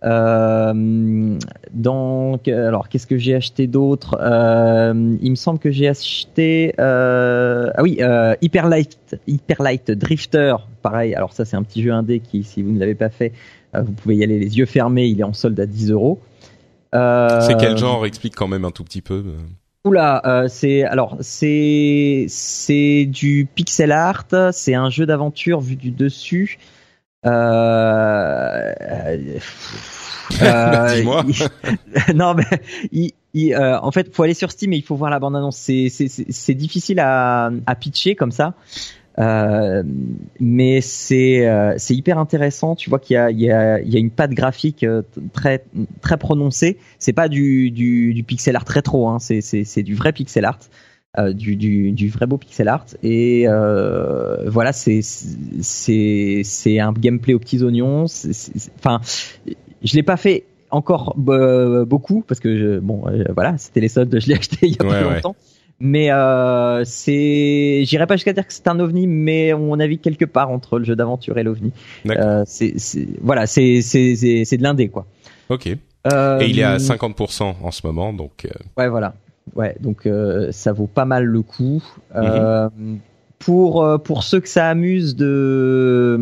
[0.03, 1.39] Euh,
[1.73, 4.17] donc, alors qu'est-ce que j'ai acheté d'autre?
[4.21, 9.91] Euh, Il me semble que j'ai acheté euh, ah oui euh, Hyper Light Hyper Light
[9.91, 10.57] Drifter.
[10.83, 11.15] Pareil.
[11.15, 13.33] Alors ça c'est un petit jeu indé qui, si vous ne l'avez pas fait,
[13.75, 15.07] vous pouvez y aller les yeux fermés.
[15.07, 16.21] Il est en solde à 10 euros.
[16.93, 18.07] c'est quel genre?
[18.07, 19.23] Explique quand même un tout petit peu.
[19.85, 25.91] Oula, euh, c'est alors c'est c'est du pixel art, c'est un jeu d'aventure vu du
[25.91, 26.59] dessus.
[27.27, 29.39] Euh, euh,
[30.95, 31.25] Dis-moi.
[32.15, 32.45] non mais
[32.93, 35.37] il, il, euh, en fait, faut aller sur Steam et il faut voir la bande
[35.37, 35.57] annonce.
[35.57, 38.55] C'est c'est c'est difficile à à pitcher comme ça.
[39.21, 39.83] Euh,
[40.39, 42.75] mais c'est euh, c'est hyper intéressant.
[42.75, 45.03] Tu vois qu'il y a il y a il y a une patte graphique euh,
[45.33, 45.65] très
[46.01, 46.79] très prononcée.
[46.99, 49.09] C'est pas du, du du pixel art rétro.
[49.09, 49.19] Hein.
[49.19, 50.61] C'est c'est c'est du vrai pixel art.
[51.19, 56.93] Euh, du, du, du vrai beau pixel art et euh, voilà c'est c'est c'est un
[56.93, 58.05] gameplay aux petits oignons
[58.79, 59.01] enfin
[59.83, 63.03] je l'ai pas fait encore beaucoup parce que je, bon
[63.35, 65.35] voilà c'était les soldes je l'ai acheté il y a pas longtemps
[65.81, 70.27] mais euh, c'est, j'irai pas jusqu'à dire que c'est un ovni, mais on navigue quelque
[70.27, 71.73] part entre le jeu d'aventure et l'ovni.
[72.07, 72.75] Euh, c'est,
[73.23, 75.07] voilà, c'est c'est c'est de l'indé quoi.
[75.49, 75.75] Ok.
[76.13, 78.45] Euh, et il est à 50% en ce moment, donc.
[78.45, 78.51] Euh.
[78.77, 79.15] Ouais, voilà.
[79.55, 81.83] Ouais, donc euh, ça vaut pas mal le coup.
[82.15, 82.99] Mhm.
[83.39, 86.21] pour pour ceux que ça amuse de,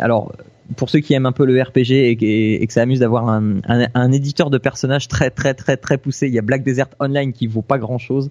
[0.00, 0.32] alors
[0.76, 3.86] pour ceux qui aiment un peu le RPG et, que ça amuse d'avoir un, un,
[3.94, 7.32] un, éditeur de personnages très très très très poussé, il y a Black Desert Online
[7.32, 8.30] qui vaut pas grand chose,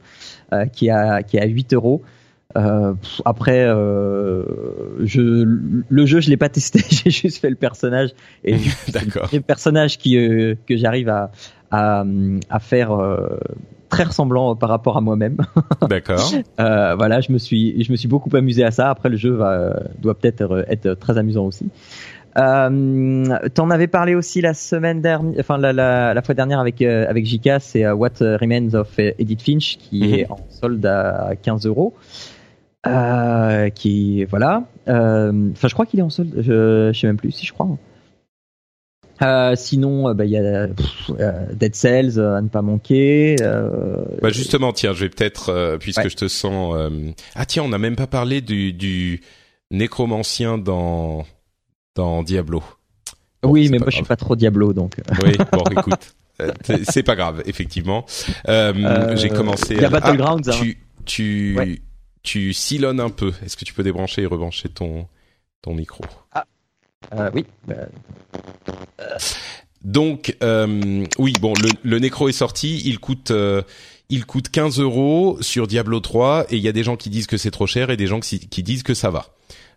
[0.54, 2.04] euh, qui a qui a 8 euros.
[2.56, 2.94] Euh,
[3.26, 4.44] après, euh,
[5.04, 5.22] je,
[5.88, 6.80] le jeu, je l'ai pas testé.
[6.90, 8.12] J'ai juste fait le personnage
[8.44, 8.58] et
[8.94, 9.30] D'accord.
[9.32, 11.32] le personnage qui euh, que j'arrive à,
[11.72, 12.06] à
[12.50, 12.98] à faire
[13.90, 15.38] très ressemblant par rapport à moi-même.
[15.90, 16.32] D'accord.
[16.58, 18.90] Voilà, je me suis je me suis beaucoup amusé à ça.
[18.90, 21.70] Après, le jeu va doit peut-être être très amusant aussi.
[22.38, 26.82] Euh, T'en avais parlé aussi la semaine dernière, enfin la, la, la fois dernière avec
[26.82, 30.14] euh, avec Jika, c'est euh, What Remains of Edith Finch qui Mhm.
[30.14, 31.94] est en solde à 15 euros.
[32.86, 34.64] Euh, qui voilà.
[34.88, 36.34] Euh, Enfin, je crois qu'il est en solde.
[36.38, 37.68] Je, je sais même plus si je crois.
[39.24, 42.62] Euh, sinon, euh, bah, il y a pff, euh, Dead Cells euh, à ne pas
[42.62, 43.36] manquer.
[43.42, 46.10] Euh, Bah justement, tiens, je vais peut-être, euh, puisque Ouais.
[46.10, 46.76] je te sens...
[46.78, 46.90] euh,
[47.34, 49.22] Ah tiens, on n'a même pas parlé du, du
[49.72, 51.26] nécromancien dans,
[51.98, 52.64] dans Diablo.
[53.44, 54.08] Bon, oui, mais moi je suis grave.
[54.08, 55.00] pas trop Diablo, donc.
[55.00, 56.52] euh, Oui, bon, écoute, euh,
[56.84, 58.06] c'est pas grave, effectivement.
[58.48, 59.74] Euh, Euh, J'ai commencé...
[59.76, 60.60] il y a à- Battlegrounds, Ah, hein.
[60.62, 61.82] tu, tu, Ouais.
[62.24, 63.34] tu silonnes un peu.
[63.44, 65.08] Est-ce que tu peux débrancher et rebrancher ton,
[65.62, 66.04] ton micro?
[67.16, 67.46] Euh, oui.
[69.84, 70.36] Donc,
[71.18, 73.32] oui, bon, le, le Necro est sorti, il coûte,
[74.10, 77.28] il coûte 15 euros sur Diablo 3, et il y a des gens qui disent
[77.28, 79.28] que c'est trop cher et des gens qui, qui disent que ça va.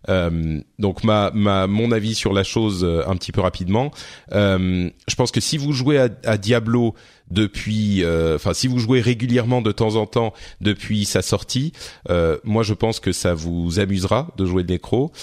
[0.09, 3.91] Euh, donc ma, ma mon avis sur la chose euh, un petit peu rapidement.
[4.31, 6.95] Euh, je pense que si vous jouez à, à Diablo
[7.29, 8.03] depuis,
[8.35, 11.71] enfin si vous jouez régulièrement de temps en temps depuis sa sortie,
[12.43, 15.13] moi je pense que ça vous amusera de jouer le Necro.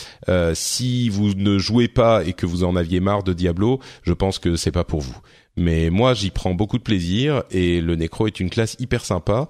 [0.55, 4.39] Si vous ne jouez pas et que vous en aviez marre de Diablo, je pense
[4.39, 5.19] que c'est pas pour vous.
[5.59, 9.49] Mais moi j'y prends beaucoup de plaisir et le Necro est une classe hyper sympa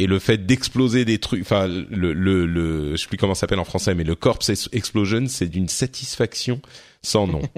[0.00, 3.40] et le fait d'exploser des trucs, enfin le, le, le, je sais plus comment ça
[3.40, 6.60] s'appelle en français, mais le corpse ex- explosion, c'est d'une satisfaction
[7.02, 7.42] sans nom.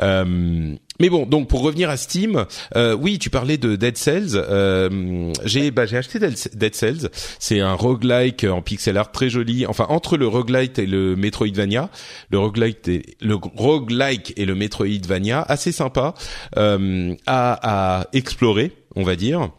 [0.00, 2.46] Euh, mais bon, donc pour revenir à Steam,
[2.76, 4.30] euh, oui, tu parlais de Dead Cells.
[4.36, 7.10] Euh, j'ai bah, j'ai acheté Dead Dead Cells.
[7.38, 9.66] C'est un roguelike en pixel art très joli.
[9.66, 11.90] Enfin, entre le roguelite et le Metroidvania,
[12.30, 16.14] le roguelite et le roguelike et le Metroidvania, assez sympa
[16.56, 19.50] euh, à, à explorer, on va dire.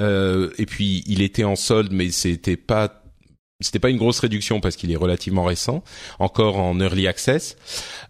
[0.00, 3.02] Euh, et puis il était en solde, mais c'était pas
[3.62, 5.84] c'était pas une grosse réduction parce qu'il est relativement récent,
[6.18, 7.56] encore en early access.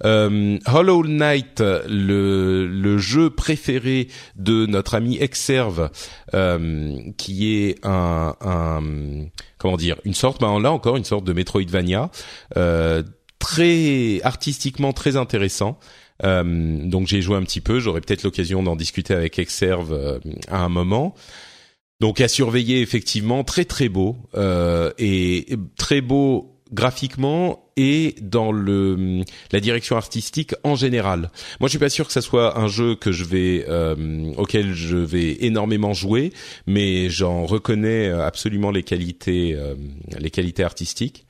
[0.05, 5.91] Euh, Hollow Knight, le, le jeu préféré de notre ami Exerve,
[6.33, 8.83] euh, qui est un, un
[9.59, 12.11] comment dire, une sorte, ben là encore une sorte de Metroidvania,
[12.57, 13.03] euh,
[13.39, 15.79] très artistiquement très intéressant.
[16.25, 20.19] Euh, donc j'ai joué un petit peu, j'aurai peut-être l'occasion d'en discuter avec Exerve euh,
[20.49, 21.15] à un moment.
[22.03, 25.47] Donc à surveiller effectivement, très très beau euh, et
[25.77, 29.23] très beau graphiquement et dans le
[29.53, 31.31] la direction artistique en général.
[31.61, 34.75] Moi, je suis pas sûr que ça soit un jeu que je vais euh, auquel
[34.75, 36.33] je vais énormément jouer,
[36.67, 39.77] mais j'en reconnais absolument les qualités euh,
[40.19, 41.25] les qualités artistiques.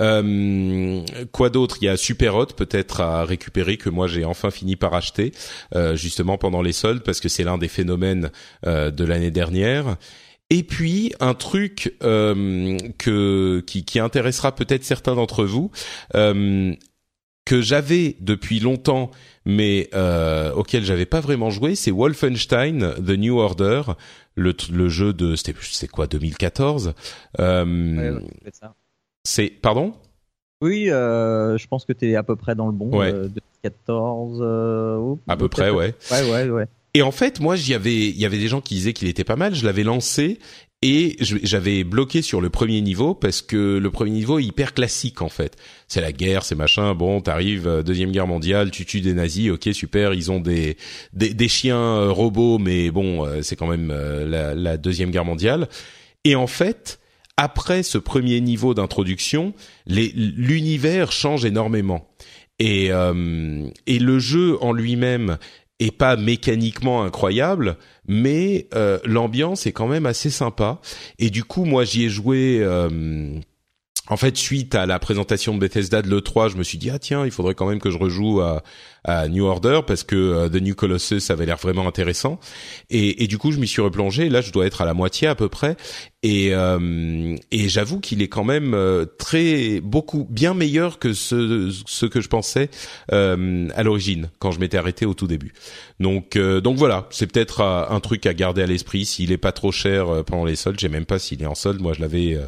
[0.00, 1.02] Euh,
[1.32, 1.78] quoi d'autre?
[1.80, 5.32] Il y a Super Hot peut-être à récupérer que moi j'ai enfin fini par acheter
[5.74, 8.30] euh, justement pendant les soldes parce que c'est l'un des phénomènes
[8.66, 9.96] euh, de l'année dernière.
[10.50, 15.70] Et puis un truc euh, que qui, qui intéressera peut-être certains d'entre vous
[16.14, 16.74] euh,
[17.44, 19.10] que j'avais depuis longtemps
[19.46, 19.90] mais
[20.56, 23.82] auquel j'avais pas vraiment joué, c'est Wolfenstein The New Order,
[24.36, 26.94] le, le jeu de c'était quoi 2014.
[27.40, 28.20] Euh,
[29.24, 29.94] c'est pardon?
[30.60, 32.98] Oui, euh, je pense que tu es à peu près dans le bon.
[32.98, 33.12] Ouais.
[33.12, 33.28] Euh,
[33.64, 34.38] 2014.
[34.40, 35.94] Euh, oh, À peu près, ouais.
[36.10, 36.66] Ouais, ouais, ouais.
[36.94, 39.24] Et en fait, moi, j'y avais, il y avait des gens qui disaient qu'il était
[39.24, 39.54] pas mal.
[39.54, 40.38] Je l'avais lancé
[40.80, 45.22] et j'avais bloqué sur le premier niveau parce que le premier niveau est hyper classique
[45.22, 45.56] en fait.
[45.88, 46.94] C'est la guerre, c'est machin.
[46.94, 50.14] Bon, t'arrives euh, deuxième guerre mondiale, tu tues des nazis, ok super.
[50.14, 50.76] Ils ont des
[51.14, 55.24] des, des chiens euh, robots, mais bon, euh, c'est quand même la, la deuxième guerre
[55.24, 55.68] mondiale.
[56.24, 57.00] Et en fait,
[57.36, 59.54] après ce premier niveau d'introduction,
[59.86, 62.08] l'univers change énormément.
[62.58, 65.38] Et, euh, et le jeu en lui-même
[65.80, 70.80] est pas mécaniquement incroyable, mais euh, l'ambiance est quand même assez sympa.
[71.18, 72.64] Et du coup, moi, j'y ai joué.
[74.08, 76.98] En fait, suite à la présentation de Bethesda de l'E3, je me suis dit ah
[76.98, 78.62] tiens, il faudrait quand même que je rejoue à,
[79.02, 82.38] à New Order parce que euh, The New Colossus avait l'air vraiment intéressant.
[82.90, 84.28] Et, et du coup, je m'y suis replongé.
[84.28, 85.76] Là, je dois être à la moitié à peu près.
[86.22, 91.70] Et, euh, et j'avoue qu'il est quand même euh, très beaucoup bien meilleur que ce,
[91.86, 92.68] ce que je pensais
[93.10, 95.54] euh, à l'origine quand je m'étais arrêté au tout début.
[95.98, 99.52] Donc euh, donc voilà, c'est peut-être un truc à garder à l'esprit s'il est pas
[99.52, 100.78] trop cher pendant les soldes.
[100.78, 101.80] J'ai même pas s'il est en solde.
[101.80, 102.38] Moi, je l'avais.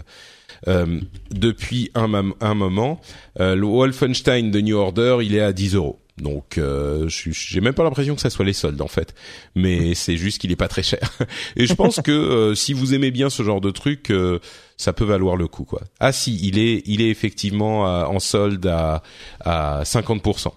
[0.68, 1.00] Euh, euh,
[1.30, 3.00] depuis un, un moment,
[3.38, 5.98] Euh, le Wolfenstein de New Order, il est à 10 euros.
[6.18, 9.14] Donc, euh, j'ai même pas l'impression que ça soit les soldes en fait,
[9.54, 11.12] mais c'est juste qu'il est pas très cher.
[11.56, 14.38] Et je pense que euh, si vous aimez bien ce genre de truc, euh,
[14.78, 15.82] ça peut valoir le coup quoi.
[16.00, 19.02] Ah si, il est, il est effectivement en solde à
[19.40, 20.52] à 50%.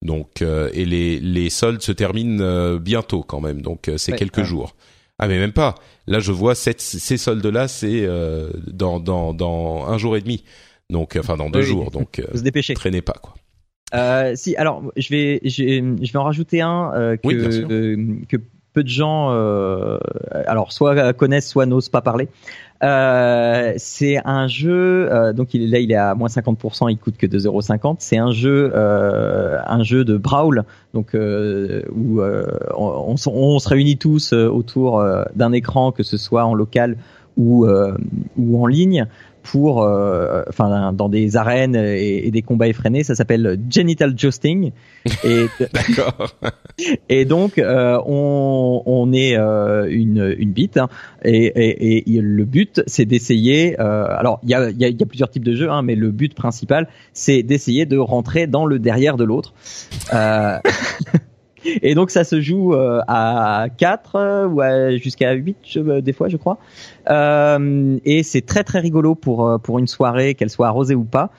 [0.00, 4.74] Donc, et les les soldes se terminent bientôt quand même, donc c'est quelques jours.
[5.22, 5.76] Ah mais même pas.
[6.08, 10.42] Là, je vois cette, ces soldes-là, c'est euh, dans, dans, dans un jour et demi.
[10.90, 11.92] Donc, enfin dans deux jours.
[11.92, 12.74] Donc, euh, se dépêcher.
[12.74, 13.34] Traînez pas quoi.
[13.94, 18.36] Euh, si, alors je vais, je vais en rajouter un euh, que, oui, que
[18.72, 19.98] peu de gens, euh,
[20.46, 22.28] alors soit connaissent, soit n'osent pas parler.
[22.82, 26.98] Euh, c'est un jeu, euh, donc il est là, il est à moins 50%, il
[26.98, 27.96] coûte que 2,50€.
[28.00, 33.98] C'est un jeu, euh, un jeu de brawl, donc euh, où on, on, se réunit
[33.98, 35.04] tous autour
[35.36, 36.96] d'un écran, que ce soit en local
[37.36, 37.66] ou
[38.36, 39.06] ou en ligne
[39.42, 43.02] pour, euh, enfin, dans des arènes et, des combats effrénés.
[43.02, 44.72] Ça s'appelle genital jousting.
[45.24, 46.34] Et d'accord.
[47.08, 50.88] et donc, euh, on, on est euh, une une bite hein,
[51.24, 53.76] et, et, et, le but, c'est d'essayer.
[53.78, 56.10] alors, il y a, y, a, y a plusieurs types de jeux, hein, mais le
[56.10, 59.54] but principal, c'est d'essayer de rentrer dans le derrière de l'autre.
[61.82, 66.28] Et donc ça se joue euh, à 4 euh, ou jusqu'à 8 euh, des fois
[66.28, 66.58] je crois.
[67.08, 71.30] et c'est très très rigolo pour pour une soirée qu'elle soit arrosée ou pas.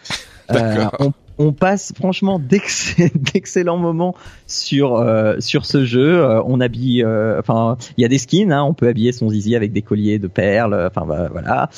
[0.99, 2.39] On, on, passe franchement
[3.15, 4.13] d'excellents moments
[4.45, 5.03] sur
[5.39, 6.21] sur ce jeu.
[6.45, 7.03] on habille,
[7.39, 10.19] enfin il y a des skins, hein, on peut habiller son zizi avec des colliers
[10.19, 10.91] de perles.
[10.93, 11.69] Enfin voilà,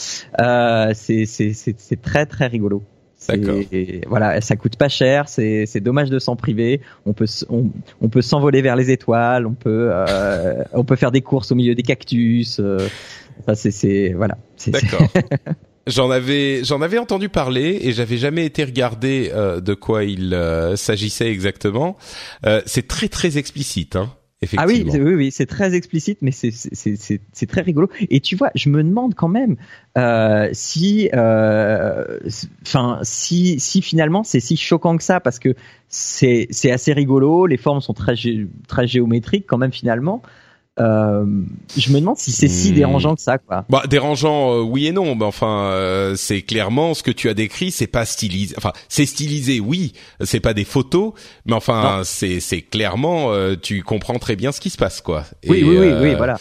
[0.93, 2.81] c'est c'est c'est très très rigolo.
[4.07, 6.81] Voilà, ça coûte pas cher, c'est dommage de s'en priver.
[7.05, 11.21] On peut on, peut s'envoler vers les étoiles, on peut euh, on peut faire des
[11.21, 12.59] courses au milieu des cactus.
[12.59, 12.87] Euh,
[13.53, 14.37] c'est voilà.
[14.67, 15.07] D'accord.
[15.87, 20.35] J'en avais j'en avais entendu parler et j'avais jamais été regardé euh, de quoi il
[20.75, 21.95] s'agissait exactement.
[22.65, 24.11] c'est très très explicite hein.
[24.57, 27.89] Ah oui, oui, oui, c'est très explicite, mais c'est très rigolo.
[28.09, 29.55] Et tu vois, je me demande quand même
[29.97, 32.19] euh, si, euh,
[32.61, 35.55] enfin, si, si finalement c'est si choquant que ça, parce que
[35.87, 38.15] c'est assez rigolo, les formes sont très
[38.67, 40.21] très géométriques quand même finalement.
[40.77, 41.25] Euh,
[41.77, 42.75] je me demande si c'est si hmm.
[42.75, 43.65] dérangeant que ça, quoi.
[43.69, 45.15] Bah, dérangeant, euh, oui et non.
[45.15, 47.71] Mais enfin, euh, c'est clairement ce que tu as décrit.
[47.71, 48.55] C'est pas stylisé.
[48.57, 49.93] Enfin, c'est stylisé, oui.
[50.21, 51.13] C'est pas des photos,
[51.45, 55.23] mais enfin, c'est c'est clairement, euh, tu comprends très bien ce qui se passe, quoi.
[55.47, 56.37] Oui, oui, oui, oui, voilà.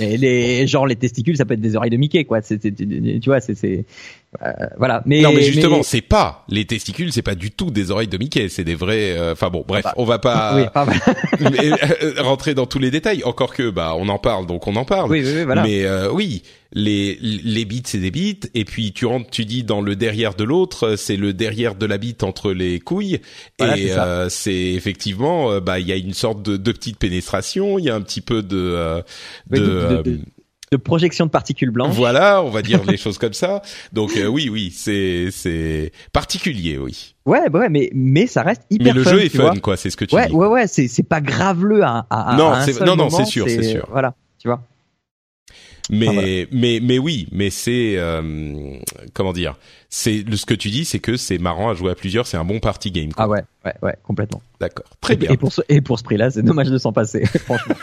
[0.00, 2.42] Et les genre les testicules, ça peut être des oreilles de Mickey, quoi.
[2.42, 3.82] C'est, tu vois, c'est c'est euh,
[4.78, 5.02] voilà.
[5.06, 8.18] Mais non, mais justement, c'est pas les testicules, c'est pas du tout des oreilles de
[8.18, 9.16] Mickey, c'est des vrais.
[9.16, 10.64] Euh, enfin bon, bref, on va pas, oui,
[11.42, 13.22] euh, rentrer dans tous les détails.
[13.24, 15.10] Encore que, bah, on en parle, donc on en parle.
[15.10, 15.62] Oui, oui, voilà.
[15.62, 16.42] Mais oui,
[16.72, 20.34] les les bits, c'est des bits, et puis tu rentres, tu dis dans le derrière
[20.34, 23.20] de l'autre, c'est le derrière de la bite entre les couilles,
[23.58, 23.90] et
[24.28, 27.94] c'est effectivement, bah, il y a une sorte de, de petite pénétration, il y a
[27.94, 29.02] un petit peu de,
[29.50, 30.20] de, de de
[30.74, 31.94] projection de particules blanches.
[31.94, 33.62] Voilà, on va dire les choses comme ça.
[33.92, 37.14] Donc euh, oui, oui, c'est c'est particulier, oui.
[37.24, 38.94] Ouais, bah ouais, mais mais ça reste hyper.
[38.94, 39.76] Mais le jeu est fun, quoi.
[39.76, 40.32] C'est ce que tu ouais, dis.
[40.32, 43.62] Ouais, ouais, c'est c'est pas graveleux à, à, non, c'est non, non, c'est sûr, c'est
[43.62, 43.86] sûr.
[43.90, 44.60] Voilà, tu vois.
[45.90, 48.78] Mais mais mais oui, mais c'est euh,
[49.14, 49.56] comment dire
[49.88, 52.44] C'est ce que tu dis, c'est que c'est marrant à jouer à plusieurs, c'est un
[52.44, 53.12] bon party game.
[53.12, 53.24] Quoi.
[53.24, 54.42] Ah ouais, ouais, ouais, complètement.
[54.60, 55.30] D'accord, très bien.
[55.30, 57.76] Et pour ce et pour ce prix-là, c'est dommage de s'en passer, franchement.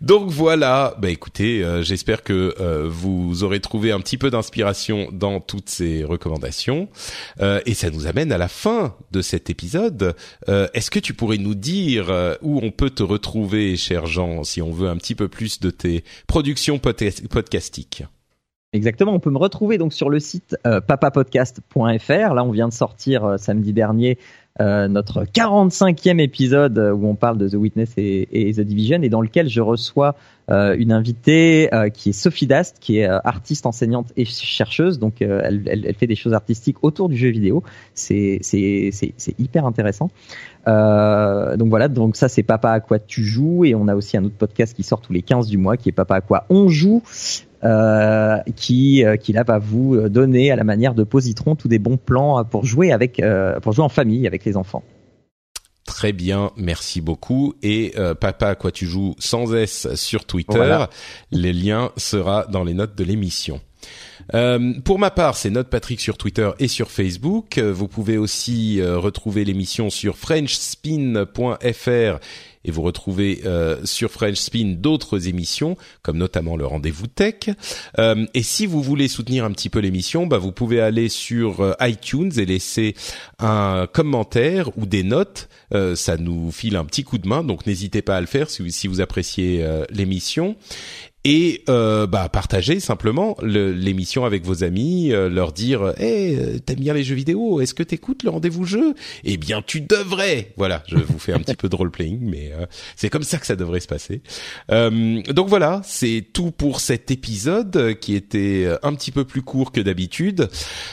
[0.00, 5.08] Donc voilà, bah écoutez, euh, j'espère que euh, vous aurez trouvé un petit peu d'inspiration
[5.12, 6.88] dans toutes ces recommandations.
[7.40, 10.14] Euh, et ça nous amène à la fin de cet épisode.
[10.46, 12.10] Est-ce que tu pourrais nous dire
[12.42, 15.70] où on peut te retrouver, cher Jean, si on veut un petit peu plus de
[15.70, 18.04] tes productions podcastiques?
[18.72, 22.34] Exactement, on peut me retrouver donc sur le site papapodcast.fr.
[22.34, 24.18] Là, on vient de sortir samedi dernier
[24.60, 29.20] euh, notre 45e épisode où on parle de The Witness et, The Division et dans
[29.20, 30.16] lequel je reçois
[30.50, 34.98] euh, une invitée euh, qui est Sophie Dast, qui est artiste, enseignante et chercheuse.
[34.98, 37.62] Donc elle, elle, elle, fait des choses artistiques autour du jeu vidéo.
[37.94, 38.40] C'est
[39.38, 40.10] hyper intéressant.
[40.66, 44.24] donc voilà, donc ça c'est Papa à quoi tu joues et on a aussi un
[44.24, 46.68] autre podcast qui sort tous les 15 du mois qui est Papa à quoi on
[46.68, 47.47] joue euh,
[48.56, 51.96] qui euh, qui là va vous donner à la manière de Positron tous des bons
[51.96, 54.82] plans pour jouer avec euh, pour jouer en famille avec les enfants.
[55.84, 57.54] Très bien, merci beaucoup.
[57.62, 60.84] Et papa, quoi tu joues sans S sur Twitter.
[61.32, 63.62] Le lien sera dans les notes de l'émission.
[64.34, 67.58] Euh, pour ma part, c'est Note Patrick sur Twitter et sur Facebook.
[67.58, 72.18] Euh, vous pouvez aussi euh, retrouver l'émission sur frenchspin.fr
[72.64, 73.42] et vous retrouvez
[73.84, 77.48] sur French Spin d'autres émissions, comme notamment le Rendez-vous Tech.
[77.96, 82.32] et si vous voulez soutenir un petit peu l'émission, bah, vous pouvez aller sur iTunes
[82.36, 82.94] et laisser
[83.38, 85.48] un commentaire ou des notes.
[85.94, 88.70] ça nous file un petit coup de main, donc n'hésitez pas à le faire si
[88.72, 90.56] si vous appréciez l'émission
[91.30, 96.80] et euh, bah partager simplement l'émission avec vos amis, euh, leur dire "Hey, euh, t'aimes
[96.80, 98.94] bien les jeux vidéo Est-ce que t'écoutes le rendez-vous jeu?
[99.24, 102.52] Eh bien, tu devrais." Voilà, je vous fais un petit peu de role playing, mais
[102.54, 102.64] euh,
[102.96, 104.22] c'est comme ça que ça devrait se passer.
[104.70, 109.82] donc voilà, c'est tout pour cet épisode qui était un petit peu plus court que
[109.82, 110.48] d'habitude.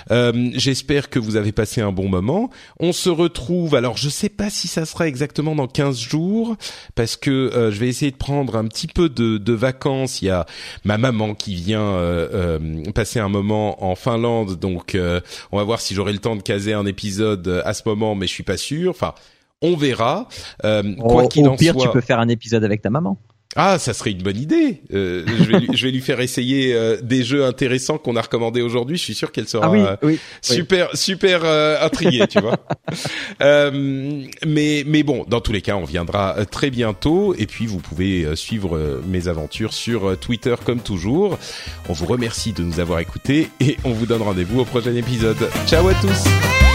[0.09, 2.49] J'espère que vous avez passé un bon moment.
[2.81, 3.75] On se retrouve.
[3.75, 6.57] Alors, je sais pas si ça sera exactement dans 15 jours
[6.95, 10.31] parce que je vais essayer de prendre un petit peu de, de vacances il y
[10.31, 10.45] a
[10.83, 15.21] ma maman qui vient euh, euh, passer un moment en Finlande, donc euh,
[15.51, 18.27] on va voir si j'aurai le temps de caser un épisode à ce moment, mais
[18.27, 18.91] je suis pas sûr.
[18.91, 19.13] Enfin,
[19.61, 20.27] on verra.
[20.99, 23.17] quoi qu'il en pire, tu peux faire un épisode avec ta maman.
[23.57, 24.81] Ah, ça serait une bonne idée.
[24.93, 28.21] Euh, je, vais lui, je, vais lui, faire essayer euh, des jeux intéressants qu'on a
[28.21, 28.97] recommandés aujourd'hui.
[28.97, 32.57] Je suis sûr qu'elle sera ah oui, super super euh, intriguée, tu vois.
[34.45, 37.33] mais mais bon, dans tous les cas, on viendra très bientôt.
[37.37, 41.39] Et puis vous pouvez suivre mes aventures sur Twitter comme toujours.
[41.87, 45.49] On vous remercie de nous avoir écoutés et on vous donne rendez-vous au prochain épisode.
[45.65, 46.74] Ciao à tous.